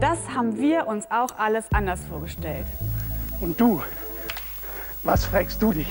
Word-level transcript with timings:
Das 0.00 0.28
haben 0.28 0.58
wir 0.58 0.86
uns 0.86 1.10
auch 1.10 1.38
alles 1.38 1.72
anders 1.72 2.04
vorgestellt. 2.04 2.66
Und 3.40 3.58
du, 3.58 3.82
was 5.04 5.24
fragst 5.24 5.62
du 5.62 5.72
dich? 5.72 5.88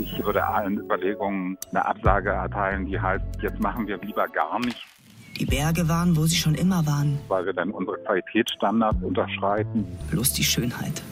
Ich 0.00 0.24
würde 0.24 0.46
allen 0.46 0.78
Überlegungen 0.78 1.58
eine 1.70 1.84
Absage 1.84 2.30
erteilen, 2.30 2.86
die 2.86 2.98
heißt, 2.98 3.22
jetzt 3.42 3.60
machen 3.60 3.86
wir 3.86 3.98
lieber 3.98 4.26
gar 4.28 4.58
nicht. 4.60 4.82
Die 5.38 5.44
Berge 5.44 5.86
waren, 5.90 6.16
wo 6.16 6.24
sie 6.24 6.36
schon 6.36 6.54
immer 6.54 6.86
waren. 6.86 7.18
Weil 7.28 7.44
wir 7.44 7.52
dann 7.52 7.70
unsere 7.70 7.98
Qualitätsstandards 7.98 9.02
unterschreiten. 9.02 9.86
Bloß 10.10 10.32
die 10.32 10.44
Schönheit. 10.44 11.02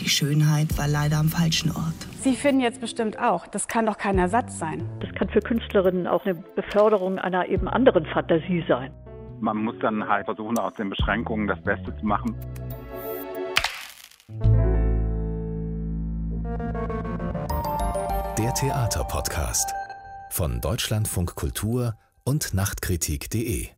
Die 0.00 0.08
Schönheit 0.08 0.76
war 0.76 0.86
leider 0.86 1.16
am 1.16 1.28
falschen 1.28 1.70
Ort. 1.70 1.94
Sie 2.20 2.34
finden 2.34 2.60
jetzt 2.60 2.82
bestimmt 2.82 3.18
auch, 3.18 3.46
das 3.46 3.68
kann 3.68 3.86
doch 3.86 3.96
kein 3.96 4.18
Ersatz 4.18 4.58
sein. 4.58 4.86
Das 5.00 5.14
kann 5.14 5.30
für 5.30 5.40
Künstlerinnen 5.40 6.06
auch 6.06 6.26
eine 6.26 6.34
Beförderung 6.34 7.18
einer 7.18 7.48
eben 7.48 7.68
anderen 7.68 8.04
Fantasie 8.04 8.64
sein. 8.68 8.92
Man 9.40 9.56
muss 9.56 9.74
dann 9.80 10.06
halt 10.06 10.26
versuchen, 10.26 10.58
aus 10.58 10.74
den 10.74 10.90
Beschränkungen 10.90 11.46
das 11.46 11.60
Beste 11.62 11.96
zu 11.96 12.04
machen. 12.04 12.36
Der 18.38 18.54
Theaterpodcast 18.54 19.72
von 20.30 20.60
Deutschlandfunk 20.60 21.34
Kultur 21.34 21.94
und 22.24 22.52
Nachtkritik.de. 22.52 23.68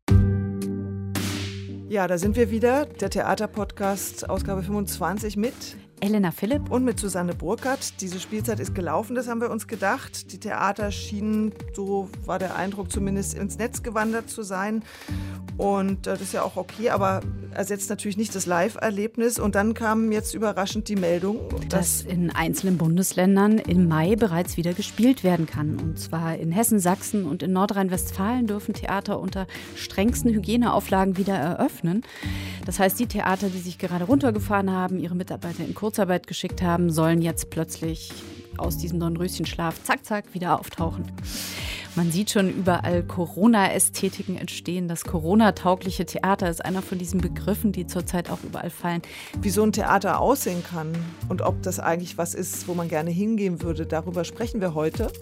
Ja, 1.88 2.08
da 2.08 2.18
sind 2.18 2.36
wir 2.36 2.50
wieder, 2.50 2.86
der 2.86 3.10
Theaterpodcast, 3.10 4.28
Ausgabe 4.28 4.62
25 4.62 5.36
mit 5.36 5.76
Elena 6.02 6.32
Philipp 6.32 6.68
und 6.68 6.84
mit 6.84 6.98
Susanne 6.98 7.32
Burkhardt. 7.32 8.00
Diese 8.00 8.18
Spielzeit 8.18 8.58
ist 8.58 8.74
gelaufen, 8.74 9.14
das 9.14 9.28
haben 9.28 9.40
wir 9.40 9.50
uns 9.50 9.68
gedacht. 9.68 10.32
Die 10.32 10.40
Theater 10.40 10.90
schienen, 10.90 11.52
so 11.74 12.08
war 12.24 12.40
der 12.40 12.56
Eindruck 12.56 12.90
zumindest, 12.90 13.34
ins 13.34 13.56
Netz 13.56 13.84
gewandert 13.84 14.28
zu 14.28 14.42
sein. 14.42 14.82
Und 15.58 16.08
äh, 16.08 16.10
das 16.10 16.20
ist 16.20 16.32
ja 16.32 16.42
auch 16.42 16.56
okay, 16.56 16.90
aber 16.90 17.20
ersetzt 17.54 17.88
natürlich 17.88 18.16
nicht 18.16 18.34
das 18.34 18.46
Live-Erlebnis. 18.46 19.38
Und 19.38 19.54
dann 19.54 19.74
kam 19.74 20.10
jetzt 20.10 20.34
überraschend 20.34 20.88
die 20.88 20.96
Meldung, 20.96 21.38
dass, 21.68 21.98
dass 21.98 22.02
in 22.02 22.30
einzelnen 22.30 22.78
Bundesländern 22.78 23.58
im 23.58 23.86
Mai 23.86 24.16
bereits 24.16 24.56
wieder 24.56 24.72
gespielt 24.72 25.22
werden 25.22 25.46
kann. 25.46 25.78
Und 25.78 26.00
zwar 26.00 26.36
in 26.36 26.50
Hessen, 26.50 26.80
Sachsen 26.80 27.26
und 27.26 27.44
in 27.44 27.52
Nordrhein-Westfalen 27.52 28.48
dürfen 28.48 28.74
Theater 28.74 29.20
unter 29.20 29.46
strengsten 29.76 30.32
Hygieneauflagen 30.32 31.16
wieder 31.16 31.34
eröffnen. 31.34 32.02
Das 32.66 32.80
heißt, 32.80 32.98
die 32.98 33.06
Theater, 33.06 33.48
die 33.48 33.58
sich 33.58 33.78
gerade 33.78 34.04
runtergefahren 34.04 34.70
haben, 34.72 34.98
ihre 34.98 35.14
Mitarbeiter 35.14 35.64
in 35.64 35.74
Kurzarbeit 35.92 36.26
geschickt 36.26 36.62
haben, 36.62 36.90
sollen 36.90 37.20
jetzt 37.20 37.50
plötzlich 37.50 38.10
aus 38.56 38.78
diesem 38.78 38.98
Dornröschenschlaf 38.98 39.82
zack, 39.84 40.06
zack 40.06 40.32
wieder 40.32 40.58
auftauchen. 40.58 41.04
Man 41.96 42.10
sieht 42.10 42.30
schon 42.30 42.48
überall 42.48 43.02
Corona-Ästhetiken 43.02 44.38
entstehen. 44.38 44.88
Das 44.88 45.04
Corona-taugliche 45.04 46.06
Theater 46.06 46.48
ist 46.48 46.64
einer 46.64 46.80
von 46.80 46.96
diesen 46.96 47.20
Begriffen, 47.20 47.72
die 47.72 47.86
zurzeit 47.86 48.30
auch 48.30 48.42
überall 48.42 48.70
fallen. 48.70 49.02
Wie 49.42 49.50
so 49.50 49.62
ein 49.64 49.72
Theater 49.72 50.18
aussehen 50.18 50.64
kann 50.64 50.94
und 51.28 51.42
ob 51.42 51.62
das 51.62 51.78
eigentlich 51.78 52.16
was 52.16 52.32
ist, 52.32 52.68
wo 52.68 52.72
man 52.72 52.88
gerne 52.88 53.10
hingehen 53.10 53.60
würde, 53.60 53.84
darüber 53.84 54.24
sprechen 54.24 54.62
wir 54.62 54.72
heute. 54.72 55.12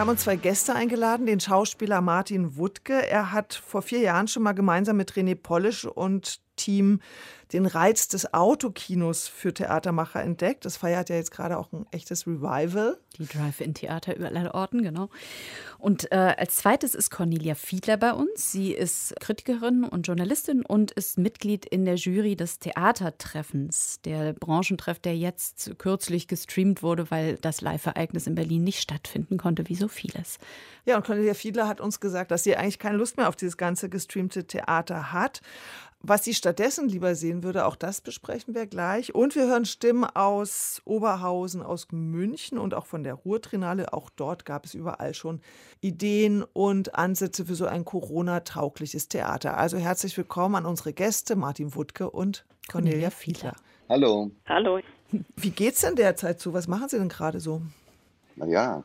Wir 0.00 0.04
haben 0.04 0.12
uns 0.12 0.22
zwei 0.22 0.36
Gäste 0.36 0.74
eingeladen, 0.74 1.26
den 1.26 1.40
Schauspieler 1.40 2.00
Martin 2.00 2.56
Wuttke. 2.56 3.06
Er 3.06 3.32
hat 3.32 3.52
vor 3.52 3.82
vier 3.82 3.98
Jahren 3.98 4.28
schon 4.28 4.42
mal 4.42 4.54
gemeinsam 4.54 4.96
mit 4.96 5.12
René 5.12 5.34
Polisch 5.34 5.84
und 5.84 6.40
Team 6.60 7.00
den 7.52 7.66
Reiz 7.66 8.08
des 8.08 8.32
Autokinos 8.32 9.26
für 9.26 9.52
Theatermacher 9.52 10.22
entdeckt. 10.22 10.64
Das 10.64 10.76
feiert 10.76 11.08
ja 11.08 11.16
jetzt 11.16 11.32
gerade 11.32 11.58
auch 11.58 11.72
ein 11.72 11.86
echtes 11.90 12.26
Revival. 12.26 12.98
Die 13.18 13.26
Drive-In-Theater 13.26 14.16
überall 14.16 14.50
Orten, 14.52 14.82
genau. 14.82 15.10
Und 15.78 16.12
äh, 16.12 16.34
als 16.38 16.56
zweites 16.56 16.94
ist 16.94 17.10
Cornelia 17.10 17.54
Fiedler 17.54 17.96
bei 17.96 18.12
uns. 18.12 18.52
Sie 18.52 18.72
ist 18.72 19.14
Kritikerin 19.18 19.84
und 19.84 20.06
Journalistin 20.06 20.64
und 20.64 20.92
ist 20.92 21.18
Mitglied 21.18 21.66
in 21.66 21.84
der 21.84 21.96
Jury 21.96 22.36
des 22.36 22.60
Theatertreffens, 22.60 24.00
der 24.04 24.32
Branchentreff, 24.34 25.00
der 25.00 25.16
jetzt 25.16 25.72
kürzlich 25.78 26.28
gestreamt 26.28 26.82
wurde, 26.82 27.10
weil 27.10 27.36
das 27.36 27.60
Live-Ereignis 27.62 28.26
in 28.26 28.36
Berlin 28.36 28.62
nicht 28.62 28.80
stattfinden 28.80 29.38
konnte, 29.38 29.68
wie 29.68 29.74
so 29.74 29.88
vieles. 29.88 30.38
Ja, 30.84 30.96
und 30.96 31.04
Cornelia 31.04 31.34
Fiedler 31.34 31.66
hat 31.66 31.80
uns 31.80 32.00
gesagt, 32.00 32.30
dass 32.30 32.44
sie 32.44 32.56
eigentlich 32.56 32.78
keine 32.78 32.96
Lust 32.96 33.16
mehr 33.16 33.28
auf 33.28 33.36
dieses 33.36 33.56
ganze 33.56 33.88
gestreamte 33.88 34.46
Theater 34.46 35.12
hat. 35.12 35.40
Was 36.02 36.24
sie 36.24 36.32
stattdessen 36.32 36.88
lieber 36.88 37.14
sehen 37.14 37.42
würde, 37.42 37.66
auch 37.66 37.76
das 37.76 38.00
besprechen 38.00 38.54
wir 38.54 38.66
gleich. 38.66 39.14
Und 39.14 39.36
wir 39.36 39.46
hören 39.46 39.66
Stimmen 39.66 40.04
aus 40.04 40.80
Oberhausen, 40.86 41.60
aus 41.60 41.88
München 41.92 42.56
und 42.58 42.72
auch 42.72 42.86
von 42.86 43.04
der 43.04 43.12
Ruhrtrinale. 43.12 43.92
Auch 43.92 44.08
dort 44.08 44.46
gab 44.46 44.64
es 44.64 44.72
überall 44.72 45.12
schon 45.12 45.42
Ideen 45.82 46.42
und 46.54 46.94
Ansätze 46.94 47.44
für 47.44 47.54
so 47.54 47.66
ein 47.66 47.84
Corona-taugliches 47.84 49.08
Theater. 49.08 49.58
Also 49.58 49.76
herzlich 49.76 50.16
willkommen 50.16 50.54
an 50.54 50.64
unsere 50.64 50.94
Gäste 50.94 51.36
Martin 51.36 51.74
Wuttke 51.74 52.08
und 52.08 52.46
Cornelia 52.70 53.10
Fiedler. 53.10 53.54
Hallo. 53.90 54.30
Hallo. 54.46 54.80
Wie 55.36 55.50
geht's 55.50 55.82
denn 55.82 55.96
derzeit 55.96 56.40
zu? 56.40 56.54
Was 56.54 56.66
machen 56.66 56.88
Sie 56.88 56.98
denn 56.98 57.10
gerade 57.10 57.40
so? 57.40 57.60
Naja, 58.36 58.84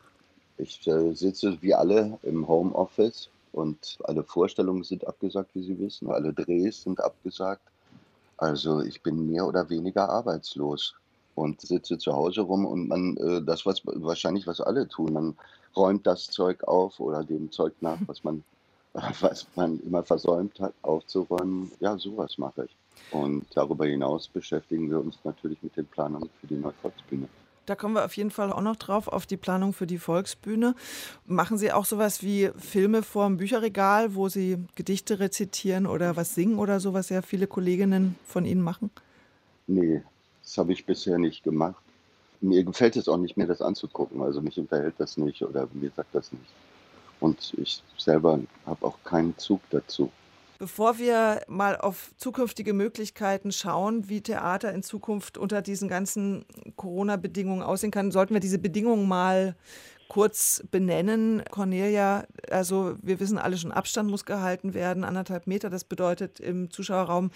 ich 0.58 0.86
äh, 0.86 1.14
sitze 1.14 1.56
wie 1.62 1.72
alle 1.72 2.18
im 2.22 2.46
Homeoffice 2.46 3.30
und 3.56 3.96
alle 4.04 4.22
Vorstellungen 4.22 4.84
sind 4.84 5.06
abgesagt, 5.06 5.54
wie 5.54 5.62
Sie 5.62 5.78
wissen, 5.78 6.10
alle 6.10 6.34
Drehs 6.34 6.82
sind 6.82 7.02
abgesagt. 7.02 7.62
Also 8.36 8.82
ich 8.82 9.02
bin 9.02 9.30
mehr 9.30 9.46
oder 9.46 9.70
weniger 9.70 10.10
arbeitslos 10.10 10.94
und 11.34 11.62
sitze 11.62 11.96
zu 11.96 12.12
Hause 12.12 12.42
rum 12.42 12.66
und 12.66 12.88
man, 12.88 13.16
äh, 13.16 13.42
das 13.42 13.64
was 13.64 13.80
wahrscheinlich 13.86 14.46
was 14.46 14.60
alle 14.60 14.86
tun, 14.88 15.12
man 15.14 15.34
räumt 15.74 16.06
das 16.06 16.26
Zeug 16.26 16.64
auf 16.64 17.00
oder 17.00 17.24
dem 17.24 17.50
Zeug 17.50 17.72
nach, 17.80 17.98
was 18.06 18.24
man, 18.24 18.44
was 19.20 19.46
man 19.56 19.80
immer 19.80 20.02
versäumt 20.02 20.60
hat, 20.60 20.74
aufzuräumen. 20.82 21.72
Ja, 21.80 21.96
sowas 21.96 22.36
mache 22.36 22.66
ich. 22.66 22.76
Und 23.10 23.46
darüber 23.54 23.86
hinaus 23.86 24.28
beschäftigen 24.28 24.90
wir 24.90 25.00
uns 25.00 25.18
natürlich 25.24 25.62
mit 25.62 25.74
den 25.76 25.86
Planungen 25.86 26.28
für 26.40 26.46
die 26.46 26.56
Neuvolksbühne. 26.56 27.28
Da 27.66 27.74
kommen 27.74 27.94
wir 27.94 28.04
auf 28.04 28.16
jeden 28.16 28.30
Fall 28.30 28.52
auch 28.52 28.60
noch 28.60 28.76
drauf, 28.76 29.08
auf 29.08 29.26
die 29.26 29.36
Planung 29.36 29.72
für 29.72 29.88
die 29.88 29.98
Volksbühne. 29.98 30.76
Machen 31.26 31.58
Sie 31.58 31.72
auch 31.72 31.84
sowas 31.84 32.22
wie 32.22 32.50
Filme 32.56 33.02
vorm 33.02 33.38
Bücherregal, 33.38 34.14
wo 34.14 34.28
Sie 34.28 34.58
Gedichte 34.76 35.18
rezitieren 35.18 35.88
oder 35.88 36.14
was 36.14 36.36
singen 36.36 36.60
oder 36.60 36.78
so, 36.78 36.94
was 36.94 37.08
ja 37.08 37.22
viele 37.22 37.48
Kolleginnen 37.48 38.14
von 38.24 38.44
Ihnen 38.44 38.62
machen? 38.62 38.90
Nee, 39.66 40.02
das 40.44 40.56
habe 40.58 40.72
ich 40.72 40.86
bisher 40.86 41.18
nicht 41.18 41.42
gemacht. 41.42 41.82
Mir 42.40 42.62
gefällt 42.62 42.94
es 42.94 43.08
auch 43.08 43.16
nicht 43.16 43.36
mehr, 43.36 43.48
das 43.48 43.60
anzugucken. 43.60 44.22
Also 44.22 44.40
mich 44.40 44.56
unterhält 44.58 44.94
das 44.98 45.16
nicht 45.16 45.42
oder 45.42 45.68
mir 45.72 45.90
sagt 45.96 46.14
das 46.14 46.30
nicht. 46.30 46.52
Und 47.18 47.52
ich 47.58 47.82
selber 47.96 48.38
habe 48.64 48.86
auch 48.86 48.98
keinen 49.02 49.36
Zug 49.38 49.60
dazu. 49.70 50.12
Bevor 50.58 50.98
wir 50.98 51.42
mal 51.48 51.76
auf 51.76 52.12
zukünftige 52.16 52.72
Möglichkeiten 52.72 53.52
schauen, 53.52 54.08
wie 54.08 54.22
Theater 54.22 54.72
in 54.72 54.82
Zukunft 54.82 55.36
unter 55.36 55.60
diesen 55.60 55.88
ganzen 55.88 56.46
Corona-Bedingungen 56.76 57.62
aussehen 57.62 57.90
kann, 57.90 58.10
sollten 58.10 58.32
wir 58.32 58.40
diese 58.40 58.58
Bedingungen 58.58 59.06
mal 59.06 59.54
kurz 60.08 60.62
benennen. 60.70 61.42
Cornelia, 61.50 62.24
also 62.50 62.94
wir 63.02 63.20
wissen 63.20 63.38
alle 63.38 63.58
schon, 63.58 63.72
Abstand 63.72 64.10
muss 64.10 64.24
gehalten 64.24 64.72
werden, 64.72 65.04
anderthalb 65.04 65.46
Meter. 65.46 65.68
Das 65.68 65.84
bedeutet 65.84 66.40
im 66.40 66.70
Zuschauerraum, 66.70 67.30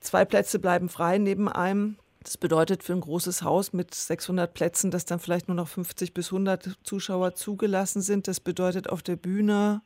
zwei 0.00 0.24
Plätze 0.24 0.58
bleiben 0.60 0.88
frei 0.88 1.18
neben 1.18 1.48
einem. 1.48 1.96
Das 2.22 2.38
bedeutet 2.38 2.82
für 2.82 2.94
ein 2.94 3.00
großes 3.00 3.42
Haus 3.42 3.72
mit 3.72 3.94
600 3.94 4.54
Plätzen, 4.54 4.90
dass 4.90 5.04
dann 5.04 5.18
vielleicht 5.18 5.48
nur 5.48 5.56
noch 5.56 5.68
50 5.68 6.14
bis 6.14 6.28
100 6.28 6.78
Zuschauer 6.82 7.34
zugelassen 7.34 8.00
sind. 8.00 8.28
Das 8.28 8.40
bedeutet 8.40 8.88
auf 8.88 9.02
der 9.02 9.16
Bühne 9.16 9.82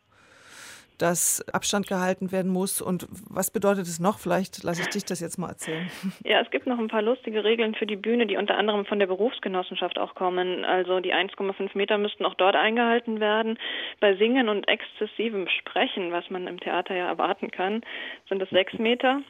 dass 0.99 1.47
Abstand 1.53 1.87
gehalten 1.87 2.33
werden 2.33 2.51
muss. 2.51 2.83
Und 2.83 3.07
was 3.31 3.51
bedeutet 3.51 3.87
es 3.87 4.01
noch? 4.01 4.19
Vielleicht 4.19 4.63
lasse 4.65 4.83
ich 4.83 4.89
dich 4.89 5.05
das 5.05 5.21
jetzt 5.21 5.39
mal 5.39 5.49
erzählen. 5.49 5.91
Ja, 6.25 6.41
es 6.41 6.51
gibt 6.51 6.67
noch 6.67 6.79
ein 6.79 6.89
paar 6.89 7.03
lustige 7.03 7.45
Regeln 7.45 7.75
für 7.75 7.87
die 7.87 7.97
Bühne, 7.97 8.27
die 8.27 8.37
unter 8.37 8.57
anderem 8.57 8.85
von 8.85 8.99
der 8.99 9.07
Berufsgenossenschaft 9.07 9.99
auch 9.99 10.15
kommen. 10.15 10.65
Also 10.65 11.01
die 11.01 11.15
1,5 11.15 11.71
Meter 11.75 11.97
müssten 11.97 12.27
auch 12.27 12.35
dort 12.35 12.57
eingehalten 12.57 13.21
werden. 13.21 13.59
Bei 14.01 14.17
Singen 14.17 14.49
und 14.49 14.69
exzessivem 14.69 15.49
Sprechen, 15.49 16.13
was 16.13 16.29
man 16.31 16.47
im 16.47 16.61
Theater 16.61 16.95
ja 16.95 17.07
erwarten 17.07 17.51
kann, 17.51 17.83
sind 18.29 18.43
es 18.43 18.51
sechs 18.51 18.75
Meter. 18.79 19.23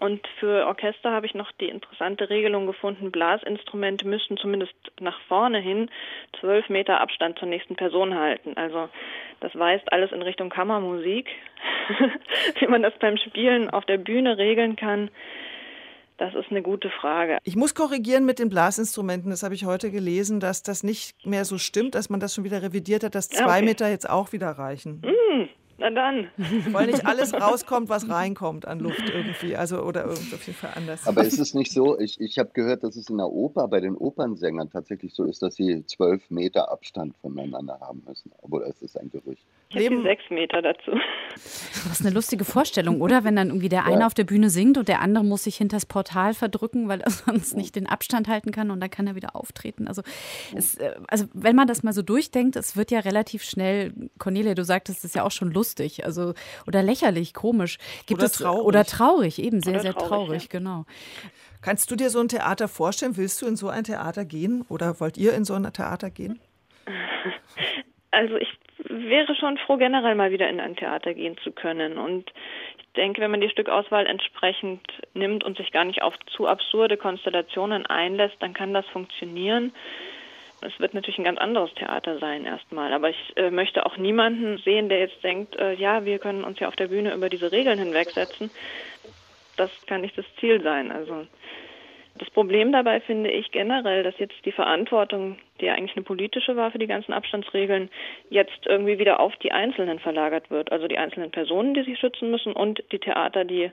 Und 0.00 0.26
für 0.38 0.66
Orchester 0.66 1.12
habe 1.12 1.26
ich 1.26 1.34
noch 1.34 1.52
die 1.52 1.68
interessante 1.68 2.30
Regelung 2.30 2.66
gefunden, 2.66 3.12
Blasinstrumente 3.12 4.08
müssten 4.08 4.38
zumindest 4.38 4.74
nach 4.98 5.20
vorne 5.28 5.60
hin 5.60 5.90
zwölf 6.40 6.68
Meter 6.70 7.00
Abstand 7.00 7.38
zur 7.38 7.48
nächsten 7.48 7.76
Person 7.76 8.14
halten. 8.14 8.56
Also 8.56 8.88
das 9.40 9.54
weist 9.54 9.92
alles 9.92 10.10
in 10.12 10.22
Richtung 10.22 10.48
Kammermusik. 10.48 11.28
Wie 12.58 12.66
man 12.66 12.82
das 12.82 12.94
beim 12.98 13.18
Spielen 13.18 13.68
auf 13.68 13.84
der 13.84 13.98
Bühne 13.98 14.38
regeln 14.38 14.76
kann, 14.76 15.10
das 16.16 16.34
ist 16.34 16.50
eine 16.50 16.60
gute 16.60 16.90
Frage. 16.90 17.38
Ich 17.44 17.56
muss 17.56 17.74
korrigieren 17.74 18.26
mit 18.26 18.38
den 18.38 18.50
Blasinstrumenten. 18.50 19.30
Das 19.30 19.42
habe 19.42 19.54
ich 19.54 19.64
heute 19.64 19.90
gelesen, 19.90 20.38
dass 20.38 20.62
das 20.62 20.82
nicht 20.82 21.26
mehr 21.26 21.46
so 21.46 21.56
stimmt, 21.56 21.94
dass 21.94 22.10
man 22.10 22.20
das 22.20 22.34
schon 22.34 22.44
wieder 22.44 22.62
revidiert 22.62 23.04
hat, 23.04 23.14
dass 23.14 23.28
zwei 23.28 23.56
okay. 23.58 23.64
Meter 23.64 23.88
jetzt 23.88 24.08
auch 24.08 24.32
wieder 24.32 24.50
reichen. 24.50 25.00
Mm. 25.00 25.48
Na 25.80 25.88
dann. 25.88 26.28
Weil 26.72 26.88
nicht 26.88 27.06
alles 27.06 27.32
rauskommt, 27.32 27.88
was 27.88 28.08
reinkommt 28.08 28.68
an 28.68 28.80
Luft 28.80 29.02
irgendwie. 29.08 29.56
Also 29.56 29.82
oder 29.82 30.04
irgendwie 30.04 30.34
auf 30.34 30.46
jeden 30.46 30.58
Fall 30.58 30.72
anders. 30.76 31.06
Aber 31.06 31.24
ist 31.24 31.38
es 31.38 31.54
nicht 31.54 31.72
so, 31.72 31.98
ich, 31.98 32.20
ich 32.20 32.38
habe 32.38 32.50
gehört, 32.52 32.84
dass 32.84 32.96
es 32.96 33.08
in 33.08 33.16
der 33.16 33.30
Oper 33.30 33.66
bei 33.66 33.80
den 33.80 33.96
Opernsängern 33.96 34.68
tatsächlich 34.70 35.14
so 35.14 35.24
ist, 35.24 35.42
dass 35.42 35.54
sie 35.54 35.86
zwölf 35.86 36.30
Meter 36.30 36.70
Abstand 36.70 37.16
voneinander 37.16 37.80
haben 37.80 38.02
müssen. 38.06 38.30
Oder 38.42 38.66
ist 38.66 38.82
das 38.82 38.96
ein 38.96 39.10
Gerücht? 39.10 39.46
Ich 39.72 39.86
habe 39.86 40.02
sechs 40.02 40.24
Meter 40.30 40.62
dazu. 40.62 40.90
Das 41.34 42.00
ist 42.00 42.04
eine 42.04 42.12
lustige 42.12 42.44
Vorstellung, 42.44 43.00
oder? 43.00 43.22
Wenn 43.22 43.36
dann 43.36 43.48
irgendwie 43.48 43.68
der 43.68 43.84
eine 43.84 44.00
ja. 44.00 44.06
auf 44.06 44.14
der 44.14 44.24
Bühne 44.24 44.50
singt 44.50 44.76
und 44.78 44.88
der 44.88 45.00
andere 45.00 45.24
muss 45.24 45.44
sich 45.44 45.56
hinter 45.56 45.76
das 45.76 45.86
Portal 45.86 46.34
verdrücken, 46.34 46.88
weil 46.88 47.00
er 47.00 47.10
sonst 47.10 47.56
nicht 47.56 47.76
den 47.76 47.86
Abstand 47.86 48.26
halten 48.26 48.50
kann 48.50 48.72
und 48.72 48.80
dann 48.80 48.90
kann 48.90 49.06
er 49.06 49.14
wieder 49.14 49.36
auftreten. 49.36 49.86
Also, 49.86 50.02
es, 50.56 50.74
äh, 50.76 50.96
also 51.06 51.26
wenn 51.34 51.54
man 51.54 51.68
das 51.68 51.84
mal 51.84 51.92
so 51.92 52.02
durchdenkt, 52.02 52.56
es 52.56 52.76
wird 52.76 52.90
ja 52.90 52.98
relativ 52.98 53.44
schnell, 53.44 53.92
Cornelia, 54.18 54.54
du 54.54 54.64
sagtest 54.64 55.04
es 55.04 55.14
ja 55.14 55.22
auch 55.22 55.30
schon 55.30 55.52
lustig, 55.52 56.04
also 56.04 56.34
oder 56.66 56.82
lächerlich, 56.82 57.32
komisch. 57.32 57.78
Gibt 58.06 58.20
oder 58.20 58.26
es, 58.26 58.32
traurig. 58.32 58.64
Oder 58.64 58.84
traurig, 58.84 59.38
eben 59.40 59.62
sehr, 59.62 59.78
sehr 59.80 59.94
traurig, 59.94 60.08
traurig, 60.08 60.42
ja. 60.42 60.48
genau. 60.50 60.84
Kannst 61.62 61.90
du 61.92 61.96
dir 61.96 62.10
so 62.10 62.18
ein 62.18 62.28
Theater 62.28 62.66
vorstellen? 62.66 63.16
Willst 63.16 63.40
du 63.40 63.46
in 63.46 63.54
so 63.54 63.68
ein 63.68 63.84
Theater 63.84 64.24
gehen 64.24 64.64
oder 64.68 64.98
wollt 64.98 65.16
ihr 65.16 65.34
in 65.34 65.44
so 65.44 65.54
ein 65.54 65.70
Theater 65.72 66.10
gehen? 66.10 66.40
Also 68.10 68.36
ich 68.36 68.48
wäre 68.88 69.34
schon 69.34 69.58
froh, 69.58 69.76
generell 69.76 70.14
mal 70.14 70.30
wieder 70.30 70.48
in 70.48 70.60
ein 70.60 70.76
Theater 70.76 71.14
gehen 71.14 71.36
zu 71.38 71.52
können. 71.52 71.98
Und 71.98 72.30
ich 72.78 72.92
denke, 72.96 73.20
wenn 73.20 73.30
man 73.30 73.40
die 73.40 73.50
Stückauswahl 73.50 74.06
entsprechend 74.06 74.80
nimmt 75.14 75.44
und 75.44 75.56
sich 75.56 75.72
gar 75.72 75.84
nicht 75.84 76.02
auf 76.02 76.14
zu 76.36 76.46
absurde 76.46 76.96
Konstellationen 76.96 77.86
einlässt, 77.86 78.36
dann 78.40 78.54
kann 78.54 78.74
das 78.74 78.86
funktionieren. 78.86 79.72
Es 80.62 80.78
wird 80.78 80.92
natürlich 80.92 81.18
ein 81.18 81.24
ganz 81.24 81.38
anderes 81.38 81.72
Theater 81.74 82.18
sein 82.18 82.44
erstmal, 82.44 82.92
aber 82.92 83.08
ich 83.08 83.32
äh, 83.36 83.50
möchte 83.50 83.86
auch 83.86 83.96
niemanden 83.96 84.58
sehen, 84.58 84.90
der 84.90 84.98
jetzt 84.98 85.22
denkt, 85.24 85.56
äh, 85.56 85.72
ja, 85.74 86.04
wir 86.04 86.18
können 86.18 86.44
uns 86.44 86.58
ja 86.58 86.68
auf 86.68 86.76
der 86.76 86.88
Bühne 86.88 87.14
über 87.14 87.30
diese 87.30 87.50
Regeln 87.50 87.78
hinwegsetzen. 87.78 88.50
Das 89.56 89.70
kann 89.86 90.02
nicht 90.02 90.18
das 90.18 90.26
Ziel 90.38 90.62
sein. 90.62 90.92
Also 90.92 91.26
das 92.18 92.28
Problem 92.30 92.72
dabei 92.72 93.00
finde 93.00 93.30
ich 93.30 93.50
generell, 93.52 94.02
dass 94.02 94.18
jetzt 94.18 94.34
die 94.44 94.52
Verantwortung, 94.52 95.38
die 95.60 95.66
ja 95.66 95.74
eigentlich 95.74 95.96
eine 95.96 96.04
politische 96.04 96.56
war 96.56 96.70
für 96.70 96.78
die 96.78 96.86
ganzen 96.86 97.12
Abstandsregeln, 97.12 97.88
jetzt 98.28 98.66
irgendwie 98.66 98.98
wieder 98.98 99.20
auf 99.20 99.34
die 99.36 99.52
Einzelnen 99.52 99.98
verlagert 100.00 100.50
wird. 100.50 100.72
Also 100.72 100.88
die 100.88 100.98
einzelnen 100.98 101.30
Personen, 101.30 101.74
die 101.74 101.82
sich 101.82 101.98
schützen 101.98 102.30
müssen 102.30 102.52
und 102.52 102.82
die 102.92 102.98
Theater, 102.98 103.44
die 103.44 103.70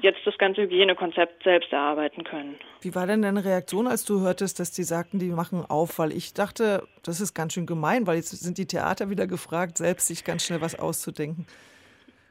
jetzt 0.00 0.20
das 0.24 0.38
ganze 0.38 0.62
Hygienekonzept 0.62 1.42
selbst 1.42 1.72
erarbeiten 1.72 2.24
können. 2.24 2.56
Wie 2.80 2.94
war 2.94 3.06
denn 3.06 3.22
deine 3.22 3.44
Reaktion, 3.44 3.86
als 3.86 4.04
du 4.04 4.20
hörtest, 4.20 4.60
dass 4.60 4.72
die 4.72 4.84
sagten, 4.84 5.18
die 5.18 5.30
machen 5.30 5.64
auf? 5.68 5.98
Weil 5.98 6.12
ich 6.12 6.32
dachte, 6.32 6.84
das 7.04 7.20
ist 7.20 7.34
ganz 7.34 7.54
schön 7.54 7.66
gemein, 7.66 8.06
weil 8.06 8.16
jetzt 8.16 8.30
sind 8.30 8.56
die 8.56 8.66
Theater 8.66 9.10
wieder 9.10 9.26
gefragt, 9.26 9.78
selbst 9.78 10.06
sich 10.06 10.24
ganz 10.24 10.44
schnell 10.46 10.60
was 10.60 10.78
auszudenken. 10.78 11.46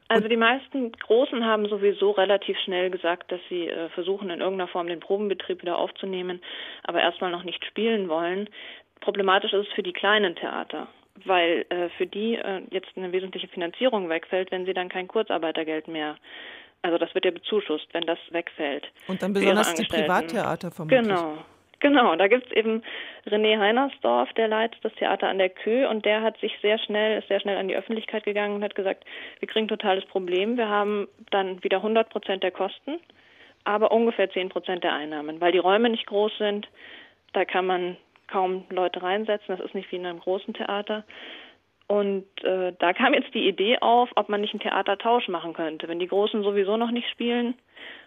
Also 0.10 0.28
die 0.28 0.38
meisten 0.38 0.92
Großen 0.92 1.46
haben 1.46 1.68
sowieso 1.70 2.12
relativ 2.12 2.58
schnell 2.60 2.90
gesagt, 2.90 3.32
dass 3.32 3.40
sie 3.48 3.68
äh, 3.68 3.90
versuchen, 3.90 4.30
in 4.30 4.42
irgendeiner 4.42 4.68
Form 4.68 4.88
den 4.88 5.00
Probenbetrieb 5.00 5.62
wieder 5.62 5.78
aufzunehmen, 5.78 6.42
aber 6.84 7.02
erstmal 7.02 7.32
noch 7.32 7.44
nicht 7.44 7.64
spielen 7.66 8.10
wollen. 8.10 8.50
Problematisch 9.00 9.54
ist 9.54 9.68
es 9.68 9.74
für 9.74 9.84
die 9.84 9.94
kleinen 9.94 10.36
Theater, 10.36 10.88
weil 11.26 11.66
äh, 11.70 11.90
für 11.98 12.08
die 12.08 12.36
äh, 12.36 12.62
jetzt 12.72 12.90
eine 12.96 13.12
wesentliche 13.12 13.48
Finanzierung 13.48 14.10
wegfällt, 14.10 14.52
wenn 14.52 14.66
sie 14.66 14.74
dann 14.74 14.90
kein 14.90 15.08
Kurzarbeitergeld 15.08 15.88
mehr 15.88 16.18
also 16.82 16.98
das 16.98 17.14
wird 17.14 17.26
ja 17.26 17.32
bezuschusst, 17.32 17.88
wenn 17.92 18.04
das 18.04 18.20
wegfällt. 18.32 18.86
Und 19.08 19.22
dann 19.22 19.34
besonders 19.34 19.74
die 19.74 19.84
Privattheater 19.84 20.72
vermutlich. 20.72 21.02
Genau. 21.02 21.38
Genau, 21.80 22.14
da 22.16 22.28
gibt's 22.28 22.52
eben 22.52 22.84
René 23.26 23.58
Heinersdorf, 23.58 24.34
der 24.34 24.50
leitet 24.50 24.84
das 24.84 24.94
Theater 24.96 25.30
an 25.30 25.38
der 25.38 25.50
Kö 25.50 25.88
und 25.88 26.04
der 26.04 26.22
hat 26.22 26.38
sich 26.40 26.58
sehr 26.62 26.78
schnell, 26.78 27.20
ist 27.20 27.30
sehr 27.30 27.40
schnell 27.40 27.58
an 27.58 27.70
die 27.70 27.76
Öffentlichkeit 27.76 28.26
gegangen 28.26 28.56
und 28.56 28.64
hat 28.64 28.76
gesagt, 28.76 29.06
wir 29.40 29.48
kriegen 29.48 29.66
ein 29.66 29.70
totales 29.70 30.06
Problem, 30.06 30.58
wir 30.58 30.68
haben 30.68 31.08
dann 31.32 31.64
wieder 31.64 31.78
100 31.78 32.10
Prozent 32.10 32.44
der 32.44 32.52
Kosten, 32.52 33.00
aber 33.64 33.94
ungefähr 33.94 34.30
10 34.30 34.50
Prozent 34.50 34.84
der 34.84 34.94
Einnahmen, 34.94 35.40
weil 35.40 35.54
die 35.54 35.58
Räume 35.58 35.90
nicht 35.90 36.06
groß 36.06 36.38
sind, 36.38 36.68
da 37.32 37.46
kann 37.46 37.66
man 37.66 37.96
kaum 38.28 38.66
Leute 38.70 39.02
reinsetzen, 39.02 39.56
das 39.56 39.66
ist 39.66 39.74
nicht 39.74 39.90
wie 39.92 39.98
in 39.98 40.06
einem 40.06 40.20
großen 40.20 40.54
Theater. 40.54 41.06
Und 41.88 42.26
äh, 42.44 42.74
da 42.78 42.94
kam 42.94 43.14
jetzt 43.14 43.34
die 43.34 43.48
Idee 43.48 43.80
auf, 43.80 44.10
ob 44.16 44.30
man 44.30 44.42
nicht 44.42 44.54
einen 44.54 44.60
Theatertausch 44.60 45.28
machen 45.28 45.54
könnte. 45.54 45.88
Wenn 45.88 45.98
die 45.98 46.08
Großen 46.08 46.44
sowieso 46.44 46.78
noch 46.78 46.92
nicht 46.92 47.10
spielen, 47.10 47.56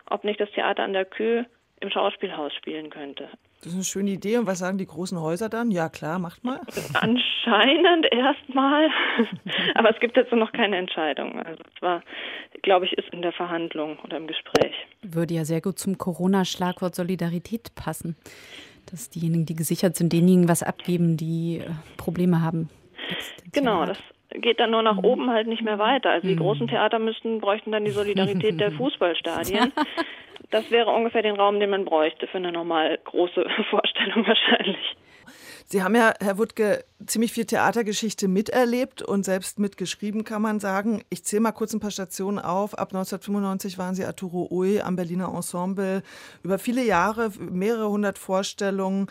ob 0.09 0.23
nicht 0.23 0.41
das 0.41 0.53
Theater 0.53 0.85
an 0.85 0.93
der 0.93 1.05
Kö 1.05 1.43
im 1.81 1.91
Schauspielhaus 1.91 2.55
spielen 2.55 2.91
könnte. 2.91 3.29
Das 3.63 3.71
ist 3.71 3.77
eine 3.77 3.85
schöne 3.85 4.11
Idee. 4.11 4.39
Und 4.39 4.49
was 4.49 4.59
sagen 4.59 4.77
die 4.77 4.87
großen 4.87 5.21
Häuser 5.21 5.49
dann? 5.49 5.71
Ja, 5.71 5.89
klar, 5.89 6.19
macht 6.19 6.43
mal. 6.43 6.61
Anscheinend 6.95 8.07
erstmal. 8.11 8.89
Aber 9.75 9.91
es 9.91 10.01
gibt 10.01 10.17
dazu 10.17 10.35
noch 10.35 10.53
keine 10.53 10.79
Entscheidung. 10.79 11.41
Also 11.41 11.63
es 11.75 11.81
war, 11.81 12.03
glaube 12.63 12.87
ich, 12.87 12.93
ist 12.95 13.09
in 13.13 13.23
der 13.23 13.33
Verhandlung 13.33 14.01
oder 14.01 14.17
im 14.17 14.27
Gespräch. 14.27 14.75
Würde 15.03 15.35
ja 15.35 15.45
sehr 15.45 15.61
gut 15.61 15.79
zum 15.79 15.97
Corona-Schlagwort 15.97 16.97
Solidarität 16.97 17.73
passen. 17.77 18.17
Dass 18.91 19.11
diejenigen, 19.11 19.47
die 19.47 19.55
gesichert 19.55 19.95
sind, 19.95 20.13
denjenigen 20.13 20.49
was 20.49 20.65
abgeben, 20.65 21.17
die 21.17 21.59
äh, 21.59 21.71
Probleme 21.97 22.43
haben. 22.43 22.69
Genau, 23.53 23.87
das 23.87 23.99
geht 24.35 24.61
dann 24.61 24.71
nur 24.71 24.83
nach 24.83 24.97
mhm. 24.97 25.05
oben 25.05 25.31
halt 25.31 25.47
nicht 25.47 25.63
mehr 25.63 25.79
weiter. 25.79 26.11
Also 26.11 26.29
die 26.29 26.35
mhm. 26.35 26.41
großen 26.41 26.69
Theater 26.69 26.99
müssten, 26.99 27.41
bräuchten 27.41 27.73
dann 27.73 27.85
die 27.85 27.91
Solidarität 27.91 28.61
der 28.61 28.73
Fußballstadien. 28.79 29.73
Das 30.51 30.71
wäre 30.71 30.91
ungefähr 30.91 31.23
den 31.23 31.37
Raum, 31.37 31.61
den 31.61 31.71
man 31.71 31.85
bräuchte 31.85 32.27
für 32.27 32.39
eine 32.39 32.53
normal 32.53 32.99
große 33.05 33.47
Vorstellung 33.71 34.27
wahrscheinlich. 34.27 34.97
Sie 35.67 35.83
haben 35.83 35.95
ja, 35.95 36.13
Herr 36.21 36.37
Wuttke, 36.39 36.85
ziemlich 37.07 37.33
viel 37.33 37.45
Theatergeschichte 37.45 38.29
miterlebt 38.29 39.03
und 39.03 39.25
selbst 39.25 39.59
mitgeschrieben, 39.59 40.25
kann 40.25 40.43
man 40.43 40.61
sagen. 40.61 41.03
Ich 41.11 41.25
zähle 41.25 41.41
mal 41.41 41.53
kurz 41.53 41.73
ein 41.73 41.81
paar 41.81 41.91
Stationen 41.91 42.39
auf. 42.39 42.75
Ab 42.75 42.89
1995 42.89 43.79
waren 43.79 43.95
Sie 43.95 44.05
Arturo 44.05 44.49
Ui 44.51 44.81
am 44.81 44.97
Berliner 44.97 45.33
Ensemble. 45.35 46.03
Über 46.43 46.59
viele 46.59 46.85
Jahre, 46.85 47.31
mehrere 47.39 47.89
hundert 47.89 48.19
Vorstellungen. 48.19 49.07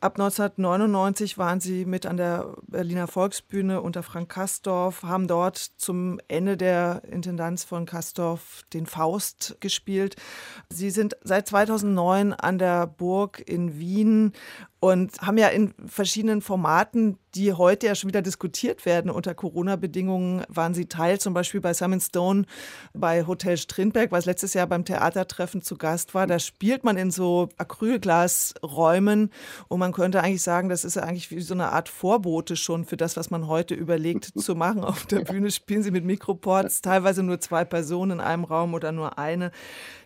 Ab 0.00 0.18
1999 0.18 1.38
waren 1.38 1.60
Sie 1.60 1.84
mit 1.84 2.06
an 2.06 2.16
der 2.16 2.54
Berliner 2.66 3.06
Volksbühne 3.06 3.80
unter 3.80 4.02
Frank 4.02 4.28
Kastorf, 4.28 5.02
haben 5.02 5.28
dort 5.28 5.56
zum 5.58 6.20
Ende 6.28 6.56
der 6.56 7.02
Intendanz 7.10 7.64
von 7.64 7.86
Kastorf 7.86 8.62
den 8.72 8.86
Faust 8.86 9.56
gespielt. 9.60 10.16
Sie 10.68 10.90
sind 10.90 11.16
seit 11.22 11.48
2009 11.48 12.32
an 12.32 12.58
der 12.58 12.86
Burg 12.86 13.42
in 13.46 13.78
Wien 13.78 14.32
und 14.82 15.22
haben 15.22 15.38
ja 15.38 15.46
in 15.46 15.74
verschiedenen 15.86 16.42
Formaten, 16.42 17.16
die 17.34 17.52
heute 17.52 17.86
ja 17.86 17.94
schon 17.94 18.08
wieder 18.08 18.22
diskutiert 18.22 18.84
werden 18.84 19.10
unter 19.10 19.34
Corona-Bedingungen, 19.34 20.44
waren 20.48 20.74
sie 20.74 20.86
Teil 20.86 21.18
zum 21.18 21.34
Beispiel 21.34 21.60
bei 21.60 21.74
Simon 21.74 22.00
Stone 22.00 22.44
bei 22.92 23.26
Hotel 23.26 23.56
Strindberg, 23.56 24.12
was 24.12 24.26
letztes 24.26 24.54
Jahr 24.54 24.66
beim 24.66 24.84
Theatertreffen 24.84 25.62
zu 25.62 25.76
Gast 25.76 26.14
war. 26.14 26.26
Da 26.26 26.38
spielt 26.38 26.84
man 26.84 26.96
in 26.96 27.10
so 27.10 27.48
Acrylglasräumen 27.56 29.30
und 29.68 29.78
man 29.78 29.92
könnte 29.92 30.22
eigentlich 30.22 30.42
sagen, 30.42 30.68
das 30.68 30.84
ist 30.84 30.96
ja 30.96 31.02
eigentlich 31.02 31.30
wie 31.30 31.40
so 31.40 31.54
eine 31.54 31.72
Art 31.72 31.88
Vorbote 31.88 32.56
schon 32.56 32.84
für 32.84 32.96
das, 32.96 33.16
was 33.16 33.30
man 33.30 33.46
heute 33.46 33.74
überlegt 33.74 34.32
zu 34.38 34.54
machen. 34.54 34.84
Auf 34.84 35.06
der 35.06 35.20
Bühne 35.20 35.50
spielen 35.50 35.82
sie 35.82 35.90
mit 35.90 36.04
Mikroports, 36.04 36.82
teilweise 36.82 37.22
nur 37.22 37.40
zwei 37.40 37.64
Personen 37.64 38.12
in 38.12 38.20
einem 38.20 38.44
Raum 38.44 38.74
oder 38.74 38.92
nur 38.92 39.18
eine. 39.18 39.52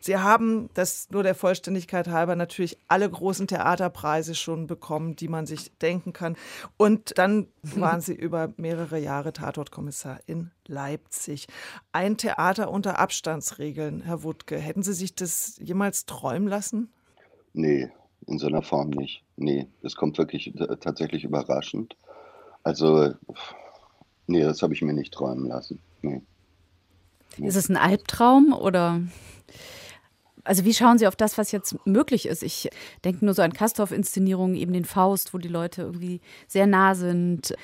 Sie 0.06 0.16
haben, 0.16 0.70
das 0.74 1.10
nur 1.10 1.24
der 1.24 1.34
Vollständigkeit 1.34 2.06
halber, 2.06 2.36
natürlich 2.36 2.78
alle 2.86 3.10
großen 3.10 3.48
Theaterpreise 3.48 4.36
schon 4.36 4.68
bekommen, 4.68 5.16
die 5.16 5.26
man 5.26 5.46
sich 5.46 5.76
denken 5.78 6.12
kann. 6.12 6.36
Und 6.76 7.18
dann 7.18 7.48
waren 7.62 8.00
Sie 8.00 8.14
über 8.14 8.54
mehrere 8.56 9.00
Jahre 9.00 9.32
Tatortkommissar 9.32 10.20
in 10.26 10.52
Leipzig. 10.66 11.48
Ein 11.90 12.16
Theater 12.16 12.70
unter 12.70 13.00
Abstandsregeln, 13.00 14.00
Herr 14.00 14.22
Wuttke. 14.22 14.58
Hätten 14.58 14.84
Sie 14.84 14.92
sich 14.92 15.16
das 15.16 15.58
jemals 15.60 16.06
träumen 16.06 16.46
lassen? 16.46 16.88
Nee, 17.52 17.90
in 18.28 18.38
so 18.38 18.46
einer 18.46 18.62
Form 18.62 18.90
nicht. 18.90 19.24
Nee, 19.36 19.66
das 19.82 19.96
kommt 19.96 20.18
wirklich 20.18 20.52
tatsächlich 20.80 21.24
überraschend. 21.24 21.96
Also, 22.62 23.12
nee, 24.28 24.42
das 24.42 24.62
habe 24.62 24.72
ich 24.72 24.82
mir 24.82 24.92
nicht 24.92 25.12
träumen 25.12 25.48
lassen. 25.48 25.80
Nee. 26.02 26.22
nee. 27.38 27.48
Ist 27.48 27.56
es 27.56 27.68
ein 27.68 27.76
Albtraum 27.76 28.52
oder 28.52 29.00
also 30.46 30.64
wie 30.64 30.74
schauen 30.74 30.98
Sie 30.98 31.06
auf 31.06 31.16
das, 31.16 31.36
was 31.38 31.52
jetzt 31.52 31.76
möglich 31.86 32.26
ist? 32.26 32.42
Ich 32.42 32.70
denke 33.04 33.24
nur 33.24 33.34
so 33.34 33.42
an 33.42 33.52
Kastorf-Inszenierungen, 33.52 34.56
eben 34.56 34.72
den 34.72 34.84
Faust, 34.84 35.34
wo 35.34 35.38
die 35.38 35.48
Leute 35.48 35.82
irgendwie 35.82 36.20
sehr 36.46 36.66
nah 36.66 36.94
sind. 36.94 37.54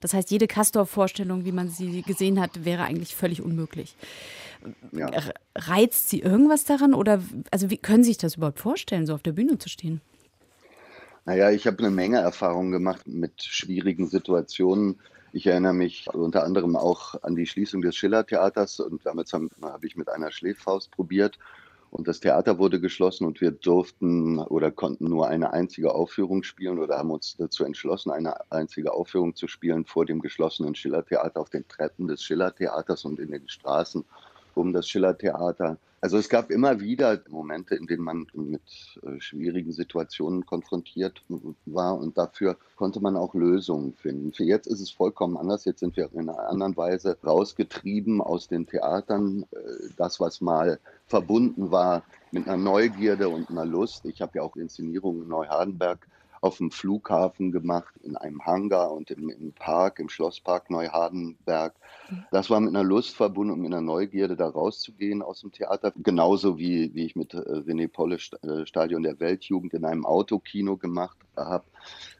Das 0.00 0.12
heißt, 0.12 0.30
jede 0.30 0.46
Kastorf-Vorstellung, 0.46 1.44
wie 1.44 1.52
man 1.52 1.68
sie 1.68 2.02
gesehen 2.02 2.40
hat, 2.40 2.64
wäre 2.64 2.82
eigentlich 2.82 3.14
völlig 3.14 3.40
unmöglich. 3.40 3.96
Ja. 4.92 5.10
Reizt 5.54 6.10
Sie 6.10 6.20
irgendwas 6.20 6.64
daran 6.64 6.94
oder 6.94 7.22
also 7.50 7.70
wie 7.70 7.76
können 7.76 8.02
Sie 8.02 8.10
sich 8.10 8.18
das 8.18 8.36
überhaupt 8.36 8.60
vorstellen, 8.60 9.06
so 9.06 9.14
auf 9.14 9.22
der 9.22 9.32
Bühne 9.32 9.58
zu 9.58 9.68
stehen? 9.68 10.00
Naja, 11.26 11.50
ich 11.50 11.66
habe 11.66 11.78
eine 11.78 11.90
Menge 11.90 12.18
Erfahrungen 12.18 12.72
gemacht 12.72 13.06
mit 13.06 13.42
schwierigen 13.42 14.08
Situationen. 14.08 14.98
Ich 15.32 15.46
erinnere 15.46 15.74
mich 15.74 16.06
unter 16.12 16.44
anderem 16.44 16.76
auch 16.76 17.22
an 17.22 17.34
die 17.34 17.46
Schließung 17.46 17.82
des 17.82 17.96
Schillertheaters 17.96 18.80
und 18.80 19.04
damals 19.04 19.32
habe 19.32 19.48
hab 19.62 19.84
ich 19.84 19.96
mit 19.96 20.08
einer 20.08 20.30
Schläffaust 20.30 20.90
probiert 20.90 21.38
Und 21.96 22.08
das 22.08 22.18
Theater 22.18 22.58
wurde 22.58 22.80
geschlossen 22.80 23.24
und 23.24 23.40
wir 23.40 23.52
durften 23.52 24.40
oder 24.40 24.72
konnten 24.72 25.04
nur 25.04 25.28
eine 25.28 25.52
einzige 25.52 25.94
Aufführung 25.94 26.42
spielen 26.42 26.80
oder 26.80 26.98
haben 26.98 27.12
uns 27.12 27.36
dazu 27.36 27.62
entschlossen, 27.64 28.10
eine 28.10 28.50
einzige 28.50 28.92
Aufführung 28.92 29.36
zu 29.36 29.46
spielen 29.46 29.84
vor 29.84 30.04
dem 30.04 30.18
geschlossenen 30.18 30.74
Schillertheater 30.74 31.40
auf 31.40 31.50
den 31.50 31.68
Treppen 31.68 32.08
des 32.08 32.20
Schillertheaters 32.24 33.04
und 33.04 33.20
in 33.20 33.30
den 33.30 33.48
Straßen 33.48 34.04
um 34.56 34.72
das 34.72 34.88
Schillertheater. 34.88 35.78
Also 36.04 36.18
es 36.18 36.28
gab 36.28 36.50
immer 36.50 36.80
wieder 36.80 37.22
Momente, 37.30 37.76
in 37.76 37.86
denen 37.86 38.04
man 38.04 38.26
mit 38.34 38.60
äh, 39.02 39.18
schwierigen 39.20 39.72
Situationen 39.72 40.44
konfrontiert 40.44 41.24
war 41.64 41.98
und 41.98 42.18
dafür 42.18 42.58
konnte 42.76 43.00
man 43.00 43.16
auch 43.16 43.32
Lösungen 43.32 43.94
finden. 43.94 44.34
Für 44.34 44.44
jetzt 44.44 44.66
ist 44.66 44.82
es 44.82 44.90
vollkommen 44.90 45.38
anders. 45.38 45.64
Jetzt 45.64 45.80
sind 45.80 45.96
wir 45.96 46.10
in 46.12 46.28
einer 46.28 46.38
anderen 46.50 46.76
Weise 46.76 47.16
rausgetrieben 47.24 48.20
aus 48.20 48.48
den 48.48 48.66
Theatern. 48.66 49.46
Äh, 49.52 49.56
das, 49.96 50.20
was 50.20 50.42
mal 50.42 50.78
verbunden 51.06 51.70
war 51.70 52.02
mit 52.32 52.46
einer 52.48 52.58
Neugierde 52.58 53.30
und 53.30 53.48
einer 53.48 53.64
Lust. 53.64 54.04
Ich 54.04 54.20
habe 54.20 54.32
ja 54.34 54.42
auch 54.42 54.56
Inszenierungen 54.56 55.22
in 55.22 55.28
Neuhardenberg 55.28 56.06
auf 56.44 56.58
dem 56.58 56.70
Flughafen 56.70 57.52
gemacht, 57.52 57.94
in 58.02 58.18
einem 58.18 58.44
Hangar 58.44 58.92
und 58.92 59.10
im, 59.10 59.30
im 59.30 59.52
Park, 59.52 59.98
im 59.98 60.10
Schlosspark 60.10 60.68
Neuhardenberg. 60.68 61.72
Das 62.30 62.50
war 62.50 62.60
mit 62.60 62.68
einer 62.68 62.84
Lust 62.84 63.16
verbunden 63.16 63.54
und 63.54 63.62
mit 63.62 63.72
einer 63.72 63.80
Neugierde, 63.80 64.36
da 64.36 64.48
rauszugehen 64.48 65.22
aus 65.22 65.40
dem 65.40 65.52
Theater. 65.52 65.94
Genauso 65.96 66.58
wie, 66.58 66.94
wie 66.94 67.06
ich 67.06 67.16
mit 67.16 67.32
äh, 67.32 67.38
René 67.38 67.88
Polle 67.88 68.16
äh, 68.16 68.66
Stadion 68.66 69.02
der 69.02 69.18
Weltjugend 69.20 69.72
in 69.72 69.86
einem 69.86 70.04
Autokino 70.04 70.76
gemacht 70.76 71.16
habe. 71.34 71.64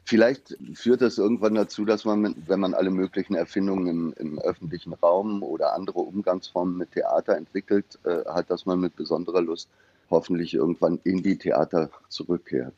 Vielleicht 0.05 0.57
führt 0.73 1.01
das 1.01 1.19
irgendwann 1.19 1.53
dazu, 1.53 1.85
dass 1.85 2.03
man, 2.03 2.35
wenn 2.47 2.59
man 2.59 2.73
alle 2.73 2.89
möglichen 2.89 3.35
Erfindungen 3.35 3.87
im, 3.87 4.13
im, 4.17 4.39
öffentlichen 4.39 4.93
Raum 4.93 5.43
oder 5.43 5.75
andere 5.75 5.99
Umgangsformen 5.99 6.77
mit 6.77 6.93
Theater 6.93 7.37
entwickelt 7.37 7.99
äh, 8.05 8.25
hat, 8.25 8.49
dass 8.49 8.65
man 8.65 8.79
mit 8.79 8.95
besonderer 8.95 9.41
Lust 9.41 9.69
hoffentlich 10.09 10.55
irgendwann 10.55 10.99
in 11.03 11.21
die 11.21 11.37
Theater 11.37 11.91
zurückkehrt. 12.09 12.73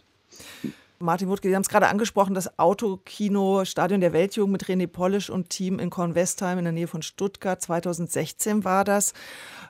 Martin 0.99 1.29
Wuttke, 1.29 1.47
Sie 1.47 1.55
haben 1.55 1.61
es 1.61 1.69
gerade 1.69 1.89
angesprochen, 1.89 2.33
das 2.33 2.57
Autokino 2.57 3.65
Stadion 3.65 4.01
der 4.01 4.13
Weltjugend 4.13 4.51
mit 4.51 4.65
René 4.65 4.87
Polisch 4.87 5.29
und 5.29 5.49
Team 5.49 5.77
in 5.77 5.91
Kornwestheim 5.91 6.57
in 6.57 6.63
der 6.63 6.73
Nähe 6.73 6.87
von 6.87 7.03
Stuttgart. 7.03 7.61
2016 7.61 8.63
war 8.63 8.83
das. 8.83 9.13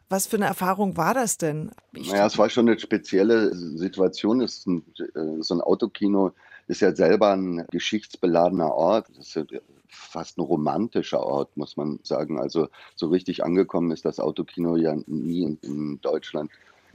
Was 0.08 0.26
für 0.26 0.38
eine 0.38 0.46
Erfahrung 0.46 0.96
war 0.96 1.14
das 1.14 1.38
denn? 1.38 1.72
Ich 1.94 2.12
naja, 2.12 2.28
es 2.28 2.38
war 2.38 2.50
schon 2.50 2.70
eine 2.70 2.80
spezielle 2.80 3.54
Situation. 3.54 4.40
Ist 4.40 4.68
ein, 4.68 4.86
äh, 5.00 5.42
so 5.42 5.56
ein 5.56 5.62
Autokino 5.62 6.32
ist 6.68 6.80
ja 6.80 6.96
selber 6.96 7.34
ein 7.34 7.66
geschichtsbeladener 7.72 8.74
Ort. 8.74 9.08
Das 9.18 9.36
ist 9.36 9.48
fast 9.90 10.38
ein 10.38 10.42
romantischer 10.42 11.22
Ort, 11.22 11.58
muss 11.58 11.76
man 11.76 12.00
sagen. 12.04 12.40
Also 12.40 12.70
so 12.96 13.08
richtig 13.08 13.44
angekommen 13.44 13.92
ist 13.92 14.06
das 14.06 14.22
Autokino 14.22 14.78
ja 14.78 14.96
nie 15.08 15.44
in, 15.44 15.58
in 15.62 16.02
Deutschland 16.02 16.52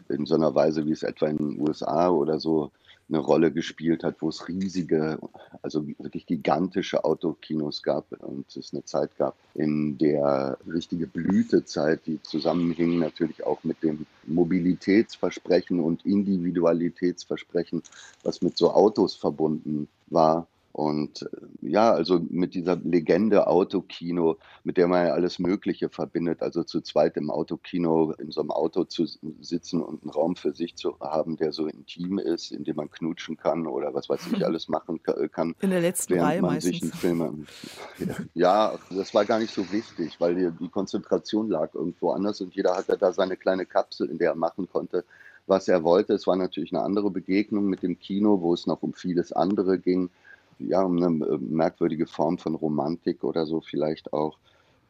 in 0.09 0.27
so 0.27 0.35
einer 0.35 0.55
Weise, 0.55 0.87
wie 0.87 0.93
es 0.93 1.03
etwa 1.03 1.27
in 1.27 1.37
den 1.37 1.61
USA 1.61 2.09
oder 2.09 2.41
so 2.41 2.71
eine 3.13 3.23
Rolle 3.23 3.53
gespielt 3.53 4.05
hat, 4.05 4.17
wo 4.21 4.31
es 4.31 4.49
riesige, 4.49 5.19
also 5.61 5.87
wirklich 5.99 6.27
gigantische 6.27 7.05
Autokinos 7.05 7.83
gab 7.83 8.07
und 8.23 8.57
es 8.57 8.73
eine 8.73 8.85
Zeit 8.85 9.17
gab, 9.19 9.37
in 9.55 9.99
der 9.99 10.57
richtige 10.67 11.07
Blütezeit, 11.07 12.07
die 12.07 12.23
zusammenhing 12.23 12.99
natürlich 12.99 13.45
auch 13.45 13.63
mit 13.65 13.83
dem 13.83 14.07
Mobilitätsversprechen 14.27 15.81
und 15.81 16.07
Individualitätsversprechen, 16.07 17.83
was 18.23 18.41
mit 18.41 18.57
so 18.57 18.73
Autos 18.73 19.15
verbunden 19.15 19.89
war. 20.07 20.47
Und 20.73 21.23
äh, 21.23 21.27
ja, 21.61 21.93
also 21.93 22.19
mit 22.31 22.55
dieser 22.55 22.77
Legende 22.77 23.47
Autokino, 23.47 24.39
mit 24.65 24.79
der 24.79 24.89
man 24.89 25.07
ja 25.07 25.13
alles 25.13 25.39
Mögliche 25.39 25.91
verbindet, 25.91 26.41
also 26.41 26.65
zu 26.65 26.81
zweit 26.81 27.19
im 27.19 27.31
Autokino 27.31 28.13
in 28.13 28.31
so 28.31 28.41
einem 28.41 28.51
Auto 28.51 28.85
zu 28.85 29.05
sitzen 29.41 29.83
und 29.83 30.03
einen 30.03 30.11
Raum 30.11 30.35
für 30.35 30.55
sich 30.55 30.77
zu 30.77 30.99
haben, 31.01 31.37
der 31.37 31.53
so 31.53 31.67
intim 31.67 32.19
ist, 32.19 32.53
in 32.53 32.65
dem 32.65 32.77
man 32.77 32.91
knutschen 32.91 33.37
kann 33.37 33.67
oder 33.67 33.93
was 33.93 34.09
weiß 34.09 34.29
ich 34.33 34.47
alles 34.47 34.69
machen 34.69 34.99
äh, 35.07 35.29
kann. 35.29 35.55
In 35.61 35.71
der 35.71 35.83
letzten 35.83 36.19
Reihe 36.19 36.41
meistens. 36.41 36.91
Film, 36.97 37.47
ja, 38.35 38.79
das 38.91 39.13
war 39.13 39.27
gar 39.27 39.39
nicht 39.41 39.53
so 39.53 39.71
wichtig, 39.73 40.21
weil 40.21 40.35
die, 40.35 40.51
die 40.59 40.71
Konzentration 40.71 41.49
lag 41.49 41.75
irgendwo 41.75 42.13
anders 42.13 42.41
und 42.41 42.55
jeder 42.55 42.77
hatte 42.77 42.97
da 42.97 43.13
seine 43.13 43.37
kleine 43.37 43.67
Kapsel, 43.67 44.09
in 44.09 44.17
der 44.17 44.31
er 44.31 44.37
machen 44.37 44.69
konnte, 44.73 45.05
was 45.47 45.69
er 45.69 45.85
wollte. 45.85 46.15
Es 46.15 46.27
war 46.27 46.37
natürlich 46.37 46.73
eine 46.73 46.83
andere 46.83 47.11
Begegnung 47.11 47.67
mit 47.67 47.83
dem 47.83 47.99
Kino, 47.99 48.41
wo 48.41 48.55
es 48.55 48.67
noch 48.67 48.83
um 48.83 48.95
vieles 48.95 49.33
andere 49.33 49.79
ging 49.79 50.09
ja, 50.59 50.83
um 50.83 50.97
eine 50.97 51.25
äh, 51.27 51.39
merkwürdige 51.39 52.07
Form 52.07 52.39
von 52.39 52.55
Romantik 52.55 53.25
oder 53.25 53.47
so 53.47 53.61
vielleicht 53.61 54.13
auch, 54.13 54.39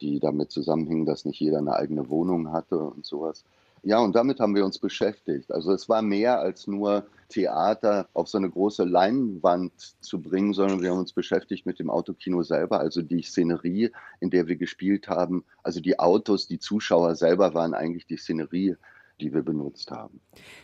die 0.01 0.19
damit 0.19 0.51
zusammenhing, 0.51 1.05
dass 1.05 1.25
nicht 1.25 1.39
jeder 1.39 1.59
eine 1.59 1.75
eigene 1.75 2.09
Wohnung 2.09 2.51
hatte 2.51 2.77
und 2.77 3.05
sowas. 3.05 3.43
Ja, 3.85 3.99
und 3.99 4.15
damit 4.15 4.39
haben 4.39 4.55
wir 4.55 4.63
uns 4.63 4.79
beschäftigt. 4.79 5.51
Also 5.51 5.73
es 5.73 5.89
war 5.89 6.01
mehr 6.01 6.39
als 6.39 6.67
nur 6.67 7.05
Theater 7.27 8.07
auf 8.13 8.29
so 8.29 8.37
eine 8.37 8.49
große 8.49 8.85
Leinwand 8.85 9.73
zu 9.99 10.21
bringen, 10.21 10.53
sondern 10.53 10.81
wir 10.81 10.91
haben 10.91 10.99
uns 10.99 11.11
beschäftigt 11.11 11.65
mit 11.65 11.79
dem 11.79 11.89
Autokino 11.89 12.43
selber, 12.43 12.79
also 12.79 13.01
die 13.01 13.23
Szenerie, 13.23 13.91
in 14.21 14.29
der 14.29 14.47
wir 14.47 14.55
gespielt 14.55 15.09
haben. 15.09 15.43
Also 15.63 15.81
die 15.81 15.99
Autos, 15.99 16.47
die 16.47 16.59
Zuschauer 16.59 17.15
selber 17.15 17.53
waren 17.55 17.73
eigentlich 17.73 18.05
die 18.05 18.15
Szenerie, 18.15 18.77
die 19.19 19.33
wir 19.33 19.43
benutzt 19.43 19.91
haben. 19.91 20.19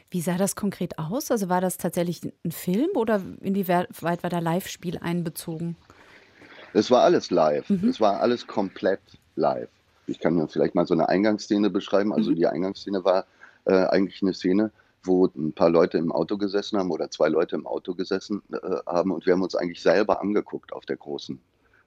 Wie 0.10 0.22
sah 0.22 0.38
das 0.38 0.56
konkret 0.56 0.98
aus? 0.98 1.32
Also 1.32 1.50
war 1.50 1.62
das 1.62 1.78
tatsächlich 1.78 2.22
ein 2.44 2.52
Film 2.52 2.90
oder 2.96 3.22
inwieweit 3.42 4.02
war 4.02 4.18
da 4.18 4.40
Live-Spiel 4.40 4.98
einbezogen? 4.98 5.76
Es 6.74 6.92
war 6.92 7.04
alles 7.04 7.32
live. 7.32 7.70
Mhm. 7.70 7.90
Es 7.90 8.00
war 8.00 8.20
alles 8.20 8.48
komplett 8.48 9.02
live. 9.36 9.70
Ich 10.08 10.20
kann 10.20 10.36
mir 10.36 10.48
vielleicht 10.48 10.76
mal 10.76 10.88
so 10.88 10.94
eine 10.94 11.10
Eingangsszene 11.10 11.70
beschreiben. 11.70 12.14
Also 12.14 12.32
mhm. 12.32 12.36
die 12.36 12.48
Eingangsszene 12.48 13.04
war 13.04 13.26
äh, 13.66 13.74
eigentlich 13.74 14.22
eine 14.22 14.34
Szene, 14.34 14.72
wo 15.04 15.26
ein 15.28 15.54
paar 15.54 15.70
Leute 15.70 15.98
im 15.98 16.12
Auto 16.12 16.38
gesessen 16.38 16.78
haben 16.78 16.92
oder 16.92 17.10
zwei 17.10 17.30
Leute 17.30 17.56
im 17.56 17.66
Auto 17.66 17.94
gesessen 17.94 18.42
äh, 18.52 18.58
haben 18.86 19.12
und 19.12 19.26
wir 19.26 19.34
haben 19.34 19.42
uns 19.42 19.56
eigentlich 19.56 19.82
selber 19.82 20.22
angeguckt 20.22 20.74
auf 20.74 20.86
der 20.86 20.98
großen 20.98 21.40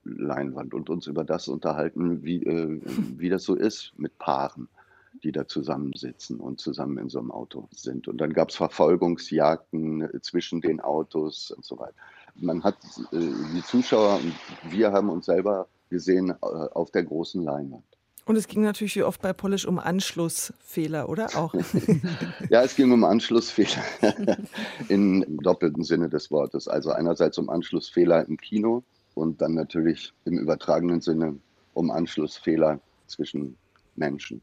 Leinwand 0.03 0.73
und 0.73 0.89
uns 0.89 1.07
über 1.07 1.23
das 1.23 1.47
unterhalten, 1.47 2.23
wie, 2.23 2.43
äh, 2.43 2.81
wie 3.17 3.29
das 3.29 3.43
so 3.43 3.55
ist 3.55 3.93
mit 3.97 4.17
Paaren 4.17 4.67
die 5.23 5.31
da 5.31 5.47
zusammensitzen 5.47 6.39
und 6.39 6.59
zusammen 6.59 6.97
in 6.97 7.09
so 7.09 7.19
einem 7.19 7.31
Auto 7.31 7.67
sind. 7.71 8.07
Und 8.07 8.17
dann 8.19 8.33
gab 8.33 8.49
es 8.49 8.55
Verfolgungsjagden 8.55 10.01
äh, 10.01 10.21
zwischen 10.21 10.61
den 10.61 10.81
Autos 10.81 11.51
und 11.51 11.63
so 11.63 11.79
weiter. 11.79 11.95
Man 12.35 12.63
hat, 12.63 12.75
äh, 13.11 13.19
die 13.55 13.63
Zuschauer 13.63 14.19
und 14.21 14.33
wir 14.71 14.91
haben 14.91 15.09
uns 15.09 15.25
selber 15.25 15.67
gesehen 15.89 16.31
äh, 16.31 16.33
auf 16.45 16.91
der 16.91 17.03
großen 17.03 17.43
Leinwand. 17.43 17.83
Und 18.25 18.37
es 18.37 18.47
ging 18.47 18.63
natürlich 18.63 18.95
wie 18.95 19.03
oft 19.03 19.21
bei 19.21 19.33
Polish 19.33 19.65
um 19.65 19.79
Anschlussfehler, 19.79 21.09
oder 21.09 21.27
auch? 21.35 21.53
ja, 22.49 22.63
es 22.63 22.75
ging 22.75 22.91
um 22.91 23.03
Anschlussfehler 23.03 23.83
im 24.87 25.25
doppelten 25.41 25.83
Sinne 25.83 26.09
des 26.09 26.31
Wortes. 26.31 26.69
Also 26.69 26.91
einerseits 26.91 27.37
um 27.37 27.49
Anschlussfehler 27.49 28.25
im 28.27 28.37
Kino 28.37 28.83
und 29.13 29.41
dann 29.41 29.55
natürlich 29.55 30.13
im 30.23 30.37
übertragenen 30.37 31.01
Sinne 31.01 31.37
um 31.73 31.91
Anschlussfehler 31.91 32.79
zwischen 33.07 33.57
Menschen. 33.95 34.41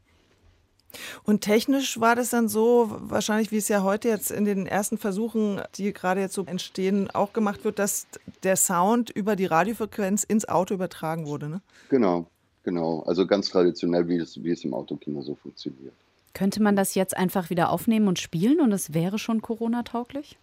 Und 1.23 1.41
technisch 1.41 1.99
war 1.99 2.15
das 2.15 2.29
dann 2.29 2.49
so, 2.49 2.95
wahrscheinlich 2.99 3.51
wie 3.51 3.57
es 3.57 3.67
ja 3.67 3.83
heute 3.83 4.07
jetzt 4.09 4.31
in 4.31 4.45
den 4.45 4.67
ersten 4.67 4.97
Versuchen, 4.97 5.61
die 5.75 5.93
gerade 5.93 6.21
jetzt 6.21 6.33
so 6.33 6.45
entstehen, 6.45 7.09
auch 7.11 7.33
gemacht 7.33 7.63
wird, 7.63 7.79
dass 7.79 8.07
der 8.43 8.55
Sound 8.55 9.09
über 9.09 9.35
die 9.35 9.45
Radiofrequenz 9.45 10.23
ins 10.23 10.47
Auto 10.47 10.73
übertragen 10.73 11.25
wurde, 11.25 11.49
ne? 11.49 11.61
Genau, 11.89 12.25
genau. 12.63 13.01
Also 13.01 13.25
ganz 13.25 13.49
traditionell, 13.49 14.07
wie 14.07 14.17
es, 14.17 14.43
wie 14.43 14.51
es 14.51 14.63
im 14.63 14.73
Autokino 14.73 15.21
so 15.21 15.35
funktioniert. 15.35 15.93
Könnte 16.33 16.61
man 16.61 16.75
das 16.75 16.95
jetzt 16.95 17.15
einfach 17.15 17.49
wieder 17.49 17.69
aufnehmen 17.71 18.07
und 18.07 18.19
spielen 18.19 18.61
und 18.61 18.71
es 18.71 18.93
wäre 18.93 19.19
schon 19.19 19.41
Corona-tauglich? 19.41 20.37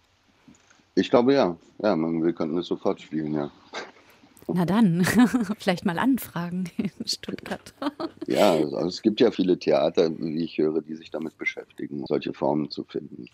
Ich 0.95 1.09
glaube 1.09 1.33
ja. 1.33 1.55
Ja, 1.81 1.95
man, 1.95 2.23
wir 2.23 2.33
könnten 2.33 2.57
es 2.57 2.67
sofort 2.67 3.01
spielen, 3.01 3.33
ja. 3.33 3.49
Na 4.53 4.65
dann, 4.65 5.03
vielleicht 5.57 5.85
mal 5.85 5.99
anfragen 5.99 6.69
in 6.77 7.07
Stuttgart. 7.07 7.73
ja, 8.27 8.53
also 8.53 8.87
es 8.87 9.01
gibt 9.01 9.19
ja 9.19 9.31
viele 9.31 9.57
Theater, 9.57 10.11
wie 10.17 10.43
ich 10.43 10.57
höre, 10.57 10.81
die 10.81 10.95
sich 10.95 11.11
damit 11.11 11.37
beschäftigen, 11.37 12.05
solche 12.07 12.33
Formen 12.33 12.69
zu 12.69 12.83
finden 12.83 13.27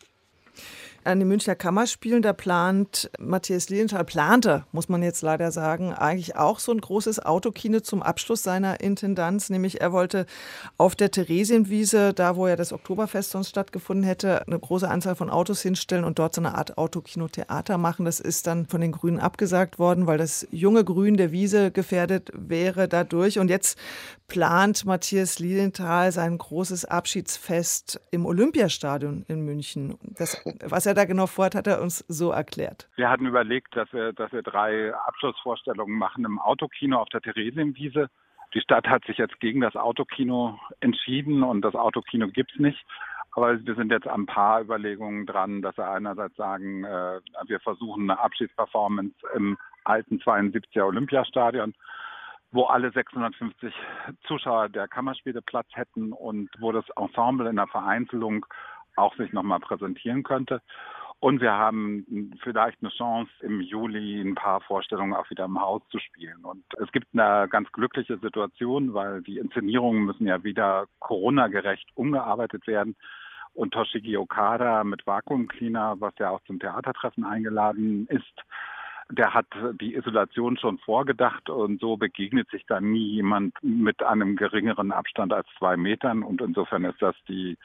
an 1.06 1.20
den 1.20 1.28
Münchner 1.28 1.56
Kammerspielen, 1.56 2.22
da 2.22 2.34
plant 2.34 3.10
Matthias 3.20 3.70
Lilienthal, 3.70 4.04
plante, 4.04 4.66
muss 4.72 4.90
man 4.90 5.04
jetzt 5.04 5.22
leider 5.22 5.52
sagen, 5.52 5.94
eigentlich 5.94 6.36
auch 6.36 6.60
so 6.60 6.72
ein 6.72 6.82
großes 6.82 7.24
Autokino 7.24 7.80
zum 7.80 8.02
Abschluss 8.02 8.42
seiner 8.42 8.82
Intendanz. 8.82 9.50
Nämlich 9.50 9.82
er 9.82 9.92
wollte 9.92 10.26
auf 10.78 10.96
der 10.96 11.12
Theresienwiese, 11.12 12.14
da 12.14 12.36
wo 12.36 12.48
ja 12.48 12.56
das 12.56 12.74
Oktoberfest 12.74 13.32
sonst 13.32 13.50
stattgefunden 13.50 14.04
hätte, 14.04 14.48
eine 14.48 14.60
große 14.60 14.90
Anzahl 14.90 15.16
von 15.16 15.30
Autos 15.30 15.62
hinstellen 15.62 16.04
und 16.04 16.18
dort 16.18 16.34
so 16.34 16.42
eine 16.42 16.56
Art 16.56 16.78
Autokino-Theater 16.78 17.78
machen. 17.78 18.06
Das 18.06 18.20
ist 18.20 18.48
dann 18.48 18.66
von 18.66 18.82
den 18.82 18.92
Grünen 18.92 19.20
abgesagt 19.20 19.78
worden, 19.78 20.08
weil 20.08 20.18
das 20.18 20.48
junge 20.52 20.84
Grün 20.84 21.18
der 21.18 21.32
Wiese 21.32 21.70
gefährdet 21.70 22.32
wäre 22.34 22.88
dadurch. 22.88 23.38
Und 23.38 23.50
jetzt 23.50 23.78
plant 24.28 24.86
Matthias 24.86 25.38
Lilienthal 25.38 26.12
sein 26.12 26.38
großes 26.38 26.86
Abschiedsfest 26.86 28.00
im 28.10 28.26
Olympiastadion 28.26 29.24
in 29.28 29.42
München. 29.42 30.00
Das, 30.18 30.38
was 30.64 30.86
er 30.88 30.95
da 30.96 31.06
genau 31.06 31.28
vorhat, 31.28 31.56
hat 31.56 31.68
er 31.68 31.82
uns 31.82 32.00
so 32.08 32.32
erklärt. 32.32 32.90
Wir 32.96 33.10
hatten 33.10 33.26
überlegt, 33.26 33.76
dass 33.76 33.92
wir, 33.94 34.14
dass 34.14 34.32
wir 34.32 34.42
drei 34.42 34.94
Abschlussvorstellungen 34.94 35.98
machen 35.98 36.26
im 36.26 36.40
Autokino 36.40 37.00
auf 37.00 37.10
der 37.10 37.22
Theresienwiese. 37.22 38.10
Die 38.54 38.62
Stadt 38.62 38.88
hat 38.88 39.06
sich 39.06 39.18
jetzt 39.18 39.40
gegen 39.40 39.62
das 39.62 39.76
Autokino 39.76 40.58
entschieden 40.80 41.44
und 41.44 41.62
das 41.62 41.76
Autokino 41.76 42.28
gibt 42.30 42.54
es 42.54 42.60
nicht. 42.60 42.86
Aber 43.36 43.60
wir 43.66 43.76
sind 43.76 43.92
jetzt 43.92 44.08
ein 44.08 44.26
paar 44.26 44.62
Überlegungen 44.62 45.26
dran, 45.26 45.62
dass 45.62 45.76
wir 45.78 45.90
einerseits 45.90 46.38
sagen, 46.38 46.86
äh, 46.86 47.20
wir 47.48 47.60
versuchen 47.60 48.10
eine 48.10 48.20
Abschiedsperformance 48.20 49.14
im 49.36 49.58
alten 49.84 50.20
72er 50.20 50.84
Olympiastadion, 50.86 51.74
wo 52.52 52.64
alle 52.64 52.92
650 52.92 53.74
Zuschauer 54.26 54.70
der 54.70 54.88
Kammerspiele 54.88 55.42
Platz 55.42 55.68
hätten 55.74 56.14
und 56.14 56.50
wo 56.60 56.72
das 56.72 56.86
Ensemble 56.96 57.50
in 57.50 57.58
der 57.58 57.68
Vereinzelung 57.68 58.46
auch 58.96 59.16
sich 59.16 59.32
nochmal 59.34 59.60
präsentieren 59.60 60.24
könnte. 60.24 60.62
Und 61.20 61.42
wir 61.42 61.54
haben 61.54 62.34
vielleicht 62.44 62.78
eine 62.82 62.92
Chance, 62.92 63.32
im 63.42 63.62
Juli 63.62 64.22
ein 64.22 64.36
paar 64.36 64.62
Vorstellungen 64.62 65.14
auch 65.14 65.30
wieder 65.30 65.46
im 65.46 65.60
Haus 65.60 65.82
zu 65.90 65.98
spielen. 65.98 66.44
Und 66.44 66.64
es 66.80 66.92
gibt 66.92 67.08
eine 67.14 67.48
ganz 67.48 67.72
glückliche 67.72 68.18
Situation, 68.18 68.94
weil 68.94 69.22
die 69.22 69.38
Inszenierungen 69.38 70.04
müssen 70.06 70.28
ja 70.28 70.44
wieder 70.44 70.86
Corona-gerecht 71.00 71.90
umgearbeitet 71.96 72.68
werden. 72.68 72.96
Und 73.54 73.74
Toshiki 73.74 74.18
Okada 74.18 74.84
mit 74.84 75.08
Vakuum 75.08 75.48
Cleaner, 75.48 75.96
was 76.00 76.14
ja 76.20 76.30
auch 76.30 76.42
zum 76.44 76.60
Theatertreffen 76.60 77.24
eingeladen 77.24 78.06
ist, 78.08 78.44
der 79.10 79.34
hat 79.34 79.46
die 79.80 79.96
Isolation 79.96 80.58
schon 80.58 80.80
vorgedacht 80.80 81.50
und 81.50 81.80
so 81.80 81.96
begegnet 81.96 82.50
sich 82.50 82.66
dann 82.66 82.92
nie 82.92 83.14
jemand 83.14 83.54
mit 83.62 84.02
einem 84.02 84.36
geringeren 84.36 84.92
Abstand 84.92 85.32
als 85.32 85.48
zwei 85.60 85.78
Metern. 85.78 86.24
Und 86.24 86.42
insofern 86.42 86.86
ist 86.86 87.02
das 87.02 87.16
die 87.28 87.58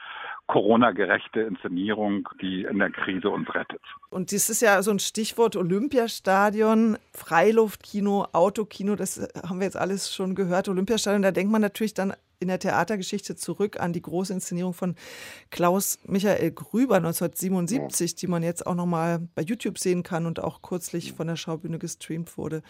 Corona-gerechte 0.47 1.41
Inszenierung, 1.41 2.29
die 2.41 2.63
in 2.63 2.77
der 2.77 2.91
Krise 2.91 3.29
uns 3.29 3.53
rettet. 3.55 3.81
Und 4.09 4.31
das 4.31 4.49
ist 4.49 4.61
ja 4.61 4.81
so 4.83 4.91
ein 4.91 4.99
Stichwort 4.99 5.55
Olympiastadion, 5.55 6.97
Freiluftkino, 7.13 8.27
Autokino, 8.33 8.95
das 8.95 9.27
haben 9.47 9.59
wir 9.59 9.65
jetzt 9.65 9.77
alles 9.77 10.13
schon 10.13 10.35
gehört. 10.35 10.69
Olympiastadion, 10.69 11.23
da 11.23 11.31
denkt 11.31 11.51
man 11.51 11.61
natürlich 11.61 11.95
dann 11.95 12.13
in 12.41 12.47
der 12.47 12.59
Theatergeschichte 12.59 13.35
zurück 13.35 13.79
an 13.79 13.93
die 13.93 14.01
große 14.01 14.33
Inszenierung 14.33 14.73
von 14.73 14.95
Klaus 15.51 15.99
Michael 16.05 16.51
Grüber 16.51 16.97
1977, 16.97 18.15
die 18.15 18.27
man 18.27 18.43
jetzt 18.43 18.65
auch 18.65 18.75
noch 18.75 18.87
mal 18.87 19.19
bei 19.35 19.43
YouTube 19.43 19.77
sehen 19.77 20.03
kann 20.03 20.25
und 20.25 20.43
auch 20.43 20.61
kürzlich 20.61 21.13
von 21.13 21.27
der 21.27 21.35
Schaubühne 21.37 21.79
gestreamt 21.79 22.37
wurde. 22.37 22.63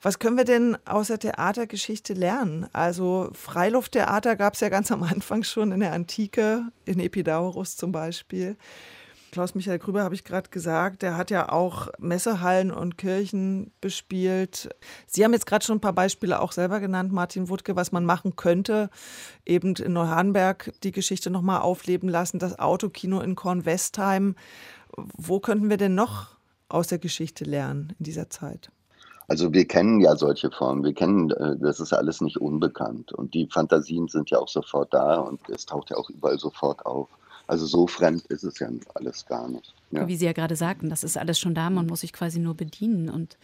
Was 0.00 0.18
können 0.18 0.36
wir 0.36 0.44
denn 0.44 0.76
aus 0.84 1.08
der 1.08 1.18
Theatergeschichte 1.18 2.14
lernen? 2.14 2.66
Also 2.72 3.30
Freilufttheater 3.32 4.36
gab 4.36 4.54
es 4.54 4.60
ja 4.60 4.68
ganz 4.68 4.90
am 4.90 5.02
Anfang 5.02 5.44
schon 5.44 5.72
in 5.72 5.80
der 5.80 5.92
Antike, 5.92 6.64
in 6.84 6.98
Epidaurus 6.98 7.76
zum 7.76 7.92
Beispiel. 7.92 8.56
Klaus-Michael 9.34 9.80
Grüber 9.80 10.04
habe 10.04 10.14
ich 10.14 10.22
gerade 10.22 10.48
gesagt, 10.50 11.02
der 11.02 11.16
hat 11.16 11.28
ja 11.28 11.48
auch 11.50 11.88
Messehallen 11.98 12.70
und 12.70 12.96
Kirchen 12.96 13.72
bespielt. 13.80 14.68
Sie 15.08 15.24
haben 15.24 15.32
jetzt 15.32 15.46
gerade 15.46 15.64
schon 15.64 15.78
ein 15.78 15.80
paar 15.80 15.92
Beispiele 15.92 16.40
auch 16.40 16.52
selber 16.52 16.78
genannt, 16.78 17.10
Martin 17.10 17.48
Wuttke, 17.48 17.74
was 17.74 17.90
man 17.90 18.04
machen 18.04 18.36
könnte. 18.36 18.90
Eben 19.44 19.74
in 19.74 19.92
Neuhardenberg 19.92 20.72
die 20.84 20.92
Geschichte 20.92 21.30
nochmal 21.30 21.62
aufleben 21.62 22.08
lassen, 22.08 22.38
das 22.38 22.60
Autokino 22.60 23.20
in 23.22 23.34
Kornwestheim. 23.34 24.36
Wo 24.96 25.40
könnten 25.40 25.68
wir 25.68 25.78
denn 25.78 25.96
noch 25.96 26.28
aus 26.68 26.86
der 26.86 26.98
Geschichte 27.00 27.42
lernen 27.42 27.92
in 27.98 28.04
dieser 28.04 28.30
Zeit? 28.30 28.70
Also 29.26 29.52
wir 29.52 29.66
kennen 29.66 30.00
ja 30.00 30.14
solche 30.14 30.52
Formen, 30.52 30.84
wir 30.84 30.94
kennen, 30.94 31.32
äh, 31.32 31.56
das 31.58 31.80
ist 31.80 31.92
alles 31.92 32.20
nicht 32.20 32.36
unbekannt 32.36 33.12
und 33.12 33.34
die 33.34 33.48
Fantasien 33.50 34.06
sind 34.06 34.30
ja 34.30 34.38
auch 34.38 34.46
sofort 34.46 34.94
da 34.94 35.16
und 35.16 35.40
es 35.48 35.66
taucht 35.66 35.90
ja 35.90 35.96
auch 35.96 36.08
überall 36.08 36.38
sofort 36.38 36.86
auf. 36.86 37.08
Also 37.46 37.66
so 37.66 37.86
fremd 37.86 38.26
ist 38.26 38.42
es 38.42 38.58
ja 38.58 38.68
alles 38.94 39.26
gar 39.26 39.48
nicht. 39.48 39.74
Ja. 39.90 40.08
Wie 40.08 40.16
Sie 40.16 40.24
ja 40.24 40.32
gerade 40.32 40.56
sagten, 40.56 40.88
das 40.88 41.04
ist 41.04 41.18
alles 41.18 41.38
schon 41.38 41.54
da, 41.54 41.70
man 41.70 41.86
muss 41.86 42.00
sich 42.00 42.12
quasi 42.12 42.38
nur 42.38 42.54
bedienen. 42.54 43.10
Und 43.10 43.36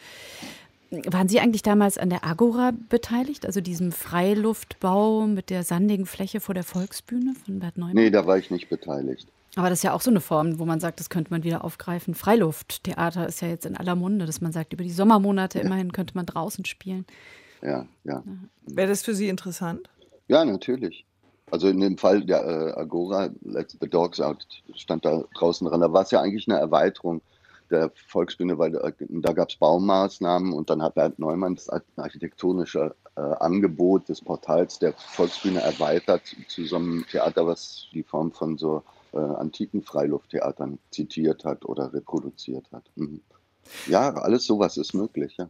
waren 0.91 1.29
Sie 1.29 1.41
eigentlich 1.41 1.63
damals 1.63 1.99
an 1.99 2.11
der 2.11 2.25
Agora 2.25 2.73
beteiligt, 2.89 3.47
also 3.47 3.61
diesem 3.61 3.93
Freiluftbau 3.93 5.27
mit 5.27 5.51
der 5.51 5.63
sandigen 5.63 6.07
Fläche 6.07 6.41
vor 6.41 6.55
der 6.55 6.65
Volksbühne 6.65 7.35
von 7.45 7.61
Bert 7.61 7.79
Neumann? 7.79 7.95
Nee, 7.95 8.11
da 8.11 8.27
war 8.27 8.39
ich 8.39 8.51
nicht 8.51 8.69
beteiligt. 8.69 9.29
Aber 9.57 9.69
das 9.69 9.81
ist 9.81 9.83
ja 9.83 9.93
auch 9.93 10.01
so 10.01 10.11
eine 10.11 10.21
Form, 10.21 10.59
wo 10.59 10.65
man 10.65 10.81
sagt, 10.81 11.01
das 11.01 11.11
könnte 11.11 11.33
man 11.33 11.43
wieder 11.43 11.65
aufgreifen. 11.65 12.15
Freilufttheater 12.15 13.27
ist 13.27 13.43
ja 13.43 13.49
jetzt 13.49 13.67
in 13.67 13.77
aller 13.77 13.97
Munde, 13.97 14.27
dass 14.27 14.41
man 14.41 14.53
sagt, 14.53 14.73
über 14.73 14.85
die 14.85 14.93
Sommermonate 14.93 15.59
ja. 15.59 15.65
immerhin 15.65 15.93
könnte 15.93 16.15
man 16.15 16.27
draußen 16.27 16.65
spielen. 16.65 17.05
Ja, 17.63 17.87
ja. 18.05 18.23
Wäre 18.67 18.89
das 18.89 19.03
für 19.03 19.15
Sie 19.15 19.29
interessant? 19.29 19.89
Ja, 20.29 20.45
natürlich. 20.45 21.05
Also 21.51 21.69
in 21.69 21.81
dem 21.81 21.99
Fall 21.99 22.25
der 22.25 22.45
äh, 22.45 22.81
Agora, 22.81 23.31
Let's 23.43 23.77
the 23.81 23.89
Dogs 23.89 24.21
Out, 24.21 24.47
stand 24.75 25.05
da 25.05 25.25
draußen 25.35 25.67
dran. 25.67 25.81
Da 25.81 25.93
war 25.93 26.03
es 26.03 26.11
ja 26.11 26.21
eigentlich 26.21 26.49
eine 26.49 26.59
Erweiterung 26.59 27.21
der 27.71 27.91
Volksbühne, 28.09 28.59
weil 28.59 28.73
da, 28.73 28.91
da 28.99 29.33
gab 29.33 29.51
es 29.51 29.57
Baumaßnahmen 29.57 30.53
und 30.53 30.71
dann 30.71 30.83
hat 30.83 30.95
Bernd 30.95 31.19
Neumann 31.19 31.55
das 31.55 31.69
architektonische 31.97 32.95
äh, 33.17 33.21
Angebot 33.21 34.09
des 34.09 34.21
Portals 34.21 34.79
der 34.79 34.93
Volksbühne 34.93 35.61
erweitert 35.61 36.23
zu 36.49 36.65
so 36.65 36.77
einem 36.77 37.05
Theater, 37.11 37.47
was 37.47 37.87
die 37.93 38.03
Form 38.03 38.33
von 38.33 38.59
so 38.59 38.83
äh, 39.13 39.19
antiken 39.19 39.83
Freilufttheatern 39.83 40.79
zitiert 40.91 41.45
hat 41.45 41.65
oder 41.65 41.93
reproduziert 41.93 42.67
hat. 42.73 42.85
Mhm. 42.97 43.21
Ja, 43.87 44.15
alles 44.15 44.47
sowas 44.47 44.77
ist 44.77 44.95
möglich. 44.95 45.37
Ja. 45.39 45.49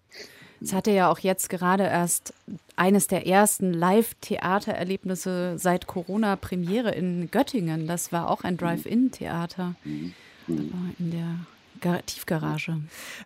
Es 0.63 0.73
hatte 0.73 0.91
ja 0.91 1.11
auch 1.11 1.19
jetzt 1.19 1.49
gerade 1.49 1.85
erst 1.85 2.35
eines 2.77 3.07
der 3.07 3.27
ersten 3.27 3.73
Live-Theatererlebnisse 3.73 5.59
seit 5.59 5.87
Corona 5.87 6.37
Premiere 6.37 6.91
in 6.91 7.31
Göttingen. 7.31 7.87
Das 7.87 8.13
war 8.13 8.29
auch 8.29 8.45
ein 8.45 8.57
Drive-In-Theater 8.57 9.75
mhm. 9.85 10.15
in 10.99 11.11
der 11.11 12.05
Tiefgarage. 12.05 12.79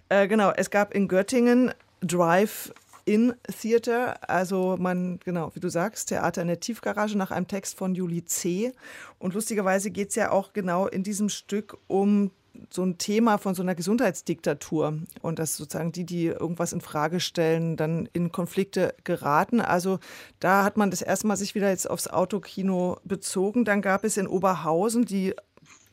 Äh, 0.08 0.28
genau, 0.28 0.52
es 0.56 0.70
gab 0.70 0.94
in 0.94 1.08
Göttingen 1.08 1.72
Drive 2.00 2.72
in 3.04 3.34
Theater, 3.60 4.18
also 4.28 4.76
man, 4.78 5.20
genau, 5.24 5.50
wie 5.54 5.60
du 5.60 5.68
sagst, 5.68 6.08
Theater 6.08 6.42
in 6.42 6.48
der 6.48 6.60
Tiefgarage 6.60 7.18
nach 7.18 7.30
einem 7.30 7.46
Text 7.46 7.76
von 7.76 7.94
Julie 7.94 8.24
C. 8.24 8.72
Und 9.18 9.34
lustigerweise 9.34 9.90
geht 9.90 10.10
es 10.10 10.14
ja 10.14 10.30
auch 10.30 10.52
genau 10.52 10.86
in 10.86 11.02
diesem 11.02 11.28
Stück 11.28 11.76
um 11.86 12.30
so 12.70 12.82
ein 12.82 12.98
Thema 12.98 13.38
von 13.38 13.54
so 13.54 13.62
einer 13.62 13.74
Gesundheitsdiktatur 13.74 14.98
und 15.22 15.38
dass 15.38 15.56
sozusagen 15.56 15.92
die, 15.92 16.04
die 16.04 16.26
irgendwas 16.26 16.72
in 16.72 16.80
Frage 16.80 17.20
stellen, 17.20 17.76
dann 17.76 18.08
in 18.12 18.32
Konflikte 18.32 18.94
geraten. 19.04 19.60
Also 19.60 19.98
da 20.40 20.64
hat 20.64 20.76
man 20.76 20.90
das 20.90 21.02
erste 21.02 21.26
Mal 21.26 21.36
sich 21.36 21.54
wieder 21.54 21.70
jetzt 21.70 21.88
aufs 21.88 22.08
Autokino 22.08 22.98
bezogen. 23.04 23.64
Dann 23.64 23.82
gab 23.82 24.04
es 24.04 24.16
in 24.16 24.26
Oberhausen 24.26 25.04
die 25.04 25.34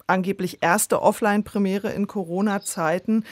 angeblich 0.08 0.60
erste 0.62 1.02
Offline-Premiere 1.02 1.92
in 1.92 2.08
Corona-Zeiten 2.08 3.24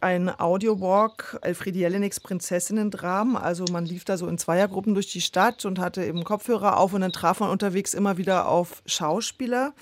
ein 0.00 0.28
Audiowalk, 0.28 1.38
Elfriede 1.42 1.78
Jelineks 1.78 2.20
Prinzessinnen-Dramen. 2.20 3.36
Also 3.36 3.64
man 3.70 3.86
lief 3.86 4.04
da 4.04 4.16
so 4.16 4.28
in 4.28 4.38
Zweiergruppen 4.38 4.94
durch 4.94 5.10
die 5.10 5.20
Stadt 5.20 5.64
und 5.64 5.78
hatte 5.78 6.04
eben 6.04 6.24
Kopfhörer 6.24 6.78
auf 6.78 6.92
und 6.92 7.00
dann 7.00 7.12
traf 7.12 7.40
man 7.40 7.50
unterwegs 7.50 7.94
immer 7.94 8.16
wieder 8.18 8.48
auf 8.48 8.82
Schauspieler. 8.86 9.72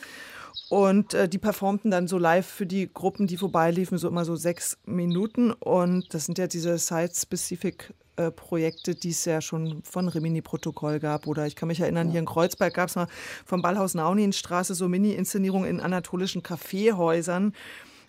Und 0.71 1.15
äh, 1.15 1.29
die 1.29 1.39
performten 1.39 1.91
dann 1.91 2.09
so 2.09 2.19
live 2.19 2.47
für 2.47 2.67
die 2.67 2.93
Gruppen, 2.93 3.27
die 3.27 3.37
vorbeiliefen, 3.37 3.99
so 3.99 4.09
immer 4.09 4.25
so 4.25 4.37
sechs 4.37 4.79
Minuten. 4.87 5.53
Und 5.53 6.13
das 6.15 6.27
sind 6.27 6.39
ja 6.39 6.47
diese 6.47 6.79
Site-Specific 6.79 7.93
äh, 8.17 8.31
Projekte, 8.31 8.95
die 8.95 9.11
es 9.11 9.25
ja 9.25 9.41
schon 9.41 9.83
von 9.83 10.09
Rimini-Protokoll 10.09 11.01
gab. 11.01 11.27
Oder 11.27 11.47
ich 11.47 11.57
kann 11.57 11.69
mich 11.69 11.81
erinnern, 11.81 12.11
hier 12.11 12.21
in 12.21 12.27
Kreuzberg 12.27 12.75
gab 12.75 12.89
es 12.89 12.97
mal 12.97 13.09
vom 13.45 13.61
Ballhaus 13.61 13.95
Nauninstraße 13.95 14.75
so 14.75 14.89
Mini-Inszenierungen 14.89 15.69
in 15.69 15.81
anatolischen 15.81 16.43
Kaffeehäusern, 16.43 17.55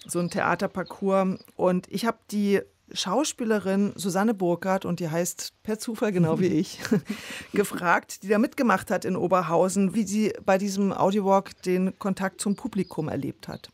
so 0.05 0.19
ein 0.19 0.29
Theaterparcours. 0.29 1.39
Und 1.55 1.91
ich 1.91 2.05
habe 2.05 2.17
die 2.31 2.61
Schauspielerin 2.91 3.93
Susanne 3.95 4.33
Burkhardt, 4.33 4.85
und 4.85 4.99
die 4.99 5.09
heißt 5.09 5.53
per 5.63 5.79
Zufall 5.79 6.11
genau 6.11 6.39
wie 6.39 6.47
ich, 6.59 6.79
gefragt, 7.53 8.23
die 8.23 8.27
da 8.27 8.37
mitgemacht 8.37 8.91
hat 8.91 9.05
in 9.05 9.15
Oberhausen, 9.15 9.95
wie 9.95 10.03
sie 10.03 10.33
bei 10.45 10.57
diesem 10.57 10.91
Audiowalk 10.93 11.61
den 11.63 11.97
Kontakt 11.99 12.41
zum 12.41 12.55
Publikum 12.55 13.09
erlebt 13.09 13.47
hat. 13.47 13.69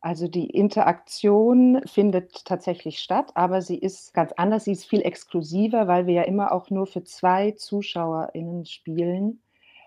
Also 0.00 0.28
die 0.28 0.46
Interaktion 0.46 1.82
findet 1.84 2.44
tatsächlich 2.44 3.00
statt, 3.00 3.32
aber 3.34 3.62
sie 3.62 3.76
ist 3.76 4.14
ganz 4.14 4.32
anders, 4.32 4.64
sie 4.64 4.72
ist 4.72 4.84
viel 4.84 5.02
exklusiver, 5.02 5.88
weil 5.88 6.06
wir 6.06 6.14
ja 6.14 6.22
immer 6.22 6.52
auch 6.52 6.70
nur 6.70 6.86
für 6.86 7.02
zwei 7.02 7.50
ZuschauerInnen 7.52 8.64
spielen. 8.64 9.40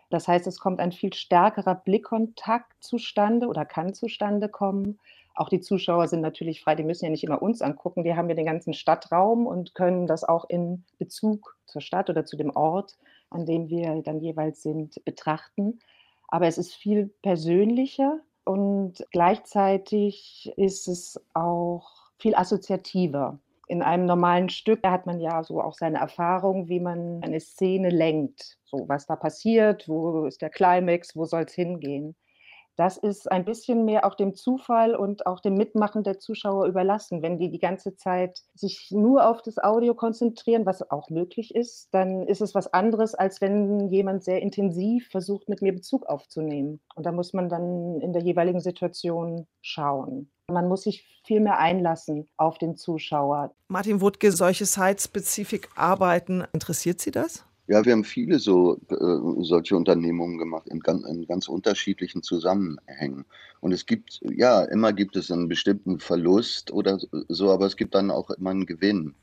Das 0.09 0.27
heißt, 0.27 0.45
es 0.47 0.59
kommt 0.59 0.81
ein 0.81 0.91
viel 0.91 1.13
stärkerer 1.13 1.75
Blickkontakt 1.75 2.83
zustande 2.83 3.47
oder 3.47 3.63
kann 3.63 3.93
zustande 3.93 4.49
kommen. 4.49 4.99
Auch 5.33 5.49
die 5.49 5.61
Zuschauer 5.61 6.07
sind 6.07 6.21
natürlich 6.21 6.61
frei, 6.61 6.75
die 6.75 6.83
müssen 6.83 7.05
ja 7.05 7.11
nicht 7.11 7.23
immer 7.23 7.41
uns 7.41 7.61
angucken, 7.61 8.03
die 8.03 8.15
haben 8.15 8.29
ja 8.29 8.35
den 8.35 8.45
ganzen 8.45 8.73
Stadtraum 8.73 9.47
und 9.47 9.73
können 9.75 10.07
das 10.07 10.23
auch 10.23 10.45
in 10.49 10.83
Bezug 10.97 11.57
zur 11.65 11.81
Stadt 11.81 12.09
oder 12.09 12.25
zu 12.25 12.35
dem 12.35 12.55
Ort, 12.55 12.97
an 13.29 13.45
dem 13.45 13.69
wir 13.69 14.01
dann 14.01 14.19
jeweils 14.19 14.61
sind, 14.61 15.03
betrachten. 15.05 15.79
Aber 16.27 16.47
es 16.47 16.57
ist 16.57 16.73
viel 16.73 17.07
persönlicher 17.21 18.19
und 18.43 19.05
gleichzeitig 19.11 20.51
ist 20.57 20.87
es 20.87 21.21
auch 21.33 22.11
viel 22.17 22.35
assoziativer. 22.35 23.39
In 23.67 23.81
einem 23.81 24.05
normalen 24.05 24.49
Stück 24.49 24.83
hat 24.83 25.05
man 25.05 25.21
ja 25.21 25.43
so 25.43 25.61
auch 25.61 25.75
seine 25.75 25.99
Erfahrung, 25.99 26.67
wie 26.67 26.81
man 26.81 27.23
eine 27.23 27.39
Szene 27.39 27.89
lenkt. 27.89 28.57
So, 28.65 28.83
was 28.89 29.05
da 29.05 29.15
passiert, 29.15 29.87
wo 29.87 30.25
ist 30.25 30.41
der 30.41 30.49
Climax, 30.49 31.15
wo 31.15 31.23
soll 31.23 31.43
es 31.43 31.53
hingehen. 31.53 32.15
Das 32.81 32.97
ist 32.97 33.31
ein 33.31 33.45
bisschen 33.45 33.85
mehr 33.85 34.07
auch 34.07 34.15
dem 34.15 34.33
Zufall 34.33 34.95
und 34.95 35.27
auch 35.27 35.39
dem 35.39 35.53
Mitmachen 35.53 36.01
der 36.03 36.17
Zuschauer 36.17 36.65
überlassen. 36.65 37.21
Wenn 37.21 37.37
die 37.37 37.51
die 37.51 37.59
ganze 37.59 37.95
Zeit 37.95 38.39
sich 38.55 38.89
nur 38.89 39.29
auf 39.29 39.43
das 39.43 39.59
Audio 39.59 39.93
konzentrieren, 39.93 40.65
was 40.65 40.89
auch 40.89 41.11
möglich 41.11 41.53
ist, 41.53 41.93
dann 41.93 42.25
ist 42.25 42.41
es 42.41 42.55
was 42.55 42.73
anderes, 42.73 43.13
als 43.13 43.39
wenn 43.39 43.89
jemand 43.89 44.23
sehr 44.23 44.41
intensiv 44.41 45.09
versucht, 45.09 45.47
mit 45.47 45.61
mir 45.61 45.73
Bezug 45.73 46.07
aufzunehmen. 46.07 46.79
Und 46.95 47.05
da 47.05 47.11
muss 47.11 47.33
man 47.33 47.49
dann 47.49 48.01
in 48.01 48.13
der 48.13 48.23
jeweiligen 48.23 48.61
Situation 48.61 49.45
schauen. 49.61 50.31
Man 50.47 50.67
muss 50.67 50.81
sich 50.81 51.05
viel 51.23 51.39
mehr 51.39 51.59
einlassen 51.59 52.29
auf 52.35 52.57
den 52.57 52.75
Zuschauer. 52.75 53.53
Martin 53.67 54.01
Wuttke, 54.01 54.31
solche 54.31 54.65
Site-Spezifik-Arbeiten, 54.65 56.45
interessiert 56.51 56.99
Sie 56.99 57.11
das? 57.11 57.45
Ja, 57.71 57.85
wir 57.85 57.93
haben 57.93 58.03
viele 58.03 58.37
so 58.37 58.75
äh, 58.89 59.43
solche 59.43 59.77
Unternehmungen 59.77 60.37
gemacht 60.37 60.67
in 60.67 60.81
ganz, 60.81 61.05
in 61.05 61.25
ganz 61.25 61.47
unterschiedlichen 61.47 62.21
Zusammenhängen. 62.21 63.23
Und 63.61 63.71
es 63.71 63.85
gibt, 63.85 64.19
ja, 64.29 64.65
immer 64.65 64.91
gibt 64.91 65.15
es 65.15 65.31
einen 65.31 65.47
bestimmten 65.47 66.01
Verlust 66.01 66.73
oder 66.73 66.99
so, 67.29 67.49
aber 67.49 67.67
es 67.67 67.77
gibt 67.77 67.95
dann 67.95 68.11
auch 68.11 68.29
immer 68.31 68.49
einen 68.49 68.65
Gewinn. 68.65 69.15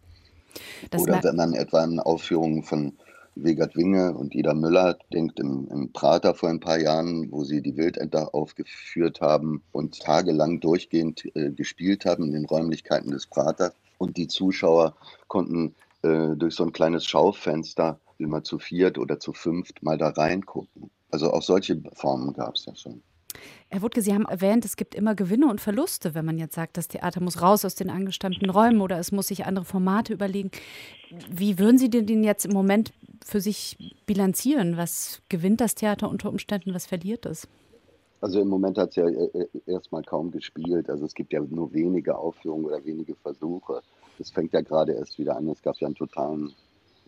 Das 0.90 1.02
oder 1.02 1.22
wenn 1.24 1.36
man 1.36 1.52
etwa 1.52 1.82
an 1.82 2.00
Aufführungen 2.00 2.62
von 2.62 2.94
Wegert 3.34 3.76
Winge 3.76 4.14
und 4.14 4.34
Ida 4.34 4.54
Müller 4.54 4.96
denkt 5.12 5.38
im, 5.40 5.68
im 5.70 5.92
Prater 5.92 6.34
vor 6.34 6.48
ein 6.48 6.60
paar 6.60 6.80
Jahren, 6.80 7.30
wo 7.30 7.44
sie 7.44 7.60
die 7.60 7.76
Wildenter 7.76 8.34
aufgeführt 8.34 9.20
haben 9.20 9.62
und 9.72 10.00
tagelang 10.00 10.58
durchgehend 10.60 11.22
äh, 11.36 11.50
gespielt 11.50 12.06
haben 12.06 12.24
in 12.24 12.32
den 12.32 12.46
Räumlichkeiten 12.46 13.10
des 13.10 13.26
Praters. 13.26 13.74
Und 13.98 14.16
die 14.16 14.26
Zuschauer 14.26 14.96
konnten 15.26 15.74
äh, 16.00 16.34
durch 16.34 16.54
so 16.54 16.64
ein 16.64 16.72
kleines 16.72 17.04
Schaufenster 17.04 18.00
immer 18.18 18.42
zu 18.44 18.58
viert 18.58 18.98
oder 18.98 19.18
zu 19.18 19.32
fünft 19.32 19.82
mal 19.82 19.98
da 19.98 20.08
reingucken. 20.08 20.90
Also 21.10 21.32
auch 21.32 21.42
solche 21.42 21.80
Formen 21.94 22.32
gab 22.34 22.54
es 22.54 22.66
ja 22.66 22.74
schon. 22.74 23.02
Herr 23.68 23.82
Wuttke, 23.82 24.02
Sie 24.02 24.14
haben 24.14 24.24
erwähnt, 24.24 24.64
es 24.64 24.76
gibt 24.76 24.94
immer 24.94 25.14
Gewinne 25.14 25.48
und 25.48 25.60
Verluste, 25.60 26.14
wenn 26.14 26.24
man 26.24 26.38
jetzt 26.38 26.54
sagt, 26.54 26.76
das 26.76 26.88
Theater 26.88 27.20
muss 27.20 27.42
raus 27.42 27.64
aus 27.64 27.74
den 27.74 27.90
angestammten 27.90 28.50
Räumen 28.50 28.80
oder 28.80 28.98
es 28.98 29.12
muss 29.12 29.28
sich 29.28 29.44
andere 29.44 29.64
Formate 29.64 30.12
überlegen. 30.12 30.50
Wie 31.30 31.58
würden 31.58 31.78
Sie 31.78 31.90
denn 31.90 32.24
jetzt 32.24 32.46
im 32.46 32.52
Moment 32.52 32.92
für 33.24 33.40
sich 33.40 33.76
bilanzieren? 34.06 34.76
Was 34.76 35.20
gewinnt 35.28 35.60
das 35.60 35.74
Theater 35.74 36.08
unter 36.08 36.30
Umständen, 36.30 36.74
was 36.74 36.86
verliert 36.86 37.26
es? 37.26 37.46
Also 38.20 38.40
im 38.40 38.48
Moment 38.48 38.78
hat 38.78 38.90
es 38.90 38.96
ja 38.96 39.06
äh, 39.06 39.26
äh, 39.26 39.48
erstmal 39.66 40.02
kaum 40.02 40.30
gespielt. 40.30 40.90
Also 40.90 41.04
es 41.04 41.14
gibt 41.14 41.32
ja 41.32 41.40
nur 41.40 41.72
wenige 41.72 42.16
Aufführungen 42.16 42.64
oder 42.64 42.84
wenige 42.84 43.14
Versuche. 43.14 43.82
Das 44.18 44.30
fängt 44.30 44.52
ja 44.52 44.60
gerade 44.60 44.92
erst 44.94 45.18
wieder 45.18 45.36
an. 45.36 45.48
Es 45.48 45.62
gab 45.62 45.76
ja 45.76 45.86
einen 45.86 45.94
totalen 45.94 46.52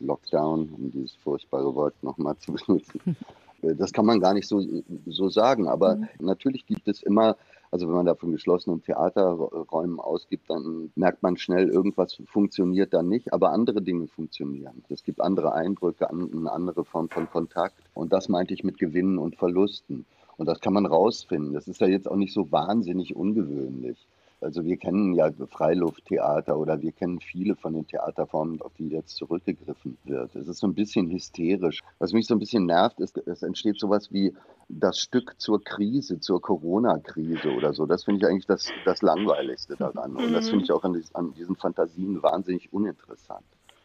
Lockdown, 0.00 0.70
um 0.70 0.90
dieses 0.90 1.14
furchtbare 1.16 1.74
Wort 1.74 1.94
nochmal 2.02 2.36
zu 2.38 2.52
benutzen. 2.66 3.16
Äh, 3.62 3.74
das 3.74 3.92
kann 3.92 4.06
man 4.06 4.20
gar 4.20 4.34
nicht 4.34 4.48
so, 4.48 4.62
so 5.06 5.28
sagen, 5.28 5.68
aber 5.68 5.96
mhm. 5.96 6.08
natürlich 6.20 6.66
gibt 6.66 6.88
es 6.88 7.02
immer, 7.02 7.36
also 7.70 7.86
wenn 7.86 7.94
man 7.94 8.06
da 8.06 8.14
von 8.14 8.32
geschlossenen 8.32 8.82
Theaterräumen 8.82 10.00
ausgibt, 10.00 10.50
dann 10.50 10.90
merkt 10.96 11.22
man 11.22 11.36
schnell, 11.36 11.68
irgendwas 11.68 12.20
funktioniert 12.26 12.92
da 12.92 13.02
nicht, 13.02 13.32
aber 13.32 13.52
andere 13.52 13.82
Dinge 13.82 14.08
funktionieren. 14.08 14.82
Es 14.88 15.04
gibt 15.04 15.20
andere 15.20 15.52
Eindrücke, 15.52 16.10
eine 16.10 16.50
andere 16.50 16.84
Form 16.84 17.08
von 17.08 17.30
Kontakt 17.30 17.80
und 17.94 18.12
das 18.12 18.28
meinte 18.28 18.54
ich 18.54 18.64
mit 18.64 18.78
Gewinnen 18.78 19.18
und 19.18 19.36
Verlusten. 19.36 20.06
Und 20.36 20.46
das 20.46 20.60
kann 20.60 20.72
man 20.72 20.86
rausfinden. 20.86 21.52
Das 21.52 21.68
ist 21.68 21.82
ja 21.82 21.86
jetzt 21.86 22.10
auch 22.10 22.16
nicht 22.16 22.32
so 22.32 22.50
wahnsinnig 22.50 23.14
ungewöhnlich. 23.14 24.08
Also 24.42 24.64
wir 24.64 24.78
kennen 24.78 25.12
ja 25.12 25.30
Freilufttheater 25.50 26.58
oder 26.58 26.80
wir 26.80 26.92
kennen 26.92 27.20
viele 27.20 27.56
von 27.56 27.74
den 27.74 27.86
Theaterformen, 27.86 28.62
auf 28.62 28.72
die 28.78 28.88
jetzt 28.88 29.16
zurückgegriffen 29.16 29.98
wird. 30.04 30.34
Es 30.34 30.48
ist 30.48 30.60
so 30.60 30.66
ein 30.66 30.74
bisschen 30.74 31.10
hysterisch. 31.10 31.82
Was 31.98 32.12
mich 32.12 32.26
so 32.26 32.34
ein 32.34 32.38
bisschen 32.38 32.64
nervt, 32.64 33.00
ist, 33.00 33.18
es 33.18 33.42
entsteht 33.42 33.78
sowas 33.78 34.10
wie 34.12 34.34
das 34.68 34.98
Stück 34.98 35.34
zur 35.38 35.62
Krise, 35.62 36.20
zur 36.20 36.40
Corona-Krise 36.40 37.50
oder 37.50 37.74
so. 37.74 37.84
Das 37.84 38.04
finde 38.04 38.20
ich 38.20 38.30
eigentlich 38.30 38.46
das, 38.46 38.70
das 38.84 39.02
Langweiligste 39.02 39.76
daran. 39.76 40.16
Und 40.16 40.32
das 40.32 40.48
finde 40.48 40.64
ich 40.64 40.72
auch 40.72 40.84
an, 40.84 41.02
an 41.12 41.34
diesen 41.34 41.56
Fantasien 41.56 42.22
wahnsinnig 42.22 42.72
uninteressant. 42.72 43.44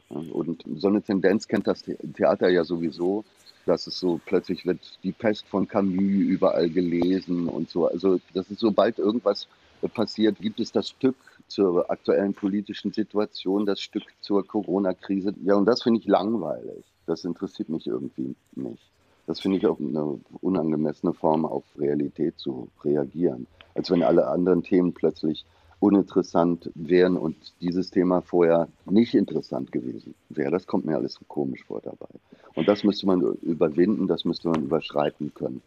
Und 0.10 0.64
so 0.78 0.88
eine 0.88 1.02
Tendenz 1.02 1.48
kennt 1.48 1.68
das 1.68 1.84
Theater 1.84 2.48
ja 2.50 2.64
sowieso, 2.64 3.26
dass 3.66 3.88
es 3.88 4.00
so 4.00 4.22
plötzlich 4.26 4.66
wird 4.66 4.80
die 5.04 5.12
Pest 5.12 5.48
von 5.48 5.68
Camus 5.68 6.00
überall 6.00 6.70
gelesen 6.70 7.50
und 7.50 7.70
so. 7.70 7.88
Also 7.88 8.20
das 8.34 8.50
ist 8.52 8.60
sobald 8.60 9.00
irgendwas 9.00 9.48
passiert, 9.94 10.40
gibt 10.40 10.60
es 10.60 10.72
das 10.72 10.90
Stück 10.90 11.16
zur 11.48 11.90
aktuellen 11.90 12.34
politischen 12.34 12.92
Situation, 12.92 13.66
das 13.66 13.80
Stück 13.80 14.04
zur 14.22 14.46
Corona-Krise. 14.46 15.34
Ja, 15.44 15.56
und 15.56 15.66
das 15.66 15.84
finde 15.84 16.00
ich 16.00 16.08
langweilig. 16.08 16.84
Das 17.06 17.24
interessiert 17.24 17.70
mich 17.70 17.86
irgendwie 17.88 18.36
nicht. 18.56 18.84
Das 19.28 19.40
finde 19.40 19.58
ich 19.58 19.68
auch 19.68 19.80
eine 19.80 20.20
unangemessene 20.42 21.14
Form, 21.14 21.46
auf 21.46 21.64
Realität 21.78 22.38
zu 22.38 22.68
reagieren. 22.84 23.48
Als 23.74 23.90
wenn 23.92 24.04
alle 24.04 24.28
anderen 24.28 24.64
Themen 24.64 24.94
plötzlich 24.94 25.46
uninteressant 25.80 26.72
wären 26.74 27.18
und 27.18 27.36
dieses 27.62 27.92
Thema 27.92 28.22
vorher 28.22 28.68
nicht 28.86 29.14
interessant 29.14 29.72
gewesen 29.72 30.16
wäre. 30.30 30.52
Das 30.52 30.68
kommt 30.68 30.86
mir 30.86 30.96
alles 30.96 31.20
komisch 31.28 31.64
vor 31.64 31.82
dabei. 31.82 32.08
Und 32.56 32.68
das 32.68 32.84
müsste 32.84 33.06
man 33.06 33.22
überwinden, 33.22 34.08
das 34.08 34.26
müsste 34.26 34.48
man 34.50 34.64
überschreiten 34.64 35.34
können 35.34 35.62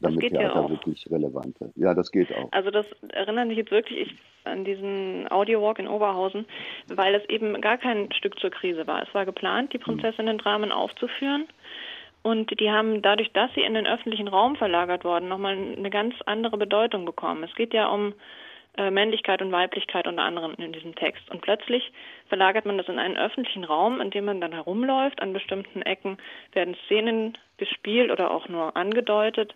damit 0.00 0.22
das 0.22 0.30
Theater 0.30 0.62
ja 0.62 0.70
wirklich 0.70 1.10
relevant 1.10 1.60
wird. 1.60 1.72
Ja, 1.76 1.94
das 1.94 2.10
geht 2.10 2.34
auch. 2.34 2.48
Also 2.52 2.70
das 2.70 2.86
erinnert 3.12 3.48
mich 3.48 3.56
jetzt 3.56 3.70
wirklich 3.70 4.14
an 4.44 4.64
diesen 4.64 5.30
Audio-Walk 5.30 5.78
in 5.78 5.88
Oberhausen, 5.88 6.46
weil 6.88 7.14
es 7.14 7.28
eben 7.28 7.60
gar 7.60 7.78
kein 7.78 8.12
Stück 8.12 8.38
zur 8.38 8.50
Krise 8.50 8.86
war. 8.86 9.02
Es 9.02 9.12
war 9.14 9.24
geplant, 9.24 9.72
die 9.72 9.78
Prinzessinnen-Dramen 9.78 10.72
aufzuführen. 10.72 11.46
Und 12.22 12.58
die 12.58 12.70
haben 12.70 13.02
dadurch, 13.02 13.30
dass 13.32 13.52
sie 13.54 13.60
in 13.60 13.74
den 13.74 13.86
öffentlichen 13.86 14.26
Raum 14.26 14.56
verlagert 14.56 15.04
worden, 15.04 15.28
nochmal 15.28 15.56
eine 15.56 15.90
ganz 15.90 16.14
andere 16.26 16.56
Bedeutung 16.58 17.04
bekommen. 17.04 17.44
Es 17.44 17.54
geht 17.54 17.72
ja 17.72 17.86
um 17.86 18.14
Männlichkeit 18.90 19.42
und 19.42 19.52
Weiblichkeit 19.52 20.06
unter 20.06 20.22
anderem 20.22 20.54
in 20.58 20.72
diesem 20.72 20.94
Text. 20.94 21.30
Und 21.30 21.40
plötzlich 21.40 21.92
verlagert 22.28 22.66
man 22.66 22.78
das 22.78 22.88
in 22.88 22.98
einen 22.98 23.16
öffentlichen 23.16 23.64
Raum, 23.64 24.00
in 24.00 24.10
dem 24.10 24.24
man 24.24 24.40
dann 24.40 24.52
herumläuft. 24.52 25.20
An 25.22 25.32
bestimmten 25.32 25.82
Ecken 25.82 26.18
werden 26.52 26.76
Szenen 26.86 27.38
gespielt 27.58 28.10
oder 28.10 28.30
auch 28.30 28.48
nur 28.48 28.76
angedeutet. 28.76 29.54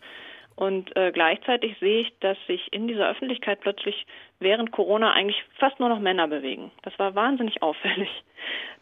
Und 0.57 0.95
äh, 0.95 1.11
gleichzeitig 1.11 1.79
sehe 1.81 2.03
ich, 2.03 2.13
dass 2.21 2.37
sich 2.47 2.73
in 2.73 2.87
dieser 2.87 3.09
Öffentlichkeit 3.09 3.61
plötzlich 3.61 4.07
während 4.41 4.73
Corona 4.73 5.13
eigentlich 5.13 5.43
fast 5.59 5.81
nur 5.81 5.89
noch 5.89 6.01
Männer 6.01 6.29
bewegen. 6.29 6.71
Das 6.83 6.99
war 6.99 7.15
wahnsinnig 7.15 7.63
auffällig. 7.63 8.11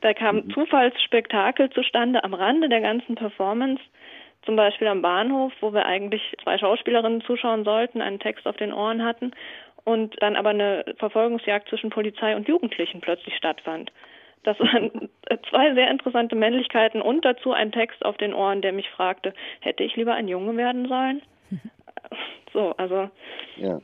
Da 0.00 0.14
kam 0.14 0.36
mhm. 0.36 0.50
Zufallsspektakel 0.50 1.70
zustande 1.70 2.22
am 2.24 2.34
Rande 2.34 2.68
der 2.68 2.80
ganzen 2.80 3.16
Performance, 3.16 3.82
zum 4.44 4.56
Beispiel 4.56 4.86
am 4.86 5.02
Bahnhof, 5.02 5.52
wo 5.60 5.72
wir 5.72 5.86
eigentlich 5.86 6.22
zwei 6.42 6.56
Schauspielerinnen 6.58 7.22
zuschauen 7.22 7.64
sollten, 7.64 8.00
einen 8.00 8.20
Text 8.20 8.46
auf 8.46 8.56
den 8.56 8.72
Ohren 8.72 9.04
hatten 9.04 9.32
und 9.88 10.20
dann 10.20 10.36
aber 10.36 10.50
eine 10.50 10.84
Verfolgungsjagd 10.98 11.68
zwischen 11.70 11.88
Polizei 11.88 12.36
und 12.36 12.46
Jugendlichen 12.46 13.00
plötzlich 13.00 13.34
stattfand. 13.36 13.90
Das 14.44 14.58
waren 14.60 15.08
zwei 15.50 15.72
sehr 15.74 15.90
interessante 15.90 16.36
Männlichkeiten 16.36 17.00
und 17.00 17.24
dazu 17.24 17.52
ein 17.52 17.72
Text 17.72 18.04
auf 18.04 18.18
den 18.18 18.34
Ohren, 18.34 18.60
der 18.60 18.72
mich 18.72 18.90
fragte, 18.90 19.32
hätte 19.60 19.82
ich 19.84 19.96
lieber 19.96 20.14
ein 20.14 20.28
Junge 20.28 20.56
werden 20.56 20.86
sollen? 20.88 21.22
So, 22.54 22.74
also 22.78 23.10
ja. 23.56 23.78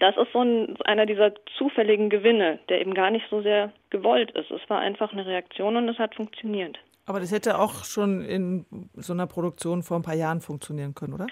das 0.00 0.16
ist 0.16 0.32
so 0.32 0.40
ein, 0.40 0.76
einer 0.86 1.04
dieser 1.04 1.32
zufälligen 1.58 2.08
Gewinne, 2.08 2.58
der 2.70 2.80
eben 2.80 2.94
gar 2.94 3.10
nicht 3.10 3.26
so 3.28 3.42
sehr 3.42 3.70
gewollt 3.90 4.30
ist. 4.30 4.50
Es 4.50 4.62
war 4.70 4.78
einfach 4.78 5.12
eine 5.12 5.26
Reaktion 5.26 5.76
und 5.76 5.86
es 5.90 5.98
hat 5.98 6.14
funktioniert. 6.14 6.78
Aber 7.04 7.20
das 7.20 7.32
hätte 7.32 7.58
auch 7.58 7.84
schon 7.84 8.22
in 8.22 8.64
so 8.94 9.12
einer 9.12 9.26
Produktion 9.26 9.82
vor 9.82 9.98
ein 9.98 10.02
paar 10.02 10.14
Jahren 10.14 10.40
funktionieren 10.40 10.94
können, 10.94 11.12
oder? 11.12 11.26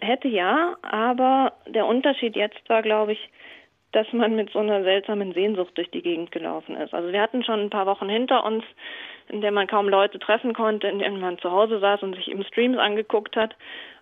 Hätte 0.00 0.28
ja, 0.28 0.76
aber 0.82 1.54
der 1.66 1.86
Unterschied 1.86 2.36
jetzt 2.36 2.68
war, 2.68 2.82
glaube 2.82 3.12
ich, 3.12 3.30
dass 3.92 4.06
man 4.12 4.36
mit 4.36 4.50
so 4.50 4.58
einer 4.58 4.82
seltsamen 4.82 5.32
Sehnsucht 5.32 5.76
durch 5.76 5.90
die 5.90 6.02
Gegend 6.02 6.30
gelaufen 6.30 6.76
ist. 6.76 6.92
Also 6.92 7.10
wir 7.10 7.20
hatten 7.20 7.42
schon 7.42 7.60
ein 7.60 7.70
paar 7.70 7.86
Wochen 7.86 8.08
hinter 8.08 8.44
uns, 8.44 8.64
in 9.28 9.40
denen 9.40 9.54
man 9.54 9.66
kaum 9.66 9.88
Leute 9.88 10.18
treffen 10.18 10.54
konnte, 10.54 10.88
in 10.88 10.98
denen 10.98 11.20
man 11.20 11.38
zu 11.38 11.50
Hause 11.50 11.80
saß 11.80 12.02
und 12.02 12.14
sich 12.14 12.28
eben 12.28 12.44
Streams 12.44 12.78
angeguckt 12.78 13.34
hat 13.36 13.56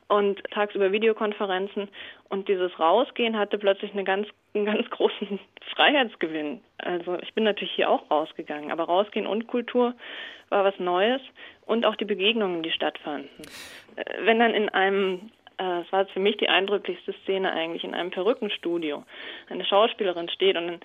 und 0.08 0.42
tagsüber 0.50 0.92
Videokonferenzen. 0.92 1.88
Und 2.28 2.48
dieses 2.48 2.78
Rausgehen 2.78 3.38
hatte 3.38 3.58
plötzlich 3.58 3.92
eine 3.92 4.04
ganz, 4.04 4.28
einen 4.54 4.66
ganz 4.66 4.88
großen 4.90 5.38
Freiheitsgewinn. 5.74 6.60
Also 6.78 7.18
ich 7.22 7.32
bin 7.34 7.44
natürlich 7.44 7.72
hier 7.72 7.88
auch 7.90 8.10
rausgegangen, 8.10 8.72
aber 8.72 8.84
Rausgehen 8.84 9.26
und 9.26 9.46
Kultur 9.46 9.94
war 10.48 10.64
was 10.64 10.78
Neues 10.78 11.20
und 11.64 11.86
auch 11.86 11.96
die 11.96 12.04
Begegnungen, 12.04 12.62
die 12.62 12.70
stattfanden. 12.70 13.30
Äh, 13.96 14.04
wenn 14.24 14.38
dann 14.38 14.54
in 14.54 14.68
einem 14.68 15.30
es 15.58 15.90
war 15.92 16.06
für 16.06 16.20
mich 16.20 16.36
die 16.36 16.48
eindrücklichste 16.48 17.14
Szene 17.22 17.52
eigentlich 17.52 17.84
in 17.84 17.94
einem 17.94 18.10
Perückenstudio. 18.10 19.04
Eine 19.48 19.64
Schauspielerin 19.64 20.28
steht 20.28 20.56
und 20.56 20.80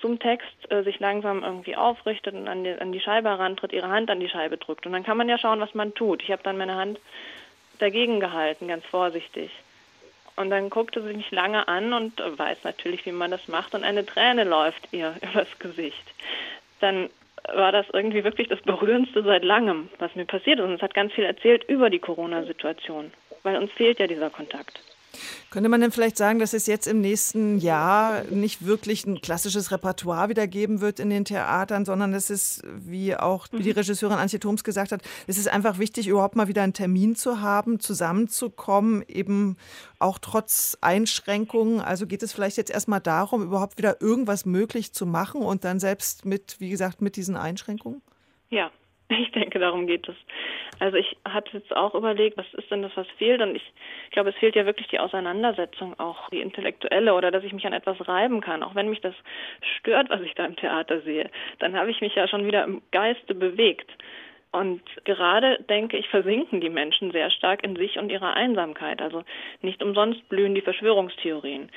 zum 0.00 0.18
Text 0.18 0.70
äh, 0.70 0.82
sich 0.82 1.00
langsam 1.00 1.42
irgendwie 1.42 1.76
aufrichtet 1.76 2.34
und 2.34 2.46
an 2.46 2.64
die, 2.64 2.72
an 2.72 2.92
die 2.92 3.00
Scheibe 3.00 3.28
herantritt, 3.28 3.72
ihre 3.72 3.88
Hand 3.88 4.10
an 4.10 4.20
die 4.20 4.28
Scheibe 4.28 4.56
drückt. 4.56 4.86
Und 4.86 4.92
dann 4.92 5.02
kann 5.02 5.16
man 5.16 5.28
ja 5.28 5.38
schauen, 5.38 5.60
was 5.60 5.74
man 5.74 5.94
tut. 5.94 6.22
Ich 6.22 6.30
habe 6.30 6.42
dann 6.42 6.58
meine 6.58 6.74
Hand 6.76 7.00
dagegen 7.78 8.20
gehalten, 8.20 8.68
ganz 8.68 8.84
vorsichtig. 8.84 9.50
Und 10.36 10.50
dann 10.50 10.68
guckte 10.68 11.02
sie 11.02 11.14
mich 11.14 11.30
lange 11.30 11.68
an 11.68 11.92
und 11.92 12.18
weiß 12.18 12.64
natürlich, 12.64 13.06
wie 13.06 13.12
man 13.12 13.30
das 13.30 13.48
macht. 13.48 13.74
Und 13.74 13.84
eine 13.84 14.04
Träne 14.04 14.44
läuft 14.44 14.88
ihr 14.92 15.14
übers 15.22 15.58
Gesicht. 15.58 16.04
Dann 16.80 17.08
war 17.52 17.72
das 17.72 17.86
irgendwie 17.92 18.24
wirklich 18.24 18.48
das 18.48 18.60
Berührendste 18.62 19.22
seit 19.22 19.44
langem, 19.44 19.88
was 19.98 20.14
mir 20.14 20.24
passiert 20.24 20.58
ist. 20.58 20.64
Und 20.64 20.74
es 20.74 20.82
hat 20.82 20.94
ganz 20.94 21.12
viel 21.12 21.24
erzählt 21.24 21.64
über 21.64 21.90
die 21.90 21.98
Corona-Situation 21.98 23.12
weil 23.44 23.56
uns 23.56 23.70
fehlt 23.72 24.00
ja 24.00 24.08
dieser 24.08 24.30
Kontakt. 24.30 24.80
Könnte 25.50 25.68
man 25.68 25.80
denn 25.80 25.92
vielleicht 25.92 26.16
sagen, 26.16 26.38
dass 26.38 26.52
es 26.52 26.66
jetzt 26.66 26.86
im 26.86 27.00
nächsten 27.00 27.58
Jahr 27.58 28.24
nicht 28.30 28.66
wirklich 28.66 29.06
ein 29.06 29.20
klassisches 29.20 29.70
Repertoire 29.70 30.28
wieder 30.28 30.48
geben 30.48 30.80
wird 30.80 30.98
in 30.98 31.10
den 31.10 31.24
Theatern, 31.24 31.84
sondern 31.84 32.12
es 32.14 32.30
ist, 32.30 32.62
wie 32.74 33.14
auch 33.16 33.46
wie 33.52 33.62
die 33.62 33.70
mhm. 33.70 33.76
Regisseurin 33.76 34.18
Antje 34.18 34.40
Thoms 34.40 34.64
gesagt 34.64 34.90
hat, 34.90 35.02
es 35.26 35.38
ist 35.38 35.48
einfach 35.48 35.78
wichtig, 35.78 36.08
überhaupt 36.08 36.36
mal 36.36 36.48
wieder 36.48 36.62
einen 36.62 36.72
Termin 36.72 37.14
zu 37.14 37.40
haben, 37.40 37.78
zusammenzukommen, 37.78 39.04
eben 39.06 39.56
auch 39.98 40.18
trotz 40.18 40.76
Einschränkungen. 40.80 41.80
Also 41.80 42.06
geht 42.06 42.22
es 42.22 42.32
vielleicht 42.32 42.56
jetzt 42.56 42.70
erstmal 42.70 43.00
darum, 43.00 43.42
überhaupt 43.42 43.78
wieder 43.78 44.00
irgendwas 44.00 44.44
möglich 44.44 44.92
zu 44.92 45.06
machen 45.06 45.42
und 45.42 45.64
dann 45.64 45.78
selbst 45.78 46.24
mit, 46.24 46.56
wie 46.58 46.70
gesagt, 46.70 47.00
mit 47.00 47.16
diesen 47.16 47.36
Einschränkungen? 47.36 48.02
Ja, 48.50 48.70
ich 49.08 49.30
denke, 49.32 49.58
darum 49.58 49.86
geht 49.86 50.08
es. 50.08 50.16
Also 50.80 50.96
ich 50.96 51.16
hatte 51.24 51.58
jetzt 51.58 51.74
auch 51.76 51.94
überlegt, 51.94 52.36
was 52.36 52.52
ist 52.54 52.70
denn 52.70 52.82
das, 52.82 52.96
was 52.96 53.06
fehlt? 53.18 53.40
Und 53.40 53.56
ich 53.56 53.72
glaube, 54.10 54.30
es 54.30 54.36
fehlt 54.36 54.56
ja 54.56 54.66
wirklich 54.66 54.88
die 54.88 54.98
Auseinandersetzung, 54.98 55.98
auch 55.98 56.28
die 56.30 56.40
intellektuelle 56.40 57.14
oder 57.14 57.30
dass 57.30 57.44
ich 57.44 57.52
mich 57.52 57.66
an 57.66 57.72
etwas 57.72 58.08
reiben 58.08 58.40
kann. 58.40 58.62
Auch 58.62 58.74
wenn 58.74 58.88
mich 58.88 59.00
das 59.00 59.14
stört, 59.78 60.10
was 60.10 60.22
ich 60.22 60.34
da 60.34 60.46
im 60.46 60.56
Theater 60.56 61.00
sehe, 61.02 61.30
dann 61.58 61.76
habe 61.76 61.90
ich 61.90 62.00
mich 62.00 62.14
ja 62.14 62.28
schon 62.28 62.46
wieder 62.46 62.64
im 62.64 62.82
Geiste 62.90 63.34
bewegt. 63.34 63.90
Und 64.52 64.82
gerade, 65.04 65.58
denke 65.68 65.96
ich, 65.96 66.08
versinken 66.08 66.60
die 66.60 66.70
Menschen 66.70 67.10
sehr 67.10 67.30
stark 67.30 67.64
in 67.64 67.74
sich 67.74 67.98
und 67.98 68.10
ihrer 68.10 68.34
Einsamkeit. 68.34 69.02
Also 69.02 69.24
nicht 69.62 69.82
umsonst 69.82 70.28
blühen 70.28 70.54
die 70.54 70.60
Verschwörungstheorien 70.60 71.70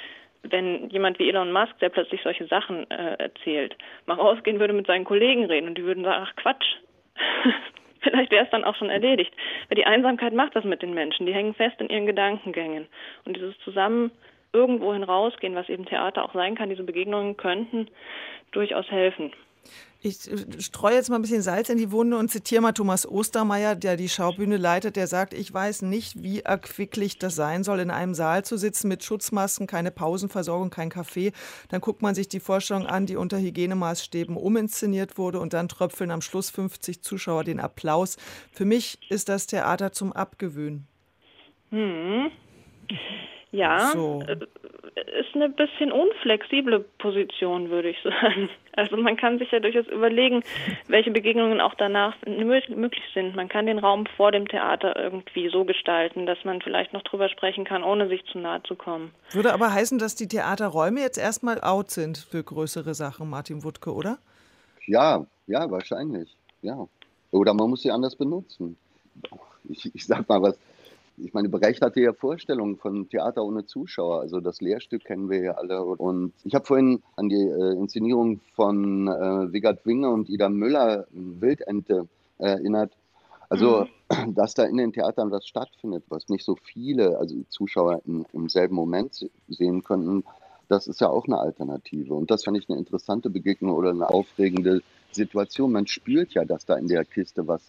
wenn 0.43 0.89
jemand 0.89 1.19
wie 1.19 1.27
Elon 1.27 1.51
Musk, 1.51 1.77
der 1.79 1.89
plötzlich 1.89 2.21
solche 2.23 2.45
Sachen 2.47 2.89
äh, 2.89 3.15
erzählt, 3.15 3.75
mal 4.05 4.13
rausgehen 4.13 4.59
würde 4.59 4.73
mit 4.73 4.87
seinen 4.87 5.03
Kollegen 5.03 5.45
reden 5.45 5.67
und 5.67 5.77
die 5.77 5.83
würden 5.83 6.03
sagen, 6.03 6.25
ach 6.25 6.35
Quatsch, 6.37 6.77
vielleicht 8.01 8.31
wäre 8.31 8.45
es 8.45 8.51
dann 8.51 8.63
auch 8.63 8.75
schon 8.75 8.89
erledigt. 8.89 9.33
Weil 9.69 9.75
die 9.75 9.85
Einsamkeit 9.85 10.33
macht 10.33 10.55
das 10.55 10.63
mit 10.63 10.81
den 10.81 10.93
Menschen. 10.93 11.25
Die 11.25 11.33
hängen 11.33 11.53
fest 11.53 11.79
in 11.79 11.89
ihren 11.89 12.05
Gedankengängen. 12.05 12.87
Und 13.25 13.35
dieses 13.35 13.57
zusammen 13.59 14.11
irgendwohin 14.53 15.03
rausgehen, 15.03 15.55
was 15.55 15.69
eben 15.69 15.85
Theater 15.85 16.23
auch 16.23 16.33
sein 16.33 16.55
kann, 16.55 16.69
diese 16.69 16.83
Begegnungen 16.83 17.37
könnten 17.37 17.87
durchaus 18.51 18.89
helfen. 18.89 19.31
Ich 20.07 20.31
äh, 20.31 20.61
streue 20.61 20.95
jetzt 20.95 21.09
mal 21.09 21.17
ein 21.17 21.21
bisschen 21.21 21.41
Salz 21.41 21.69
in 21.69 21.77
die 21.77 21.91
Wunde 21.91 22.17
und 22.17 22.31
zitiere 22.31 22.61
mal 22.61 22.71
Thomas 22.71 23.05
Ostermeier, 23.05 23.75
der 23.75 23.97
die 23.97 24.07
Schaubühne 24.07 24.57
leitet. 24.57 24.95
Der 24.95 25.07
sagt, 25.07 25.33
ich 25.33 25.53
weiß 25.53 25.81
nicht, 25.81 26.23
wie 26.23 26.39
erquicklich 26.39 27.19
das 27.19 27.35
sein 27.35 27.63
soll, 27.63 27.79
in 27.79 27.91
einem 27.91 28.13
Saal 28.13 28.45
zu 28.45 28.57
sitzen 28.57 28.87
mit 28.87 29.03
Schutzmasken, 29.03 29.67
keine 29.67 29.91
Pausenversorgung, 29.91 30.69
kein 30.69 30.89
Kaffee. 30.89 31.33
Dann 31.69 31.81
guckt 31.81 32.01
man 32.01 32.15
sich 32.15 32.29
die 32.29 32.39
Vorstellung 32.39 32.87
an, 32.87 33.05
die 33.05 33.17
unter 33.17 33.37
Hygienemaßstäben 33.37 34.37
uminszeniert 34.37 35.17
wurde 35.17 35.39
und 35.39 35.53
dann 35.53 35.67
tröpfeln 35.67 36.11
am 36.11 36.21
Schluss 36.21 36.49
50 36.49 37.01
Zuschauer 37.01 37.43
den 37.43 37.59
Applaus. 37.59 38.15
Für 38.51 38.65
mich 38.65 38.99
ist 39.09 39.27
das 39.27 39.47
Theater 39.47 39.91
zum 39.91 40.13
Abgewöhnen. 40.13 40.87
Hm. 41.69 42.31
Ja, 43.51 43.91
so. 43.93 44.23
Äh, 44.27 44.37
ist 45.19 45.35
eine 45.35 45.49
bisschen 45.49 45.91
unflexible 45.91 46.79
Position, 46.97 47.69
würde 47.69 47.89
ich 47.89 47.97
sagen. 48.03 48.49
Also 48.75 48.97
man 48.97 49.15
kann 49.17 49.39
sich 49.39 49.51
ja 49.51 49.59
durchaus 49.59 49.87
überlegen, 49.87 50.43
welche 50.87 51.11
Begegnungen 51.11 51.61
auch 51.61 51.75
danach 51.75 52.15
möglich 52.25 53.03
sind. 53.13 53.35
Man 53.35 53.47
kann 53.47 53.65
den 53.65 53.79
Raum 53.79 54.05
vor 54.17 54.31
dem 54.31 54.47
Theater 54.47 54.95
irgendwie 54.95 55.49
so 55.49 55.65
gestalten, 55.65 56.25
dass 56.25 56.37
man 56.43 56.61
vielleicht 56.61 56.93
noch 56.93 57.03
drüber 57.03 57.29
sprechen 57.29 57.65
kann, 57.65 57.83
ohne 57.83 58.07
sich 58.07 58.23
zu 58.25 58.39
nahe 58.39 58.61
zu 58.63 58.75
kommen. 58.75 59.11
Würde 59.31 59.53
aber 59.53 59.73
heißen, 59.73 59.99
dass 59.99 60.15
die 60.15 60.27
Theaterräume 60.27 60.99
jetzt 61.01 61.17
erstmal 61.17 61.61
out 61.61 61.89
sind 61.91 62.17
für 62.17 62.43
größere 62.43 62.93
Sachen, 62.93 63.29
Martin 63.29 63.63
Wuttke, 63.63 63.93
oder? 63.93 64.17
Ja, 64.85 65.25
ja, 65.47 65.69
wahrscheinlich. 65.69 66.35
Ja. 66.61 66.87
Oder 67.31 67.53
man 67.53 67.69
muss 67.69 67.81
sie 67.81 67.91
anders 67.91 68.15
benutzen. 68.15 68.77
Ich, 69.69 69.93
ich 69.93 70.05
sag 70.05 70.27
mal 70.29 70.41
was 70.41 70.57
ich 71.17 71.33
meine, 71.33 71.51
hatte 71.51 72.01
ja 72.01 72.13
Vorstellungen 72.13 72.77
von 72.77 73.09
Theater 73.09 73.43
ohne 73.43 73.65
Zuschauer. 73.65 74.21
Also 74.21 74.39
das 74.39 74.61
Lehrstück 74.61 75.03
kennen 75.03 75.29
wir 75.29 75.41
ja 75.41 75.51
alle. 75.53 75.83
Und 75.83 76.33
ich 76.43 76.53
habe 76.53 76.65
vorhin 76.65 77.01
an 77.15 77.29
die 77.29 77.35
äh, 77.35 77.73
Inszenierung 77.73 78.39
von 78.55 79.07
äh, 79.07 79.51
Wigard 79.51 79.85
Winger 79.85 80.11
und 80.11 80.29
Ida 80.29 80.49
Müller, 80.49 81.07
Wildente, 81.11 82.07
äh, 82.37 82.49
erinnert. 82.49 82.93
Also, 83.49 83.87
mhm. 84.11 84.35
dass 84.35 84.53
da 84.53 84.63
in 84.65 84.77
den 84.77 84.93
Theatern 84.93 85.31
was 85.31 85.47
stattfindet, 85.47 86.03
was 86.09 86.29
nicht 86.29 86.45
so 86.45 86.55
viele, 86.55 87.17
also 87.17 87.35
Zuschauer 87.49 88.01
in, 88.05 88.25
im 88.33 88.47
selben 88.47 88.75
Moment 88.75 89.27
sehen 89.47 89.83
könnten, 89.83 90.23
das 90.69 90.87
ist 90.87 91.01
ja 91.01 91.09
auch 91.09 91.25
eine 91.25 91.39
Alternative. 91.39 92.13
Und 92.13 92.29
das 92.29 92.43
fand 92.43 92.57
ich 92.57 92.69
eine 92.69 92.77
interessante 92.77 93.29
Begegnung 93.29 93.73
oder 93.73 93.89
eine 93.89 94.09
aufregende 94.09 94.81
Situation. 95.11 95.71
Man 95.71 95.87
spürt 95.87 96.33
ja, 96.33 96.45
dass 96.45 96.65
da 96.65 96.75
in 96.75 96.87
der 96.87 97.05
Kiste 97.05 97.47
was 97.47 97.61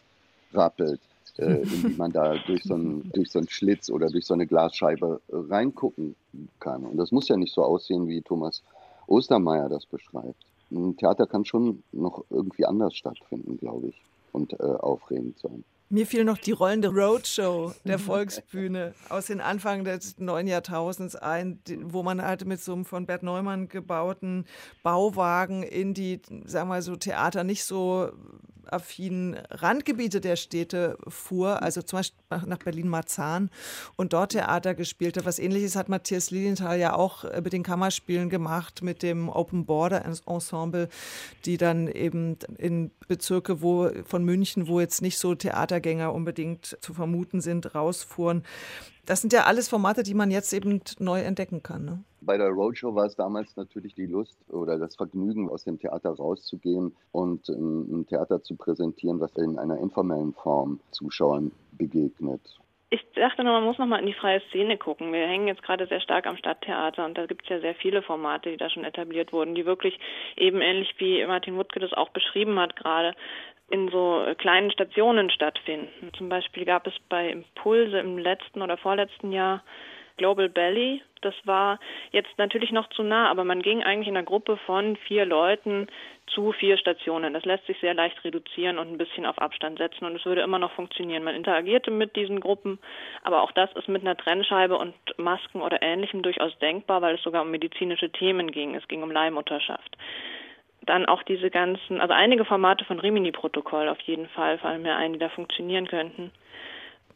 rappelt 0.52 1.00
äh, 1.38 1.62
in 1.62 1.88
die 1.88 1.96
man 1.96 2.12
da 2.12 2.36
durch 2.46 2.64
so, 2.64 2.74
einen, 2.74 3.10
durch 3.12 3.30
so 3.30 3.38
einen 3.38 3.48
Schlitz 3.48 3.90
oder 3.90 4.08
durch 4.08 4.26
so 4.26 4.34
eine 4.34 4.46
Glasscheibe 4.46 5.20
äh, 5.28 5.36
reingucken 5.48 6.14
kann. 6.60 6.84
Und 6.84 6.96
das 6.96 7.12
muss 7.12 7.28
ja 7.28 7.36
nicht 7.36 7.54
so 7.54 7.62
aussehen, 7.62 8.08
wie 8.08 8.22
Thomas 8.22 8.62
Ostermeier 9.06 9.68
das 9.68 9.86
beschreibt. 9.86 10.44
Ein 10.70 10.96
Theater 10.96 11.26
kann 11.26 11.44
schon 11.44 11.82
noch 11.92 12.24
irgendwie 12.30 12.66
anders 12.66 12.94
stattfinden, 12.94 13.56
glaube 13.56 13.88
ich, 13.88 14.02
und 14.32 14.52
äh, 14.60 14.62
aufregend 14.62 15.38
sein. 15.38 15.64
Mir 15.90 16.06
fiel 16.06 16.24
noch 16.24 16.36
die 16.36 16.52
rollende 16.52 16.88
Roadshow 16.88 17.72
der 17.84 17.98
Volksbühne 17.98 18.94
aus 19.08 19.26
den 19.26 19.40
Anfang 19.40 19.84
des 19.84 20.18
neuen 20.18 20.46
Jahrtausends 20.46 21.16
ein, 21.16 21.60
wo 21.84 22.02
man 22.02 22.20
halt 22.20 22.44
mit 22.44 22.60
so 22.60 22.74
einem 22.74 22.84
von 22.84 23.06
Bert 23.06 23.22
Neumann 23.22 23.68
gebauten 23.68 24.44
Bauwagen 24.82 25.62
in 25.62 25.94
die, 25.94 26.20
sagen 26.44 26.68
wir 26.68 26.74
mal 26.74 26.82
so, 26.82 26.96
Theater 26.96 27.42
nicht 27.42 27.64
so 27.64 28.12
affinen 28.70 29.36
Randgebiete 29.50 30.20
der 30.20 30.36
Städte 30.36 30.98
fuhr, 31.08 31.62
also 31.62 31.82
zum 31.82 31.98
Beispiel 31.98 32.18
nach 32.46 32.58
Berlin-Marzahn 32.58 33.50
und 33.96 34.12
dort 34.12 34.32
Theater 34.32 34.74
gespielt 34.74 35.16
hat. 35.16 35.24
Was 35.24 35.38
ähnliches 35.38 35.76
hat 35.76 35.88
Matthias 35.88 36.30
Lilienthal 36.30 36.78
ja 36.78 36.94
auch 36.94 37.24
äh, 37.24 37.40
mit 37.40 37.52
den 37.52 37.62
Kammerspielen 37.62 38.28
gemacht, 38.28 38.82
mit 38.82 39.02
dem 39.02 39.28
Open 39.28 39.64
Border 39.66 40.04
Ensemble, 40.04 40.88
die 41.44 41.56
dann 41.56 41.88
eben 41.88 42.36
in 42.58 42.90
Bezirke 43.06 43.62
wo, 43.62 43.90
von 44.04 44.24
München, 44.24 44.68
wo 44.68 44.80
jetzt 44.80 45.02
nicht 45.02 45.18
so 45.18 45.34
Theatergänger 45.78 46.12
unbedingt 46.14 46.66
zu 46.66 46.92
vermuten 46.92 47.40
sind, 47.40 47.74
rausfuhren. 47.74 48.42
Das 49.06 49.20
sind 49.20 49.32
ja 49.32 49.44
alles 49.44 49.68
Formate, 49.68 50.02
die 50.02 50.14
man 50.14 50.30
jetzt 50.30 50.52
eben 50.52 50.80
neu 50.98 51.20
entdecken 51.20 51.62
kann. 51.62 51.84
Ne? 51.84 52.04
Bei 52.20 52.36
der 52.36 52.48
Roadshow 52.48 52.94
war 52.94 53.06
es 53.06 53.16
damals 53.16 53.56
natürlich 53.56 53.94
die 53.94 54.06
Lust 54.06 54.36
oder 54.50 54.78
das 54.78 54.96
Vergnügen, 54.96 55.48
aus 55.48 55.64
dem 55.64 55.78
Theater 55.78 56.10
rauszugehen 56.10 56.94
und 57.12 57.48
ein 57.48 58.06
Theater 58.06 58.42
zu 58.42 58.56
präsentieren, 58.56 59.20
was 59.20 59.34
in 59.36 59.58
einer 59.58 59.78
informellen 59.78 60.34
Form 60.34 60.80
Zuschauern 60.90 61.52
begegnet. 61.72 62.42
Ich 62.90 63.04
dachte 63.14 63.44
nur, 63.44 63.52
man 63.52 63.64
muss 63.64 63.76
noch 63.76 63.86
mal 63.86 64.00
in 64.00 64.06
die 64.06 64.14
freie 64.14 64.40
Szene 64.48 64.78
gucken. 64.78 65.12
Wir 65.12 65.26
hängen 65.26 65.46
jetzt 65.46 65.62
gerade 65.62 65.86
sehr 65.86 66.00
stark 66.00 66.26
am 66.26 66.38
Stadttheater 66.38 67.04
und 67.04 67.18
da 67.18 67.26
gibt 67.26 67.42
es 67.42 67.50
ja 67.50 67.60
sehr 67.60 67.74
viele 67.74 68.00
Formate, 68.00 68.50
die 68.50 68.56
da 68.56 68.70
schon 68.70 68.84
etabliert 68.84 69.30
wurden, 69.30 69.54
die 69.54 69.66
wirklich 69.66 69.98
eben 70.36 70.62
ähnlich 70.62 70.94
wie 70.96 71.24
Martin 71.26 71.56
Wuttke 71.56 71.80
das 71.80 71.92
auch 71.92 72.08
beschrieben 72.08 72.58
hat 72.58 72.76
gerade, 72.76 73.14
in 73.70 73.88
so 73.90 74.24
kleinen 74.38 74.70
Stationen 74.70 75.30
stattfinden. 75.30 76.10
Zum 76.16 76.28
Beispiel 76.28 76.64
gab 76.64 76.86
es 76.86 76.94
bei 77.08 77.28
Impulse 77.28 77.98
im 77.98 78.18
letzten 78.18 78.62
oder 78.62 78.76
vorletzten 78.76 79.32
Jahr 79.32 79.62
Global 80.16 80.48
Belly. 80.48 81.02
Das 81.22 81.34
war 81.44 81.78
jetzt 82.12 82.36
natürlich 82.38 82.70
noch 82.70 82.88
zu 82.90 83.02
nah, 83.02 83.30
aber 83.30 83.44
man 83.44 83.62
ging 83.62 83.82
eigentlich 83.82 84.08
in 84.08 84.16
einer 84.16 84.26
Gruppe 84.26 84.56
von 84.66 84.96
vier 84.96 85.24
Leuten 85.24 85.88
zu 86.26 86.52
vier 86.52 86.76
Stationen. 86.76 87.32
Das 87.32 87.44
lässt 87.44 87.66
sich 87.66 87.78
sehr 87.80 87.94
leicht 87.94 88.22
reduzieren 88.24 88.78
und 88.78 88.92
ein 88.92 88.98
bisschen 88.98 89.26
auf 89.26 89.38
Abstand 89.38 89.78
setzen 89.78 90.04
und 90.04 90.16
es 90.16 90.24
würde 90.24 90.42
immer 90.42 90.58
noch 90.58 90.72
funktionieren. 90.72 91.24
Man 91.24 91.34
interagierte 91.34 91.90
mit 91.90 92.14
diesen 92.16 92.40
Gruppen, 92.40 92.78
aber 93.22 93.42
auch 93.42 93.52
das 93.52 93.72
ist 93.72 93.88
mit 93.88 94.02
einer 94.02 94.16
Trennscheibe 94.16 94.76
und 94.76 94.94
Masken 95.16 95.62
oder 95.62 95.82
Ähnlichem 95.82 96.22
durchaus 96.22 96.56
denkbar, 96.58 97.02
weil 97.02 97.14
es 97.14 97.22
sogar 97.22 97.42
um 97.42 97.50
medizinische 97.50 98.10
Themen 98.10 98.52
ging. 98.52 98.74
Es 98.74 98.86
ging 98.88 99.02
um 99.02 99.10
Leihmutterschaft 99.10 99.96
dann 100.86 101.06
auch 101.06 101.22
diese 101.22 101.50
ganzen, 101.50 102.00
also 102.00 102.14
einige 102.14 102.44
Formate 102.44 102.84
von 102.84 102.98
Rimini-Protokoll 102.98 103.88
auf 103.88 104.00
jeden 104.00 104.28
Fall 104.28 104.58
fallen 104.58 104.82
mir 104.82 104.96
ein, 104.96 105.12
die 105.12 105.18
da 105.18 105.28
funktionieren 105.28 105.86
könnten, 105.86 106.30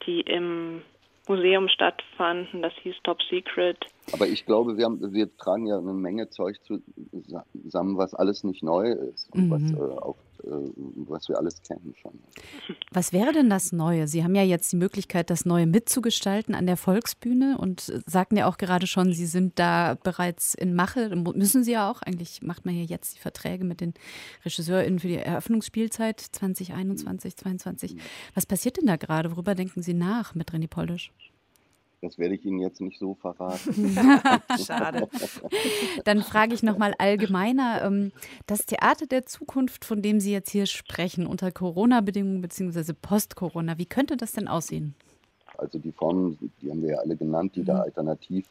die 0.06 0.20
im 0.20 0.82
Museum 1.28 1.68
stattfanden. 1.68 2.62
Das 2.62 2.72
hieß 2.82 2.96
Top 3.04 3.18
Secret. 3.30 3.78
Aber 4.12 4.26
ich 4.26 4.44
glaube, 4.44 4.76
wir, 4.76 4.84
haben, 4.84 5.12
wir 5.12 5.34
tragen 5.36 5.66
ja 5.66 5.78
eine 5.78 5.92
Menge 5.92 6.28
Zeug 6.30 6.56
zusammen, 6.64 7.96
was 7.96 8.14
alles 8.14 8.44
nicht 8.44 8.62
neu 8.62 8.90
ist 8.90 9.30
und 9.32 9.48
mhm. 9.48 9.50
was, 9.50 9.62
äh, 9.72 9.98
auch, 10.00 10.16
was 10.44 11.28
wir 11.28 11.38
alles 11.38 11.62
kennen 11.62 11.94
schon. 12.00 12.18
Was 12.90 13.12
wäre 13.12 13.32
denn 13.32 13.50
das 13.50 13.72
Neue? 13.72 14.08
Sie 14.08 14.24
haben 14.24 14.34
ja 14.34 14.42
jetzt 14.42 14.72
die 14.72 14.76
Möglichkeit, 14.76 15.30
das 15.30 15.44
Neue 15.44 15.66
mitzugestalten 15.66 16.54
an 16.54 16.66
der 16.66 16.76
Volksbühne 16.76 17.58
und 17.58 17.92
sagten 18.06 18.36
ja 18.36 18.46
auch 18.46 18.58
gerade 18.58 18.86
schon, 18.86 19.12
Sie 19.12 19.26
sind 19.26 19.58
da 19.58 19.96
bereits 20.02 20.54
in 20.54 20.74
Mache. 20.74 21.14
Müssen 21.16 21.64
Sie 21.64 21.72
ja 21.72 21.90
auch. 21.90 22.02
Eigentlich 22.02 22.42
macht 22.42 22.64
man 22.64 22.76
ja 22.76 22.84
jetzt 22.84 23.16
die 23.16 23.20
Verträge 23.20 23.64
mit 23.64 23.80
den 23.80 23.94
RegisseurInnen 24.44 24.98
für 24.98 25.08
die 25.08 25.16
Eröffnungsspielzeit 25.16 26.20
2021, 26.20 27.36
2022. 27.36 27.96
Was 28.34 28.46
passiert 28.46 28.76
denn 28.76 28.86
da 28.86 28.96
gerade? 28.96 29.30
Worüber 29.32 29.54
denken 29.54 29.82
Sie 29.82 29.94
nach 29.94 30.34
mit 30.34 30.50
René 30.52 30.68
Polisch? 30.68 31.12
Das 32.02 32.18
werde 32.18 32.34
ich 32.34 32.44
Ihnen 32.44 32.58
jetzt 32.58 32.80
nicht 32.80 32.98
so 32.98 33.14
verraten. 33.14 33.96
Schade. 34.66 35.08
Dann 36.04 36.22
frage 36.22 36.52
ich 36.52 36.64
nochmal 36.64 36.94
allgemeiner. 36.98 37.82
Ähm, 37.84 38.10
das 38.48 38.66
Theater 38.66 39.06
der 39.06 39.24
Zukunft, 39.24 39.84
von 39.84 40.02
dem 40.02 40.18
Sie 40.18 40.32
jetzt 40.32 40.50
hier 40.50 40.66
sprechen, 40.66 41.26
unter 41.28 41.52
Corona-Bedingungen 41.52 42.40
bzw. 42.42 42.92
Post-Corona, 43.00 43.78
wie 43.78 43.86
könnte 43.86 44.16
das 44.16 44.32
denn 44.32 44.48
aussehen? 44.48 44.96
Also 45.58 45.78
die 45.78 45.92
Formen, 45.92 46.36
die 46.60 46.70
haben 46.70 46.82
wir 46.82 46.90
ja 46.90 46.98
alle 46.98 47.16
genannt, 47.16 47.54
die 47.54 47.62
da 47.62 47.74
Mhm. 47.74 47.80
alternativ 47.82 48.46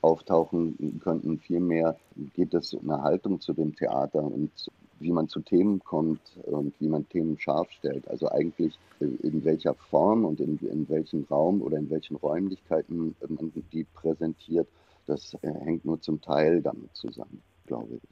auftauchen 0.00 0.98
könnten. 1.02 1.38
Vielmehr 1.40 1.96
geht 2.34 2.54
es 2.54 2.72
um 2.72 2.88
eine 2.90 3.02
Haltung 3.02 3.38
zu 3.38 3.52
dem 3.52 3.76
Theater 3.76 4.22
und 4.22 4.50
wie 5.00 5.12
man 5.12 5.28
zu 5.28 5.40
Themen 5.40 5.80
kommt 5.80 6.20
und 6.44 6.74
wie 6.80 6.88
man 6.88 7.08
Themen 7.08 7.38
scharf 7.38 7.70
stellt. 7.70 8.08
Also 8.08 8.30
eigentlich 8.30 8.78
äh, 9.00 9.06
in 9.26 9.44
welcher 9.44 9.74
Form 9.74 10.24
und 10.24 10.40
in, 10.40 10.58
in 10.58 10.88
welchem 10.88 11.24
Raum 11.30 11.62
oder 11.62 11.78
in 11.78 11.90
welchen 11.90 12.16
Räumlichkeiten 12.16 13.14
man 13.28 13.52
die 13.72 13.84
präsentiert, 13.84 14.68
das 15.06 15.34
äh, 15.42 15.52
hängt 15.64 15.84
nur 15.84 16.00
zum 16.00 16.20
Teil 16.20 16.62
damit 16.62 16.94
zusammen, 16.94 17.42
glaube 17.66 17.94
ich. 17.96 18.02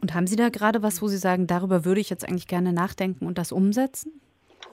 Und 0.00 0.14
haben 0.14 0.26
Sie 0.26 0.36
da 0.36 0.48
gerade 0.48 0.82
was, 0.82 1.02
wo 1.02 1.08
Sie 1.08 1.18
sagen, 1.18 1.46
darüber 1.46 1.84
würde 1.84 2.00
ich 2.00 2.08
jetzt 2.08 2.26
eigentlich 2.26 2.46
gerne 2.46 2.72
nachdenken 2.72 3.26
und 3.26 3.36
das 3.36 3.52
umsetzen? 3.52 4.12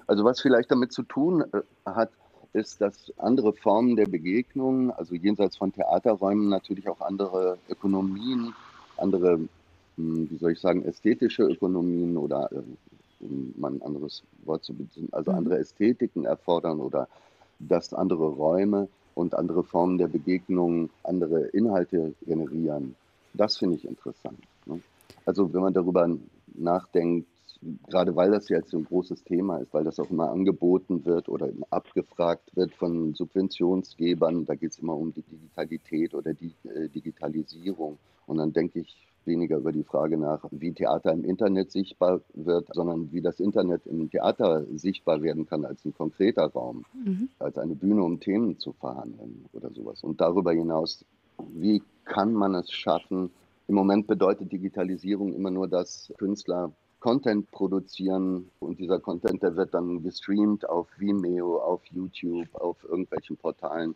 Also 0.05 0.23
was 0.23 0.39
vielleicht 0.39 0.71
damit 0.71 0.93
zu 0.93 1.03
tun 1.03 1.43
äh, 1.51 1.61
hat, 1.85 2.11
ist, 2.53 2.81
dass 2.81 3.11
andere 3.17 3.53
Formen 3.53 3.95
der 3.95 4.07
Begegnung, 4.07 4.91
also 4.91 5.15
jenseits 5.15 5.57
von 5.57 5.73
Theaterräumen 5.73 6.49
natürlich 6.49 6.87
auch 6.87 7.01
andere 7.01 7.57
Ökonomien, 7.69 8.53
andere, 8.97 9.39
wie 9.97 10.37
soll 10.37 10.51
ich 10.53 10.59
sagen, 10.59 10.83
ästhetische 10.85 11.43
Ökonomien 11.43 12.17
oder 12.17 12.51
äh, 12.51 12.61
um 13.19 13.53
mal 13.57 13.71
ein 13.73 13.81
anderes 13.81 14.23
Wort 14.45 14.63
zu 14.63 14.73
beziehen, 14.75 15.09
also 15.11 15.31
Mhm. 15.31 15.37
andere 15.37 15.57
Ästhetiken 15.59 16.25
erfordern 16.25 16.79
oder 16.79 17.07
dass 17.59 17.93
andere 17.93 18.27
Räume 18.29 18.87
und 19.15 19.33
andere 19.33 19.63
Formen 19.63 19.97
der 19.97 20.07
Begegnung 20.07 20.91
andere 21.03 21.47
Inhalte 21.47 22.13
generieren. 22.21 22.95
Das 23.33 23.57
finde 23.57 23.77
ich 23.77 23.85
interessant. 23.85 24.39
Ne? 24.65 24.79
Also 25.25 25.51
wenn 25.53 25.61
man 25.61 25.73
darüber 25.73 26.07
nachdenkt, 26.53 27.27
gerade 27.87 28.15
weil 28.15 28.29
das 28.31 28.49
jetzt 28.49 28.69
so 28.69 28.77
ein 28.77 28.85
großes 28.85 29.23
Thema 29.23 29.57
ist, 29.57 29.73
weil 29.73 29.83
das 29.83 29.99
auch 29.99 30.11
immer 30.11 30.29
angeboten 30.31 31.03
wird 31.05 31.27
oder 31.27 31.49
abgefragt 31.71 32.55
wird 32.55 32.75
von 32.75 33.15
Subventionsgebern, 33.15 34.45
da 34.45 34.53
geht 34.53 34.71
es 34.71 34.79
immer 34.79 34.95
um 34.95 35.11
die 35.11 35.23
Digitalität 35.23 36.13
oder 36.13 36.33
die 36.35 36.53
äh, 36.65 36.87
Digitalisierung. 36.87 37.97
Und 38.27 38.37
dann 38.37 38.53
denke 38.53 38.81
ich 38.81 39.07
weniger 39.27 39.57
über 39.57 39.71
die 39.71 39.83
Frage 39.83 40.17
nach, 40.17 40.43
wie 40.51 40.71
Theater 40.73 41.11
im 41.11 41.23
Internet 41.23 41.71
sichtbar 41.71 42.21
wird, 42.33 42.69
sondern 42.73 43.11
wie 43.11 43.21
das 43.21 43.39
Internet 43.39 43.85
im 43.85 44.09
Theater 44.09 44.65
sichtbar 44.73 45.21
werden 45.21 45.45
kann 45.45 45.65
als 45.65 45.85
ein 45.85 45.93
konkreter 45.93 46.47
Raum, 46.47 46.85
Mhm. 46.93 47.29
als 47.39 47.57
eine 47.57 47.75
Bühne, 47.75 48.03
um 48.03 48.19
Themen 48.19 48.57
zu 48.57 48.73
verhandeln 48.73 49.45
oder 49.53 49.69
sowas. 49.71 50.03
Und 50.03 50.19
darüber 50.21 50.53
hinaus, 50.53 51.05
wie 51.53 51.83
kann 52.05 52.33
man 52.33 52.55
es 52.55 52.71
schaffen? 52.71 53.29
Im 53.67 53.75
Moment 53.75 54.07
bedeutet 54.07 54.51
Digitalisierung 54.51 55.33
immer 55.33 55.51
nur, 55.51 55.67
dass 55.67 56.11
Künstler 56.17 56.71
Content 56.99 57.51
produzieren 57.51 58.49
und 58.59 58.79
dieser 58.79 58.99
Content, 58.99 59.43
der 59.43 59.55
wird 59.55 59.73
dann 59.73 60.01
gestreamt 60.01 60.67
auf 60.67 60.87
Vimeo, 60.97 61.57
auf 61.57 61.85
YouTube, 61.91 62.47
auf 62.53 62.83
irgendwelchen 62.83 63.37
Portalen. 63.37 63.95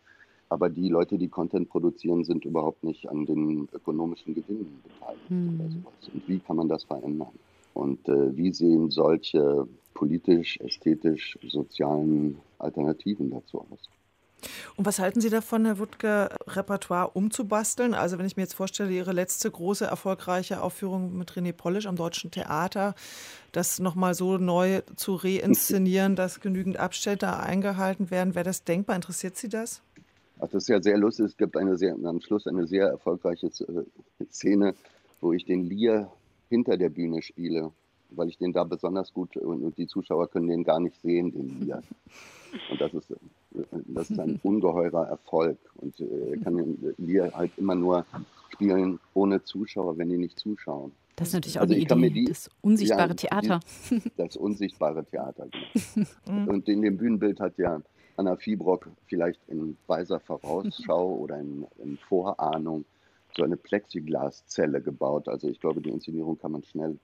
Aber 0.52 0.68
die 0.68 0.90
Leute, 0.90 1.16
die 1.16 1.28
Content 1.28 1.70
produzieren, 1.70 2.24
sind 2.24 2.44
überhaupt 2.44 2.84
nicht 2.84 3.08
an 3.08 3.24
den 3.24 3.68
ökonomischen 3.72 4.34
Gewinnen 4.34 4.82
beteiligt 4.82 5.22
oder 5.30 5.64
Hm. 5.64 5.70
sowas. 5.70 6.10
Und 6.12 6.28
wie 6.28 6.38
kann 6.40 6.56
man 6.56 6.68
das 6.68 6.84
verändern? 6.84 7.32
Und 7.72 8.06
äh, 8.06 8.36
wie 8.36 8.52
sehen 8.52 8.90
solche 8.90 9.66
politisch, 9.94 10.58
ästhetisch, 10.60 11.38
sozialen 11.48 12.36
Alternativen 12.58 13.30
dazu 13.30 13.60
aus? 13.60 13.88
Und 14.76 14.84
was 14.84 14.98
halten 14.98 15.22
Sie 15.22 15.30
davon, 15.30 15.64
Herr 15.64 15.78
Wuttke, 15.78 16.28
Repertoire 16.48 17.08
umzubasteln? 17.14 17.94
Also 17.94 18.18
wenn 18.18 18.26
ich 18.26 18.36
mir 18.36 18.42
jetzt 18.42 18.54
vorstelle, 18.54 18.90
Ihre 18.92 19.12
letzte 19.12 19.50
große 19.50 19.86
erfolgreiche 19.86 20.60
Aufführung 20.60 21.16
mit 21.16 21.32
René 21.32 21.52
Polisch 21.54 21.86
am 21.86 21.96
Deutschen 21.96 22.30
Theater, 22.30 22.94
das 23.52 23.78
nochmal 23.78 24.12
so 24.14 24.36
neu 24.36 24.82
zu 24.96 25.14
reinszenieren, 25.24 26.14
dass 26.14 26.40
genügend 26.40 26.76
Abstände 26.76 27.38
eingehalten 27.38 28.10
werden, 28.10 28.34
wäre 28.34 28.44
das 28.44 28.64
denkbar? 28.64 28.96
Interessiert 28.96 29.36
Sie 29.38 29.48
das? 29.48 29.80
Ach, 30.42 30.48
das 30.48 30.64
ist 30.64 30.68
ja 30.68 30.82
sehr 30.82 30.98
lustig. 30.98 31.26
Es 31.26 31.36
gibt 31.36 31.56
eine 31.56 31.76
sehr, 31.76 31.94
am 32.02 32.20
Schluss 32.20 32.48
eine 32.48 32.66
sehr 32.66 32.88
erfolgreiche 32.88 33.46
äh, 33.46 34.24
Szene, 34.28 34.74
wo 35.20 35.32
ich 35.32 35.44
den 35.44 35.68
Lier 35.68 36.10
hinter 36.48 36.76
der 36.76 36.88
Bühne 36.88 37.22
spiele, 37.22 37.70
weil 38.10 38.28
ich 38.28 38.38
den 38.38 38.52
da 38.52 38.64
besonders 38.64 39.12
gut 39.14 39.36
und, 39.36 39.78
die 39.78 39.86
Zuschauer 39.86 40.28
können 40.28 40.48
den 40.48 40.64
gar 40.64 40.80
nicht 40.80 41.00
sehen, 41.00 41.32
den 41.32 41.60
Lier. 41.60 41.82
Und 42.70 42.78
das 42.82 42.92
ist, 42.92 43.10
äh, 43.10 43.14
das 43.86 44.10
ist 44.10 44.20
ein 44.20 44.38
ungeheurer 44.42 45.06
Erfolg. 45.06 45.56
Und 45.76 45.98
äh, 46.00 46.32
er 46.32 46.36
kann 46.38 46.56
den 46.58 46.94
Lier 46.98 47.30
halt 47.32 47.52
immer 47.56 47.74
nur 47.74 48.04
spielen 48.50 48.98
ohne 49.14 49.42
Zuschauer, 49.42 49.96
wenn 49.96 50.10
die 50.10 50.18
nicht 50.18 50.38
zuschauen. 50.38 50.92
Das 51.16 51.28
ist 51.28 51.34
natürlich 51.34 51.58
auch 51.58 51.62
Also 51.62 51.74
mir 51.96 52.08
Idee, 52.08 52.20
die- 52.20 52.24
das 52.26 52.50
unsichtbare 52.60 53.08
ja, 53.08 53.14
Theater. 53.14 53.60
Die, 53.90 54.02
das 54.18 54.36
unsichtbare 54.36 55.04
Theater. 55.04 55.46
Genau. 56.26 56.50
Und 56.52 56.68
in 56.68 56.82
dem 56.82 56.98
Bühnenbild 56.98 57.40
hat 57.40 57.56
ja 57.56 57.80
Anna 58.16 58.36
Fiebrock 58.36 58.88
vielleicht 59.06 59.40
in 59.48 59.76
weiser 59.86 60.20
Vorausschau 60.20 61.14
oder 61.20 61.38
in, 61.38 61.66
in 61.82 61.98
Vorahnung 62.08 62.84
so 63.36 63.42
eine 63.42 63.56
Plexiglaszelle 63.56 64.80
gebaut. 64.82 65.28
Also 65.28 65.48
ich 65.48 65.60
glaube, 65.60 65.80
die 65.80 65.90
Inszenierung 65.90 66.38
kann 66.38 66.52
man 66.52 66.62
schnell 66.64 66.98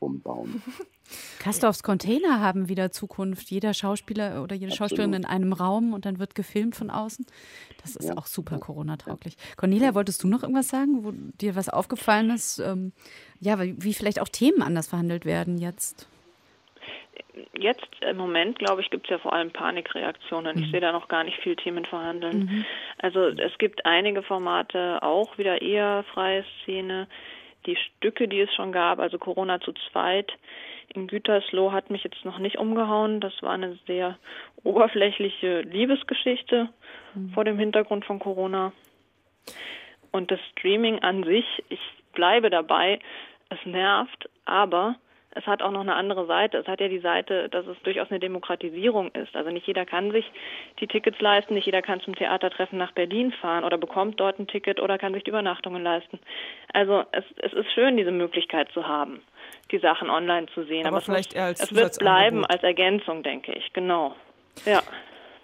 umbauen. 0.00 0.62
Kastorfs 1.38 1.82
Container 1.82 2.40
haben 2.40 2.68
wieder 2.68 2.90
Zukunft. 2.90 3.50
Jeder 3.50 3.74
Schauspieler 3.74 4.42
oder 4.42 4.54
jede 4.54 4.72
Absolut. 4.72 4.90
Schauspielerin 4.90 5.12
in 5.14 5.24
einem 5.26 5.52
Raum 5.52 5.92
und 5.92 6.06
dann 6.06 6.18
wird 6.18 6.34
gefilmt 6.34 6.74
von 6.76 6.90
außen. 6.90 7.26
Das 7.82 7.96
ist 7.96 8.08
Ja. 8.08 8.16
auch 8.16 8.26
super 8.26 8.58
Corona-tauglich. 8.58 9.36
Cornelia, 9.56 9.94
wolltest 9.94 10.22
du 10.22 10.28
noch 10.28 10.42
irgendwas 10.42 10.68
sagen, 10.68 11.04
wo 11.04 11.12
dir 11.12 11.54
was 11.56 11.68
aufgefallen 11.68 12.30
ist? 12.30 12.58
Ähm, 12.58 12.92
ja, 13.40 13.60
wie 13.60 13.76
wie 13.82 13.92
vielleicht 13.94 14.20
auch 14.20 14.28
Themen 14.28 14.62
anders 14.62 14.86
verhandelt 14.86 15.26
werden 15.26 15.58
jetzt? 15.58 16.08
Jetzt 17.58 17.88
im 18.00 18.16
Moment, 18.16 18.58
glaube 18.58 18.80
ich, 18.80 18.90
gibt 18.90 19.06
es 19.06 19.10
ja 19.10 19.18
vor 19.18 19.32
allem 19.32 19.50
Panikreaktionen. 19.50 20.58
Ich 20.58 20.70
sehe 20.70 20.80
da 20.80 20.92
noch 20.92 21.08
gar 21.08 21.24
nicht 21.24 21.38
viel 21.40 21.56
Themen 21.56 21.84
verhandeln. 21.84 22.44
Mhm. 22.44 22.64
Also 22.98 23.28
es 23.28 23.56
gibt 23.58 23.86
einige 23.86 24.22
Formate, 24.22 25.02
auch 25.02 25.36
wieder 25.38 25.60
eher 25.60 26.04
freie 26.12 26.44
Szene. 26.62 27.08
Die 27.66 27.76
Stücke, 27.76 28.28
die 28.28 28.40
es 28.40 28.54
schon 28.54 28.72
gab, 28.72 28.98
also 28.98 29.18
Corona 29.18 29.60
zu 29.60 29.72
zweit 29.90 30.32
in 30.94 31.06
Gütersloh, 31.06 31.72
hat 31.72 31.90
mich 31.90 32.04
jetzt 32.04 32.24
noch 32.24 32.38
nicht 32.38 32.58
umgehauen. 32.58 33.20
Das 33.20 33.32
war 33.42 33.52
eine 33.52 33.78
sehr 33.86 34.18
oberflächliche 34.62 35.62
Liebesgeschichte 35.62 36.68
vor 37.32 37.44
dem 37.44 37.58
Hintergrund 37.58 38.04
von 38.04 38.18
Corona. 38.18 38.72
Und 40.10 40.30
das 40.30 40.40
Streaming 40.52 41.00
an 41.00 41.24
sich, 41.24 41.46
ich 41.68 41.80
bleibe 42.12 42.50
dabei, 42.50 43.00
es 43.50 43.58
nervt, 43.64 44.28
aber 44.44 44.96
es 45.34 45.46
hat 45.46 45.62
auch 45.62 45.70
noch 45.70 45.80
eine 45.80 45.94
andere 45.94 46.26
Seite. 46.26 46.58
Es 46.58 46.66
hat 46.66 46.80
ja 46.80 46.88
die 46.88 47.00
Seite, 47.00 47.48
dass 47.48 47.66
es 47.66 47.76
durchaus 47.82 48.10
eine 48.10 48.20
Demokratisierung 48.20 49.10
ist. 49.12 49.34
Also 49.34 49.50
nicht 49.50 49.66
jeder 49.66 49.84
kann 49.84 50.10
sich 50.10 50.30
die 50.80 50.86
Tickets 50.86 51.20
leisten, 51.20 51.54
nicht 51.54 51.66
jeder 51.66 51.82
kann 51.82 52.00
zum 52.00 52.14
Theatertreffen 52.14 52.78
nach 52.78 52.92
Berlin 52.92 53.32
fahren 53.32 53.64
oder 53.64 53.78
bekommt 53.78 54.20
dort 54.20 54.38
ein 54.38 54.46
Ticket 54.46 54.80
oder 54.80 54.98
kann 54.98 55.14
sich 55.14 55.24
die 55.24 55.30
Übernachtungen 55.30 55.82
leisten. 55.82 56.18
Also 56.72 57.04
es, 57.12 57.24
es 57.36 57.52
ist 57.52 57.70
schön, 57.72 57.96
diese 57.96 58.12
Möglichkeit 58.12 58.70
zu 58.72 58.86
haben, 58.86 59.22
die 59.70 59.78
Sachen 59.78 60.10
online 60.10 60.46
zu 60.54 60.64
sehen. 60.64 60.86
Aber 60.86 60.98
es 60.98 61.04
vielleicht 61.04 61.30
muss, 61.30 61.36
eher 61.36 61.44
als 61.44 61.60
es 61.60 61.74
wird 61.74 61.98
bleiben 61.98 62.44
als 62.46 62.62
Ergänzung, 62.62 63.22
denke 63.22 63.52
ich. 63.52 63.72
Genau. 63.72 64.14
Ja. 64.64 64.82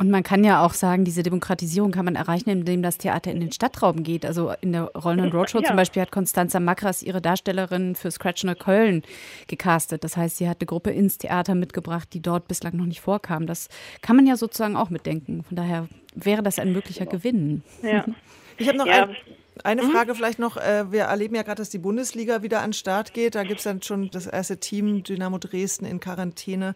Und 0.01 0.09
man 0.11 0.23
kann 0.23 0.45
ja 0.45 0.65
auch 0.65 0.73
sagen, 0.73 1.05
diese 1.05 1.23
Demokratisierung 1.23 1.91
kann 1.91 2.07
man 2.07 2.15
erreichen, 2.17 2.49
indem 2.49 2.81
das 2.83 2.97
Theater 2.97 3.31
in 3.31 3.39
den 3.39 3.53
Stadtraum 3.53 4.03
geht. 4.03 4.25
Also 4.25 4.51
in 4.63 4.73
der 4.73 4.85
Rollenden 4.85 5.31
Roadshow 5.31 5.59
Ja. 5.61 5.67
zum 5.67 5.77
Beispiel 5.77 6.01
hat 6.01 6.11
Constanza 6.11 6.59
Makras 6.59 7.03
ihre 7.03 7.21
Darstellerin 7.21 7.95
für 7.95 8.11
Scratch 8.11 8.47
Köln 8.59 9.03
gecastet. 9.47 10.03
Das 10.03 10.17
heißt, 10.17 10.39
sie 10.39 10.49
hat 10.49 10.57
eine 10.61 10.67
Gruppe 10.67 10.89
ins 10.91 11.19
Theater 11.19 11.55
mitgebracht, 11.55 12.09
die 12.15 12.23
dort 12.23 12.49
bislang 12.49 12.77
noch 12.79 12.87
nicht 12.87 13.03
vorkam. 13.03 13.47
Das 13.47 13.69
kann 14.01 14.17
man 14.17 14.27
ja 14.27 14.39
sozusagen 14.39 14.75
auch 14.75 14.89
mitdenken. 14.89 15.45
Von 15.45 15.57
daher 15.57 15.87
wäre 16.15 16.43
das 16.43 16.59
ein 16.59 16.73
möglicher 16.73 17.05
Gewinn. 17.05 17.63
Ja. 17.83 18.07
Ich 18.57 18.69
habe 18.69 18.77
noch 18.79 18.87
Ja. 18.87 19.05
ein, 19.05 19.17
eine 19.65 19.83
Frage 19.83 20.15
vielleicht 20.15 20.39
noch. 20.39 20.57
Äh, 20.57 20.91
Wir 20.91 21.03
erleben 21.03 21.35
ja 21.35 21.43
gerade, 21.43 21.57
dass 21.57 21.71
die 21.71 21.79
Bundesliga 21.79 22.43
wieder 22.43 22.61
an 22.61 22.69
den 22.69 22.73
Start 22.73 23.15
geht. 23.15 23.35
Da 23.35 23.43
gibt 23.43 23.59
es 23.59 23.65
dann 23.65 23.83
schon 23.83 24.11
das 24.11 24.27
erste 24.27 24.59
Team 24.59 25.03
Dynamo 25.03 25.39
Dresden 25.39 25.85
in 25.85 26.01
Quarantäne. 26.01 26.75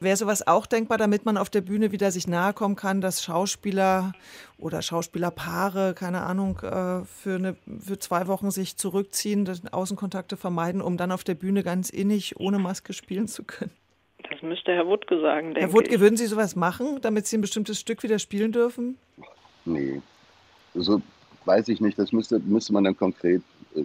Wäre 0.00 0.16
sowas 0.16 0.46
auch 0.46 0.66
denkbar, 0.66 0.98
damit 0.98 1.24
man 1.24 1.36
auf 1.36 1.50
der 1.50 1.60
Bühne 1.62 1.92
wieder 1.92 2.10
sich 2.10 2.26
nahe 2.28 2.52
kommen 2.52 2.76
kann, 2.76 3.00
dass 3.00 3.22
Schauspieler 3.22 4.12
oder 4.58 4.82
Schauspielerpaare, 4.82 5.94
keine 5.94 6.22
Ahnung, 6.22 6.58
äh, 6.60 7.04
für, 7.04 7.36
eine, 7.36 7.56
für 7.78 7.98
zwei 7.98 8.26
Wochen 8.26 8.50
sich 8.50 8.76
zurückziehen, 8.76 9.48
Außenkontakte 9.70 10.36
vermeiden, 10.36 10.80
um 10.80 10.96
dann 10.96 11.12
auf 11.12 11.24
der 11.24 11.34
Bühne 11.34 11.62
ganz 11.62 11.90
innig 11.90 12.38
ohne 12.38 12.58
Maske 12.58 12.92
spielen 12.92 13.28
zu 13.28 13.44
können? 13.44 13.72
Das 14.30 14.42
müsste 14.42 14.72
Herr 14.72 14.86
Wuttke 14.86 15.20
sagen, 15.20 15.54
denke 15.54 15.60
Herr 15.60 15.72
Wuttke, 15.72 15.94
ich. 15.94 16.00
würden 16.00 16.16
Sie 16.16 16.26
sowas 16.26 16.56
machen, 16.56 16.98
damit 17.00 17.26
Sie 17.26 17.38
ein 17.38 17.42
bestimmtes 17.42 17.78
Stück 17.78 18.02
wieder 18.02 18.18
spielen 18.18 18.52
dürfen? 18.52 18.98
Nee, 19.64 20.00
so 20.74 21.00
weiß 21.46 21.68
ich 21.68 21.80
nicht. 21.80 21.98
Das 21.98 22.12
müsste, 22.12 22.38
müsste 22.40 22.72
man 22.72 22.84
dann 22.84 22.96
konkret 22.96 23.42
äh, 23.74 23.84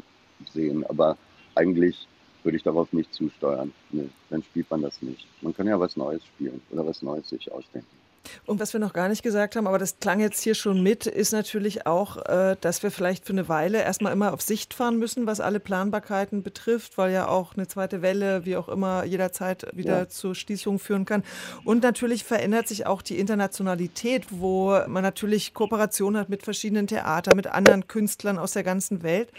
sehen. 0.53 0.85
Aber 0.87 1.17
eigentlich 1.55 2.07
würde 2.43 2.57
ich 2.57 2.63
darauf 2.63 2.91
nicht 2.91 3.13
zusteuern. 3.13 3.71
Nee, 3.91 4.09
dann 4.29 4.43
spielt 4.43 4.69
man 4.69 4.81
das 4.81 5.01
nicht. 5.01 5.27
Man 5.41 5.55
kann 5.55 5.67
ja 5.67 5.79
was 5.79 5.95
Neues 5.95 6.25
spielen 6.25 6.61
oder 6.71 6.85
was 6.85 7.01
Neues 7.01 7.29
sich 7.29 7.51
ausdenken. 7.51 8.00
Und 8.45 8.59
was 8.59 8.73
wir 8.73 8.79
noch 8.79 8.93
gar 8.93 9.09
nicht 9.09 9.23
gesagt 9.23 9.55
haben, 9.55 9.67
aber 9.67 9.79
das 9.79 9.99
klang 9.99 10.19
jetzt 10.19 10.41
hier 10.41 10.55
schon 10.55 10.81
mit, 10.81 11.05
ist 11.05 11.31
natürlich 11.31 11.85
auch, 11.85 12.17
äh, 12.25 12.55
dass 12.61 12.83
wir 12.83 12.91
vielleicht 12.91 13.25
für 13.25 13.33
eine 13.33 13.49
Weile 13.49 13.81
erstmal 13.81 14.13
immer 14.13 14.33
auf 14.33 14.41
Sicht 14.41 14.73
fahren 14.73 14.97
müssen, 14.97 15.25
was 15.25 15.39
alle 15.39 15.59
Planbarkeiten 15.59 16.43
betrifft, 16.43 16.97
weil 16.97 17.11
ja 17.11 17.27
auch 17.27 17.55
eine 17.55 17.67
zweite 17.67 18.01
Welle, 18.01 18.45
wie 18.45 18.57
auch 18.57 18.69
immer, 18.69 19.03
jederzeit 19.03 19.65
wieder 19.73 19.99
ja. 19.99 20.09
zur 20.09 20.35
Schließung 20.35 20.79
führen 20.79 21.05
kann. 21.05 21.23
Und 21.63 21.83
natürlich 21.83 22.23
verändert 22.23 22.67
sich 22.67 22.85
auch 22.85 23.01
die 23.01 23.19
Internationalität, 23.19 24.25
wo 24.29 24.77
man 24.87 25.03
natürlich 25.03 25.53
Kooperation 25.53 26.17
hat 26.17 26.29
mit 26.29 26.43
verschiedenen 26.43 26.87
Theatern, 26.87 27.35
mit 27.35 27.47
anderen 27.47 27.87
Künstlern 27.87 28.37
aus 28.37 28.53
der 28.53 28.63
ganzen 28.63 29.03
Welt. 29.03 29.29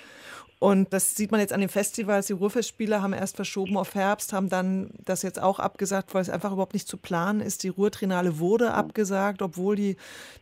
Und 0.62 0.92
das 0.92 1.16
sieht 1.16 1.32
man 1.32 1.40
jetzt 1.40 1.52
an 1.52 1.58
den 1.58 1.68
Festivals. 1.68 2.28
Die 2.28 2.34
Ruhrfestspiele 2.34 3.02
haben 3.02 3.14
erst 3.14 3.34
verschoben 3.34 3.76
auf 3.76 3.96
Herbst, 3.96 4.32
haben 4.32 4.48
dann 4.48 4.90
das 5.04 5.24
jetzt 5.24 5.42
auch 5.42 5.58
abgesagt, 5.58 6.14
weil 6.14 6.22
es 6.22 6.30
einfach 6.30 6.52
überhaupt 6.52 6.74
nicht 6.74 6.86
zu 6.86 6.98
planen 6.98 7.40
ist. 7.40 7.64
Die 7.64 7.68
Ruhrtrinale 7.68 8.38
wurde 8.38 8.72
abgesagt, 8.72 9.42
obwohl 9.42 9.74
die 9.74 9.96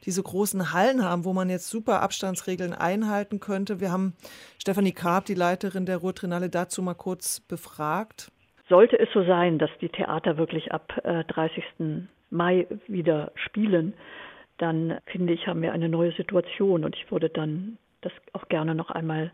diese 0.05 0.23
großen 0.23 0.75
Hallen 0.75 1.03
haben, 1.03 1.25
wo 1.25 1.33
man 1.33 1.49
jetzt 1.49 1.71
super 1.71 2.03
Abstandsregeln 2.03 2.75
einhalten 2.75 3.41
könnte. 3.41 3.81
Wir 3.81 3.93
haben 3.93 4.13
Stefanie 4.59 4.93
Karp, 4.93 5.25
die 5.25 5.33
Leiterin 5.33 5.87
der 5.87 5.97
Ruhrtrinale, 5.97 6.51
dazu 6.51 6.83
mal 6.83 6.93
kurz 6.93 7.41
befragt. 7.41 8.31
Sollte 8.69 8.99
es 8.99 9.09
so 9.15 9.25
sein, 9.25 9.59
dass 9.59 9.71
die 9.81 9.89
Theater 9.89 10.37
wirklich 10.37 10.71
ab 10.71 11.01
äh, 11.03 11.25
30. 11.25 11.65
Mai 12.29 12.67
wieder 12.89 13.33
spielen, 13.37 13.95
dann 14.59 14.99
finde 15.07 15.33
ich, 15.33 15.47
haben 15.47 15.63
wir 15.63 15.73
eine 15.73 15.89
neue 15.89 16.13
Situation 16.13 16.85
und 16.85 16.95
ich 16.95 17.11
würde 17.11 17.31
dann 17.31 17.79
das 18.03 18.13
auch 18.35 18.49
gerne 18.49 18.75
noch 18.75 18.91
einmal 18.91 19.33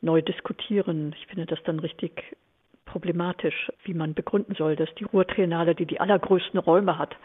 neu 0.00 0.22
diskutieren. 0.22 1.14
Ich 1.18 1.26
finde 1.26 1.46
das 1.46 1.62
dann 1.64 1.80
richtig 1.80 2.36
problematisch, 2.84 3.70
wie 3.84 3.94
man 3.94 4.14
begründen 4.14 4.54
soll, 4.54 4.74
dass 4.74 4.92
die 4.94 5.04
Ruhrtriennale, 5.04 5.74
die 5.74 5.84
die 5.84 6.00
allergrößten 6.00 6.58
Räume 6.58 6.98
hat, 6.98 7.16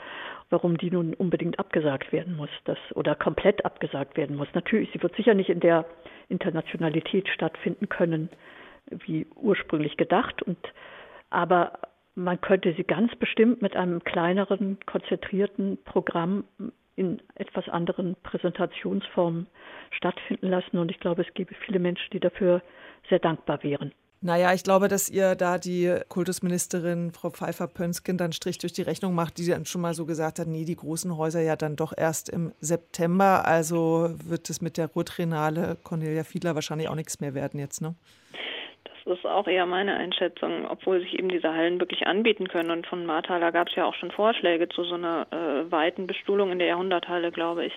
warum 0.49 0.77
die 0.77 0.91
nun 0.91 1.13
unbedingt 1.13 1.57
abgesagt 1.57 2.11
werden 2.11 2.35
muss, 2.35 2.49
das 2.65 2.77
oder 2.95 3.15
komplett 3.15 3.63
abgesagt 3.63 4.17
werden 4.17 4.35
muss. 4.35 4.49
Natürlich, 4.53 4.89
sie 4.91 5.01
wird 5.01 5.15
sicher 5.15 5.33
nicht 5.33 5.49
in 5.49 5.61
der 5.61 5.85
Internationalität 6.27 7.29
stattfinden 7.29 7.87
können, 7.87 8.29
wie 8.89 9.25
ursprünglich 9.35 9.95
gedacht 9.95 10.41
und 10.43 10.57
aber 11.29 11.79
man 12.15 12.39
könnte 12.41 12.73
sie 12.73 12.83
ganz 12.83 13.15
bestimmt 13.15 13.61
mit 13.61 13.75
einem 13.75 14.03
kleineren, 14.03 14.77
konzentrierten 14.85 15.79
Programm 15.83 16.43
in 16.95 17.21
etwas 17.35 17.67
anderen 17.69 18.15
Präsentationsformen 18.23 19.47
stattfinden 19.91 20.49
lassen. 20.49 20.77
Und 20.77 20.91
ich 20.91 20.99
glaube, 20.99 21.23
es 21.23 21.33
gäbe 21.33 21.55
viele 21.65 21.79
Menschen, 21.79 22.09
die 22.11 22.19
dafür 22.19 22.61
sehr 23.09 23.19
dankbar 23.19 23.63
wären. 23.63 23.93
Naja, 24.25 24.53
ich 24.53 24.63
glaube, 24.63 24.87
dass 24.87 25.09
ihr 25.09 25.35
da 25.35 25.57
die 25.57 25.93
Kultusministerin 26.07 27.11
Frau 27.11 27.29
Pfeiffer-Pönsken 27.29 28.17
dann 28.17 28.31
Strich 28.31 28.57
durch 28.57 28.71
die 28.71 28.81
Rechnung 28.81 29.13
macht, 29.13 29.37
die 29.37 29.45
dann 29.45 29.65
schon 29.65 29.81
mal 29.81 29.93
so 29.93 30.05
gesagt 30.05 30.39
hat, 30.39 30.47
nee, 30.47 30.63
die 30.63 30.77
großen 30.77 31.17
Häuser 31.17 31.41
ja 31.41 31.57
dann 31.57 31.75
doch 31.75 31.91
erst 31.95 32.29
im 32.29 32.53
September. 32.61 33.45
Also 33.45 34.11
wird 34.23 34.49
es 34.49 34.61
mit 34.61 34.77
der 34.77 34.87
Ruhrtrinale 34.87 35.77
Cornelia 35.83 36.23
Fiedler 36.23 36.55
wahrscheinlich 36.55 36.87
auch 36.87 36.95
nichts 36.95 37.19
mehr 37.19 37.33
werden 37.33 37.59
jetzt, 37.59 37.81
ne? 37.81 37.95
Das 39.05 39.17
ist 39.17 39.25
auch 39.25 39.47
eher 39.47 39.65
meine 39.65 39.95
Einschätzung, 39.95 40.65
obwohl 40.69 41.01
sich 41.01 41.19
eben 41.19 41.27
diese 41.27 41.53
Hallen 41.53 41.79
wirklich 41.79 42.07
anbieten 42.07 42.47
können. 42.47 42.71
Und 42.71 42.87
von 42.87 43.05
Marthaler 43.05 43.51
gab 43.51 43.67
es 43.67 43.75
ja 43.75 43.85
auch 43.85 43.95
schon 43.95 44.11
Vorschläge 44.11 44.69
zu 44.69 44.85
so 44.85 44.95
einer 44.95 45.27
äh, 45.31 45.69
weiten 45.69 46.07
Bestuhlung 46.07 46.51
in 46.51 46.59
der 46.59 46.69
Jahrhunderthalle, 46.69 47.31
glaube 47.31 47.65
ich. 47.65 47.73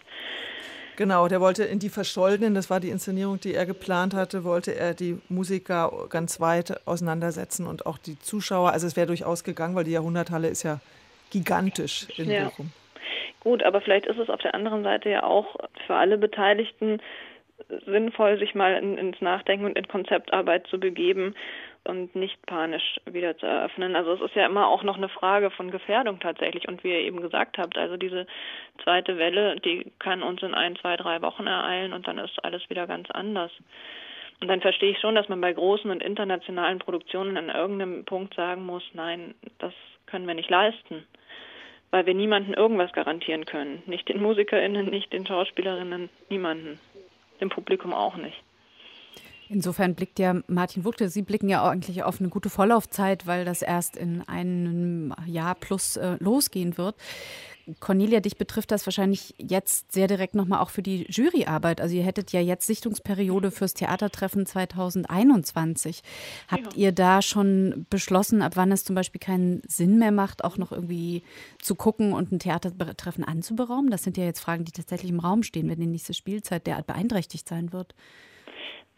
Genau, 0.96 1.28
der 1.28 1.40
wollte 1.40 1.64
in 1.64 1.78
die 1.78 1.90
Verschollenen, 1.90 2.54
das 2.54 2.70
war 2.70 2.80
die 2.80 2.88
Inszenierung, 2.88 3.38
die 3.38 3.54
er 3.54 3.66
geplant 3.66 4.14
hatte, 4.14 4.44
wollte 4.44 4.74
er 4.74 4.94
die 4.94 5.20
Musiker 5.28 5.92
ganz 6.08 6.40
weit 6.40 6.86
auseinandersetzen 6.86 7.66
und 7.66 7.84
auch 7.84 7.98
die 7.98 8.18
Zuschauer. 8.18 8.70
Also 8.70 8.86
es 8.86 8.96
wäre 8.96 9.06
durchaus 9.06 9.44
gegangen, 9.44 9.74
weil 9.74 9.84
die 9.84 9.90
Jahrhunderthalle 9.90 10.48
ist 10.48 10.62
ja 10.62 10.80
gigantisch 11.30 12.06
in 12.16 12.30
ja. 12.30 12.44
Bochum. 12.44 12.72
Gut, 13.40 13.62
aber 13.62 13.80
vielleicht 13.80 14.06
ist 14.06 14.18
es 14.18 14.30
auf 14.30 14.40
der 14.40 14.54
anderen 14.54 14.84
Seite 14.84 15.10
ja 15.10 15.22
auch 15.22 15.56
für 15.86 15.94
alle 15.94 16.16
Beteiligten 16.16 16.98
sinnvoll, 17.86 18.38
sich 18.38 18.54
mal 18.54 18.74
in, 18.74 18.98
ins 18.98 19.20
Nachdenken 19.20 19.64
und 19.64 19.78
in 19.78 19.88
Konzeptarbeit 19.88 20.66
zu 20.68 20.78
begeben 20.78 21.34
und 21.84 22.14
nicht 22.14 22.44
panisch 22.46 23.00
wieder 23.06 23.36
zu 23.38 23.46
eröffnen. 23.46 23.96
Also 23.96 24.12
es 24.14 24.20
ist 24.20 24.34
ja 24.34 24.46
immer 24.46 24.68
auch 24.68 24.82
noch 24.82 24.96
eine 24.96 25.08
Frage 25.08 25.50
von 25.50 25.70
Gefährdung 25.70 26.20
tatsächlich. 26.20 26.68
Und 26.68 26.84
wie 26.84 26.90
ihr 26.90 27.00
eben 27.00 27.20
gesagt 27.20 27.58
habt, 27.58 27.78
also 27.78 27.96
diese 27.96 28.26
zweite 28.82 29.18
Welle, 29.18 29.56
die 29.60 29.90
kann 29.98 30.22
uns 30.22 30.42
in 30.42 30.54
ein, 30.54 30.76
zwei, 30.76 30.96
drei 30.96 31.22
Wochen 31.22 31.46
ereilen 31.46 31.92
und 31.92 32.06
dann 32.06 32.18
ist 32.18 32.44
alles 32.44 32.68
wieder 32.68 32.86
ganz 32.86 33.10
anders. 33.10 33.52
Und 34.40 34.48
dann 34.48 34.60
verstehe 34.60 34.90
ich 34.90 35.00
schon, 35.00 35.14
dass 35.14 35.28
man 35.28 35.40
bei 35.40 35.52
großen 35.52 35.90
und 35.90 36.02
internationalen 36.02 36.78
Produktionen 36.78 37.36
an 37.36 37.48
irgendeinem 37.48 38.04
Punkt 38.04 38.34
sagen 38.34 38.66
muss, 38.66 38.82
nein, 38.92 39.34
das 39.58 39.72
können 40.04 40.26
wir 40.26 40.34
nicht 40.34 40.50
leisten, 40.50 41.06
weil 41.90 42.04
wir 42.04 42.14
niemanden 42.14 42.52
irgendwas 42.52 42.92
garantieren 42.92 43.46
können. 43.46 43.82
Nicht 43.86 44.08
den 44.08 44.20
Musikerinnen, 44.20 44.86
nicht 44.86 45.12
den 45.12 45.26
Schauspielerinnen, 45.26 46.10
niemanden 46.28 46.78
dem 47.40 47.48
Publikum 47.48 47.92
auch 47.92 48.16
nicht. 48.16 48.42
Insofern 49.48 49.94
blickt 49.94 50.18
ja 50.18 50.34
Martin 50.48 50.84
Wuchte, 50.84 51.08
Sie 51.08 51.22
blicken 51.22 51.48
ja 51.48 51.68
eigentlich 51.68 52.02
auf 52.02 52.20
eine 52.20 52.28
gute 52.28 52.50
Vorlaufzeit, 52.50 53.26
weil 53.26 53.44
das 53.44 53.62
erst 53.62 53.96
in 53.96 54.22
einem 54.22 55.14
Jahr 55.24 55.54
plus 55.54 55.96
äh, 55.96 56.16
losgehen 56.18 56.76
wird. 56.76 56.96
Cornelia, 57.80 58.20
dich 58.20 58.36
betrifft 58.36 58.70
das 58.70 58.86
wahrscheinlich 58.86 59.34
jetzt 59.38 59.92
sehr 59.92 60.06
direkt 60.06 60.36
nochmal 60.36 60.60
auch 60.60 60.70
für 60.70 60.82
die 60.82 61.06
Juryarbeit. 61.10 61.80
Also 61.80 61.96
ihr 61.96 62.04
hättet 62.04 62.30
ja 62.30 62.40
jetzt 62.40 62.66
Sichtungsperiode 62.66 63.50
fürs 63.50 63.74
Theatertreffen 63.74 64.46
2021. 64.46 66.02
Habt 66.46 66.74
ja. 66.74 66.78
ihr 66.78 66.92
da 66.92 67.22
schon 67.22 67.84
beschlossen, 67.90 68.40
ab 68.40 68.52
wann 68.54 68.70
es 68.70 68.84
zum 68.84 68.94
Beispiel 68.94 69.20
keinen 69.20 69.62
Sinn 69.66 69.98
mehr 69.98 70.12
macht, 70.12 70.44
auch 70.44 70.58
noch 70.58 70.70
irgendwie 70.70 71.24
zu 71.60 71.74
gucken 71.74 72.12
und 72.12 72.30
ein 72.30 72.38
Theatertreffen 72.38 73.24
anzuberaumen? 73.24 73.90
Das 73.90 74.04
sind 74.04 74.16
ja 74.16 74.24
jetzt 74.24 74.40
Fragen, 74.40 74.64
die 74.64 74.72
tatsächlich 74.72 75.10
im 75.10 75.20
Raum 75.20 75.42
stehen, 75.42 75.68
wenn 75.68 75.80
die 75.80 75.86
nächste 75.86 76.14
Spielzeit 76.14 76.68
derart 76.68 76.86
beeinträchtigt 76.86 77.48
sein 77.48 77.72
wird. 77.72 77.94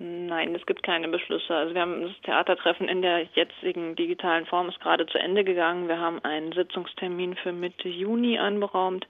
Nein, 0.00 0.54
es 0.54 0.64
gibt 0.64 0.84
keine 0.84 1.08
Beschlüsse. 1.08 1.54
Also 1.54 1.74
wir 1.74 1.80
haben 1.80 2.02
das 2.02 2.20
Theatertreffen 2.22 2.88
in 2.88 3.02
der 3.02 3.24
jetzigen 3.34 3.96
digitalen 3.96 4.46
Form 4.46 4.68
ist 4.68 4.80
gerade 4.80 5.06
zu 5.06 5.18
Ende 5.18 5.42
gegangen. 5.42 5.88
Wir 5.88 5.98
haben 5.98 6.24
einen 6.24 6.52
Sitzungstermin 6.52 7.34
für 7.34 7.52
Mitte 7.52 7.88
Juni 7.88 8.38
anberaumt. 8.38 9.06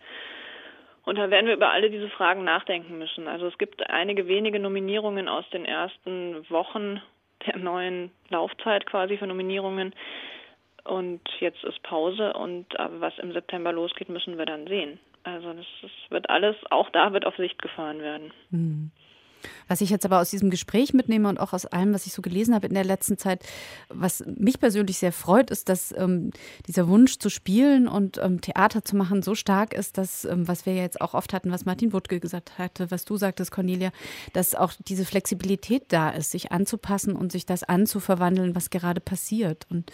Und 1.04 1.16
da 1.16 1.30
werden 1.30 1.46
wir 1.46 1.54
über 1.54 1.72
alle 1.72 1.90
diese 1.90 2.08
Fragen 2.08 2.44
nachdenken 2.44 2.98
müssen. 2.98 3.28
Also 3.28 3.46
es 3.46 3.58
gibt 3.58 3.88
einige 3.90 4.28
wenige 4.28 4.58
Nominierungen 4.58 5.28
aus 5.28 5.48
den 5.50 5.66
ersten 5.66 6.48
Wochen 6.50 7.02
der 7.46 7.58
neuen 7.58 8.10
Laufzeit 8.30 8.86
quasi 8.86 9.18
für 9.18 9.26
Nominierungen. 9.26 9.94
Und 10.84 11.20
jetzt 11.40 11.62
ist 11.64 11.82
Pause 11.82 12.32
und 12.32 12.66
was 12.98 13.18
im 13.18 13.32
September 13.32 13.72
losgeht, 13.72 14.08
müssen 14.08 14.38
wir 14.38 14.46
dann 14.46 14.66
sehen. 14.66 14.98
Also 15.22 15.52
das, 15.52 15.66
das 15.82 15.90
wird 16.08 16.30
alles, 16.30 16.56
auch 16.70 16.88
da 16.90 17.12
wird 17.12 17.26
auf 17.26 17.36
Sicht 17.36 17.60
gefahren 17.60 18.00
werden. 18.00 18.32
Mhm. 18.50 18.90
Was 19.68 19.80
ich 19.80 19.90
jetzt 19.90 20.04
aber 20.04 20.20
aus 20.20 20.30
diesem 20.30 20.50
Gespräch 20.50 20.94
mitnehme 20.94 21.28
und 21.28 21.38
auch 21.38 21.52
aus 21.52 21.66
allem, 21.66 21.92
was 21.94 22.06
ich 22.06 22.12
so 22.12 22.22
gelesen 22.22 22.54
habe 22.54 22.66
in 22.66 22.74
der 22.74 22.84
letzten 22.84 23.18
Zeit, 23.18 23.44
was 23.88 24.24
mich 24.26 24.58
persönlich 24.60 24.98
sehr 24.98 25.12
freut, 25.12 25.50
ist, 25.50 25.68
dass 25.68 25.94
ähm, 25.96 26.30
dieser 26.66 26.88
Wunsch 26.88 27.18
zu 27.18 27.30
spielen 27.30 27.88
und 27.88 28.18
ähm, 28.18 28.40
Theater 28.40 28.84
zu 28.84 28.96
machen 28.96 29.22
so 29.22 29.34
stark 29.34 29.74
ist, 29.74 29.98
dass, 29.98 30.24
ähm, 30.24 30.48
was 30.48 30.66
wir 30.66 30.74
jetzt 30.74 31.00
auch 31.00 31.14
oft 31.14 31.32
hatten, 31.32 31.50
was 31.50 31.64
Martin 31.64 31.92
Wuttke 31.92 32.20
gesagt 32.20 32.58
hatte, 32.58 32.90
was 32.90 33.04
du 33.04 33.16
sagtest, 33.16 33.50
Cornelia, 33.50 33.90
dass 34.32 34.54
auch 34.54 34.72
diese 34.86 35.04
Flexibilität 35.04 35.84
da 35.88 36.10
ist, 36.10 36.30
sich 36.30 36.52
anzupassen 36.52 37.14
und 37.14 37.32
sich 37.32 37.46
das 37.46 37.62
anzuverwandeln, 37.62 38.54
was 38.54 38.70
gerade 38.70 39.00
passiert. 39.00 39.66
Und 39.70 39.92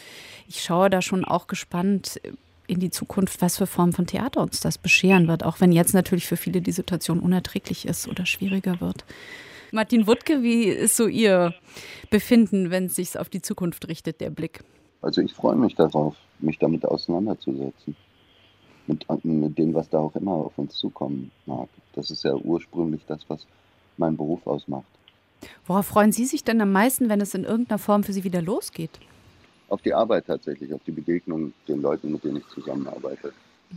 ich 0.48 0.62
schaue 0.62 0.90
da 0.90 1.02
schon 1.02 1.24
auch 1.24 1.46
gespannt 1.46 2.20
in 2.66 2.80
die 2.80 2.90
Zukunft, 2.90 3.42
was 3.42 3.58
für 3.58 3.66
Formen 3.66 3.92
von 3.92 4.06
Theater 4.06 4.40
uns 4.40 4.60
das 4.60 4.78
bescheren 4.78 5.28
wird, 5.28 5.44
auch 5.44 5.60
wenn 5.60 5.72
jetzt 5.72 5.94
natürlich 5.94 6.26
für 6.26 6.36
viele 6.36 6.60
die 6.60 6.72
Situation 6.72 7.20
unerträglich 7.20 7.86
ist 7.86 8.08
oder 8.08 8.26
schwieriger 8.26 8.80
wird. 8.80 9.04
Martin 9.72 10.06
Wuttke, 10.06 10.42
wie 10.42 10.64
ist 10.64 10.96
so 10.96 11.06
Ihr 11.06 11.54
Befinden, 12.10 12.70
wenn 12.70 12.86
es 12.86 12.96
sich 12.96 13.18
auf 13.18 13.28
die 13.28 13.42
Zukunft 13.42 13.88
richtet, 13.88 14.20
der 14.20 14.30
Blick? 14.30 14.62
Also 15.02 15.20
ich 15.20 15.34
freue 15.34 15.56
mich 15.56 15.74
darauf, 15.74 16.14
mich 16.38 16.58
damit 16.58 16.84
auseinanderzusetzen. 16.84 17.96
Mit, 18.86 19.06
mit 19.24 19.58
dem, 19.58 19.74
was 19.74 19.88
da 19.88 19.98
auch 19.98 20.14
immer 20.14 20.32
auf 20.32 20.58
uns 20.58 20.74
zukommen 20.74 21.30
mag. 21.46 21.68
Das 21.94 22.10
ist 22.10 22.22
ja 22.22 22.34
ursprünglich 22.34 23.00
das, 23.06 23.22
was 23.28 23.46
meinen 23.96 24.16
Beruf 24.16 24.46
ausmacht. 24.46 24.84
Worauf 25.66 25.86
freuen 25.86 26.12
Sie 26.12 26.26
sich 26.26 26.44
denn 26.44 26.60
am 26.60 26.70
meisten, 26.70 27.08
wenn 27.08 27.20
es 27.20 27.34
in 27.34 27.44
irgendeiner 27.44 27.78
Form 27.78 28.04
für 28.04 28.12
Sie 28.12 28.24
wieder 28.24 28.42
losgeht? 28.42 29.00
Auf 29.68 29.82
die 29.82 29.94
Arbeit 29.94 30.26
tatsächlich, 30.26 30.72
auf 30.72 30.82
die 30.86 30.92
Begegnung 30.92 31.46
mit 31.46 31.54
den 31.68 31.82
Leuten, 31.82 32.12
mit 32.12 32.24
denen 32.24 32.38
ich 32.38 32.48
zusammenarbeite. 32.48 33.32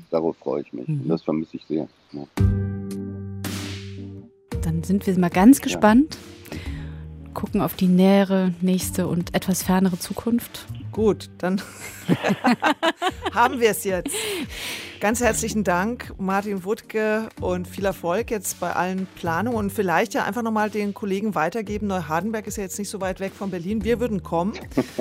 Darauf 0.09 0.37
freue 0.37 0.61
ich 0.61 0.73
mich. 0.73 0.87
Mhm. 0.87 1.01
Und 1.01 1.09
das 1.09 1.23
vermisse 1.23 1.57
ich 1.57 1.65
sehr. 1.65 1.87
Ja. 2.11 2.27
Dann 4.61 4.83
sind 4.83 5.07
wir 5.07 5.17
mal 5.17 5.29
ganz 5.29 5.61
gespannt. 5.61 6.17
Ja. 6.51 6.57
Gucken 7.33 7.61
auf 7.61 7.75
die 7.75 7.87
nähere, 7.87 8.53
nächste 8.61 9.07
und 9.07 9.35
etwas 9.35 9.63
fernere 9.63 9.99
Zukunft. 9.99 10.65
Gut, 10.91 11.29
dann 11.37 11.61
haben 13.33 13.59
wir 13.59 13.69
es 13.69 13.83
jetzt. 13.83 14.15
Ganz 14.99 15.21
herzlichen 15.21 15.63
Dank, 15.63 16.13
Martin 16.17 16.63
Wuttke, 16.63 17.29
und 17.39 17.67
viel 17.67 17.85
Erfolg 17.85 18.31
jetzt 18.31 18.59
bei 18.59 18.73
allen 18.73 19.07
Planungen. 19.15 19.57
Und 19.57 19.71
vielleicht 19.71 20.15
ja 20.15 20.23
einfach 20.23 20.41
nochmal 20.41 20.71
den 20.71 20.95
Kollegen 20.95 21.35
weitergeben. 21.35 21.85
Neuhardenberg 21.85 22.47
ist 22.47 22.57
ja 22.57 22.63
jetzt 22.63 22.79
nicht 22.79 22.89
so 22.89 22.99
weit 22.99 23.19
weg 23.19 23.33
von 23.33 23.51
Berlin. 23.51 23.83
Wir 23.83 23.99
würden 23.99 24.23
kommen, 24.23 24.53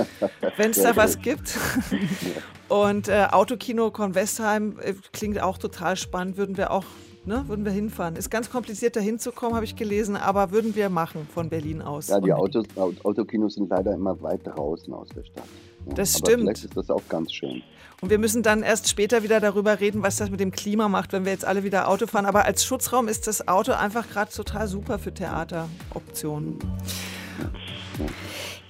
wenn 0.59 0.73
es 0.73 0.83
da 0.83 0.97
was 0.97 1.21
gibt. 1.23 1.57
Und 2.69 3.09
äh, 3.09 3.29
Autokino 3.31 3.91
Kornwestheim 3.91 4.79
äh, 4.83 4.95
klingt 5.13 5.41
auch 5.41 5.57
total 5.57 5.97
spannend. 5.97 6.37
Würden 6.37 6.59
wir 6.59 6.73
auch 6.73 6.85
ne, 7.27 7.45
würden 7.47 7.65
wir 7.65 7.73
hinfahren. 7.73 8.17
Ist 8.17 8.31
ganz 8.31 8.51
kompliziert, 8.51 8.97
da 8.97 9.01
hinzukommen, 9.01 9.55
habe 9.55 9.65
ich 9.65 9.77
gelesen, 9.77 10.17
aber 10.17 10.51
würden 10.51 10.75
wir 10.75 10.89
machen 10.89 11.27
von 11.33 11.49
Berlin 11.49 11.83
aus. 11.83 12.09
Ja, 12.09 12.21
die 12.21 12.33
Autos, 12.33 12.67
Autokinos 12.77 13.55
sind 13.55 13.71
leider 13.71 13.95
immer 13.95 14.21
weit 14.23 14.41
draußen 14.45 14.93
aus 14.93 15.09
der 15.09 15.25
Stadt. 15.25 15.45
Ja, 15.87 15.95
das 15.95 16.19
stimmt. 16.19 16.43
Vielleicht 16.43 16.65
ist 16.65 16.77
das 16.77 16.91
auch 16.91 17.03
ganz 17.09 17.33
schön. 17.33 17.63
Und 18.01 18.11
wir 18.11 18.19
müssen 18.19 18.43
dann 18.43 18.63
erst 18.63 18.89
später 18.89 19.23
wieder 19.23 19.41
darüber 19.41 19.81
reden, 19.81 19.86
was 19.95 20.17
das 20.17 20.31
mit 20.31 20.41
dem 20.41 20.51
Klima 20.51 20.89
macht, 20.89 21.13
wenn 21.13 21.25
wir 21.25 21.33
jetzt 21.33 21.45
alle 21.45 21.65
wieder 21.65 21.89
Auto 21.89 22.07
fahren. 22.07 22.27
Aber 22.27 22.45
als 22.45 22.65
Schutzraum 22.65 23.09
ist 23.09 23.27
das 23.27 23.49
Auto 23.49 23.73
einfach 23.73 24.09
gerade 24.09 24.31
total 24.31 24.67
super 24.69 24.99
für 24.99 25.13
Theateroptionen. 25.13 26.59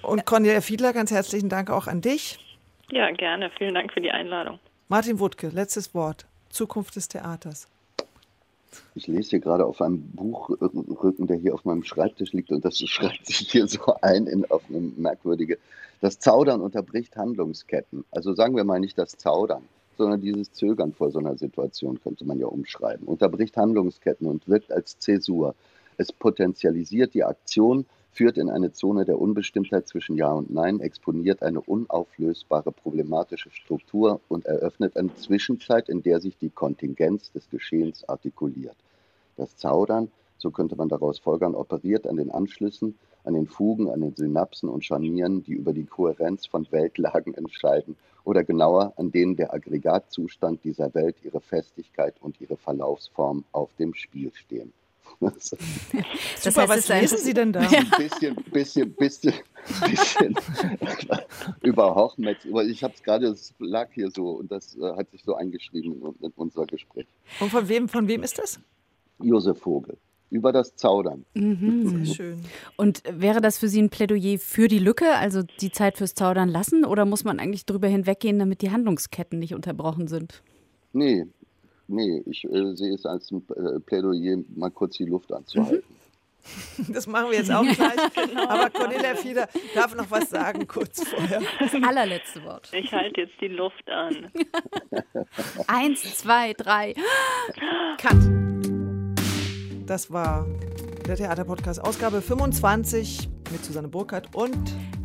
Und 0.02 0.24
Cornelia 0.26 0.60
Fiedler, 0.60 0.92
ganz 0.92 1.10
herzlichen 1.10 1.48
Dank 1.48 1.70
auch 1.70 1.86
an 1.86 2.00
dich. 2.00 2.38
Ja, 2.90 3.10
gerne. 3.10 3.50
Vielen 3.58 3.74
Dank 3.74 3.92
für 3.92 4.00
die 4.00 4.10
Einladung. 4.10 4.58
Martin 4.88 5.18
Wuttke, 5.18 5.48
letztes 5.48 5.94
Wort. 5.94 6.26
Zukunft 6.48 6.96
des 6.96 7.08
Theaters. 7.08 7.68
Ich 8.94 9.06
lese 9.06 9.30
hier 9.30 9.40
gerade 9.40 9.64
auf 9.64 9.80
einem 9.80 10.02
Buchrücken, 10.12 11.26
der 11.26 11.36
hier 11.36 11.54
auf 11.54 11.64
meinem 11.64 11.82
Schreibtisch 11.82 12.32
liegt, 12.32 12.50
und 12.50 12.64
das 12.64 12.78
schreibt 12.86 13.26
sich 13.26 13.50
hier 13.50 13.66
so 13.66 13.96
ein 14.02 14.26
in, 14.26 14.48
auf 14.50 14.62
eine 14.68 14.80
merkwürdige. 14.80 15.58
Das 16.00 16.18
Zaudern 16.18 16.60
unterbricht 16.60 17.16
Handlungsketten. 17.16 18.04
Also 18.10 18.34
sagen 18.34 18.54
wir 18.54 18.64
mal 18.64 18.80
nicht 18.80 18.98
das 18.98 19.16
Zaudern, 19.16 19.62
sondern 19.96 20.20
dieses 20.20 20.52
Zögern 20.52 20.92
vor 20.92 21.10
so 21.10 21.18
einer 21.18 21.36
Situation 21.36 22.00
könnte 22.00 22.24
man 22.24 22.38
ja 22.38 22.46
umschreiben. 22.46 23.06
Unterbricht 23.06 23.56
Handlungsketten 23.56 24.26
und 24.26 24.48
wirkt 24.48 24.72
als 24.72 24.98
Zäsur. 24.98 25.54
Es 25.96 26.12
potenzialisiert 26.12 27.14
die 27.14 27.24
Aktion, 27.24 27.86
führt 28.12 28.38
in 28.38 28.48
eine 28.48 28.72
Zone 28.72 29.04
der 29.04 29.20
Unbestimmtheit 29.20 29.88
zwischen 29.88 30.16
Ja 30.16 30.32
und 30.32 30.50
Nein, 30.50 30.80
exponiert 30.80 31.42
eine 31.42 31.60
unauflösbare 31.60 32.72
problematische 32.72 33.50
Struktur 33.50 34.20
und 34.28 34.46
eröffnet 34.46 34.96
eine 34.96 35.14
Zwischenzeit, 35.16 35.88
in 35.88 36.02
der 36.02 36.20
sich 36.20 36.38
die 36.38 36.50
Kontingenz 36.50 37.30
des 37.32 37.50
Geschehens 37.50 38.08
artikuliert. 38.08 38.76
Das 39.36 39.56
Zaudern, 39.56 40.10
so 40.38 40.50
könnte 40.50 40.76
man 40.76 40.88
daraus 40.88 41.18
folgern, 41.18 41.54
operiert 41.54 42.06
an 42.06 42.16
den 42.16 42.30
Anschlüssen, 42.30 42.98
an 43.26 43.34
den 43.34 43.46
Fugen, 43.46 43.90
an 43.90 44.00
den 44.00 44.14
Synapsen 44.14 44.68
und 44.68 44.84
Scharnieren, 44.84 45.42
die 45.42 45.52
über 45.52 45.72
die 45.72 45.84
Kohärenz 45.84 46.46
von 46.46 46.66
Weltlagen 46.70 47.34
entscheiden, 47.34 47.96
oder 48.24 48.42
genauer 48.42 48.92
an 48.96 49.12
denen 49.12 49.36
der 49.36 49.54
Aggregatzustand 49.54 50.64
dieser 50.64 50.92
Welt, 50.94 51.16
ihre 51.22 51.40
Festigkeit 51.40 52.14
und 52.20 52.40
ihre 52.40 52.56
Verlaufsform 52.56 53.44
auf 53.52 53.70
dem 53.78 53.94
Spiel 53.94 54.32
stehen. 54.34 54.72
das 55.20 55.50
Super, 56.40 56.68
heißt, 56.68 56.70
was 56.70 56.88
lesen 56.88 57.18
Sie 57.18 57.32
denn 57.32 57.52
da? 57.52 57.60
Ein 57.60 57.90
bisschen, 57.96 58.34
bisschen, 58.52 58.92
bisschen, 58.94 59.34
bisschen 59.86 60.34
über 61.62 61.94
Hochmetz. 61.94 62.44
Ich 62.44 62.82
habe 62.82 62.94
es 62.94 63.02
gerade, 63.02 63.28
es 63.28 63.54
lag 63.58 63.88
hier 63.92 64.10
so 64.10 64.30
und 64.32 64.50
das 64.50 64.76
äh, 64.76 64.92
hat 64.96 65.10
sich 65.10 65.22
so 65.24 65.36
eingeschrieben 65.36 66.02
in, 66.02 66.26
in, 66.26 66.32
unser 66.36 66.66
Gespräch. 66.66 67.06
Und 67.40 67.50
von 67.50 67.68
wem, 67.68 67.88
von 67.88 68.08
wem 68.08 68.24
ist 68.24 68.38
das? 68.38 68.60
Josef 69.20 69.58
Vogel. 69.60 69.96
Über 70.30 70.52
das 70.52 70.74
Zaudern. 70.74 71.24
Mhm. 71.34 72.04
Sehr 72.04 72.14
schön. 72.14 72.40
Und 72.76 73.02
wäre 73.08 73.40
das 73.40 73.58
für 73.58 73.68
Sie 73.68 73.80
ein 73.80 73.90
Plädoyer 73.90 74.38
für 74.38 74.66
die 74.66 74.80
Lücke, 74.80 75.14
also 75.14 75.42
die 75.60 75.70
Zeit 75.70 75.98
fürs 75.98 76.14
Zaudern 76.14 76.48
lassen, 76.48 76.84
oder 76.84 77.04
muss 77.04 77.22
man 77.24 77.38
eigentlich 77.38 77.64
drüber 77.64 77.86
hinweggehen, 77.86 78.38
damit 78.38 78.60
die 78.62 78.70
Handlungsketten 78.70 79.38
nicht 79.38 79.54
unterbrochen 79.54 80.08
sind? 80.08 80.42
Nee, 80.92 81.26
Nee, 81.88 82.22
ich 82.26 82.44
äh, 82.44 82.74
sehe 82.74 82.94
es 82.94 83.06
als 83.06 83.30
ein 83.30 83.46
äh, 83.54 83.80
Plädoyer, 83.80 84.38
mal 84.54 84.70
kurz 84.70 84.96
die 84.96 85.04
Luft 85.04 85.32
anzuhalten. 85.32 85.84
Mhm. 85.88 85.96
Das 86.92 87.08
machen 87.08 87.32
wir 87.32 87.38
jetzt 87.38 87.50
auch 87.50 87.62
gleich. 87.62 88.14
genau. 88.28 88.48
Aber 88.48 88.70
Cornelia 88.70 89.16
Fieder 89.16 89.48
darf 89.74 89.96
noch 89.96 90.08
was 90.12 90.30
sagen, 90.30 90.64
kurz 90.68 91.02
vorher. 91.02 91.42
Das 91.58 91.74
allerletzte 91.74 92.44
Wort. 92.44 92.70
Ich 92.72 92.92
halte 92.92 93.22
jetzt 93.22 93.40
die 93.40 93.48
Luft 93.48 93.90
an. 93.90 94.30
Eins, 95.66 96.02
zwei, 96.16 96.52
drei. 96.52 96.94
Cut. 97.98 98.55
Das 99.86 100.10
war 100.10 100.46
der 101.06 101.16
Theaterpodcast 101.16 101.80
Ausgabe 101.80 102.20
25 102.20 103.30
mit 103.52 103.64
Susanne 103.64 103.86
Burkhardt 103.86 104.34
und 104.34 104.58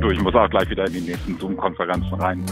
Du, 0.00 0.10
ich 0.10 0.20
muss 0.20 0.34
auch 0.34 0.50
gleich 0.50 0.68
wieder 0.70 0.86
in 0.86 0.94
die 0.94 1.02
nächsten 1.02 1.38
Zoom-Konferenzen 1.38 2.14
rein. 2.14 2.44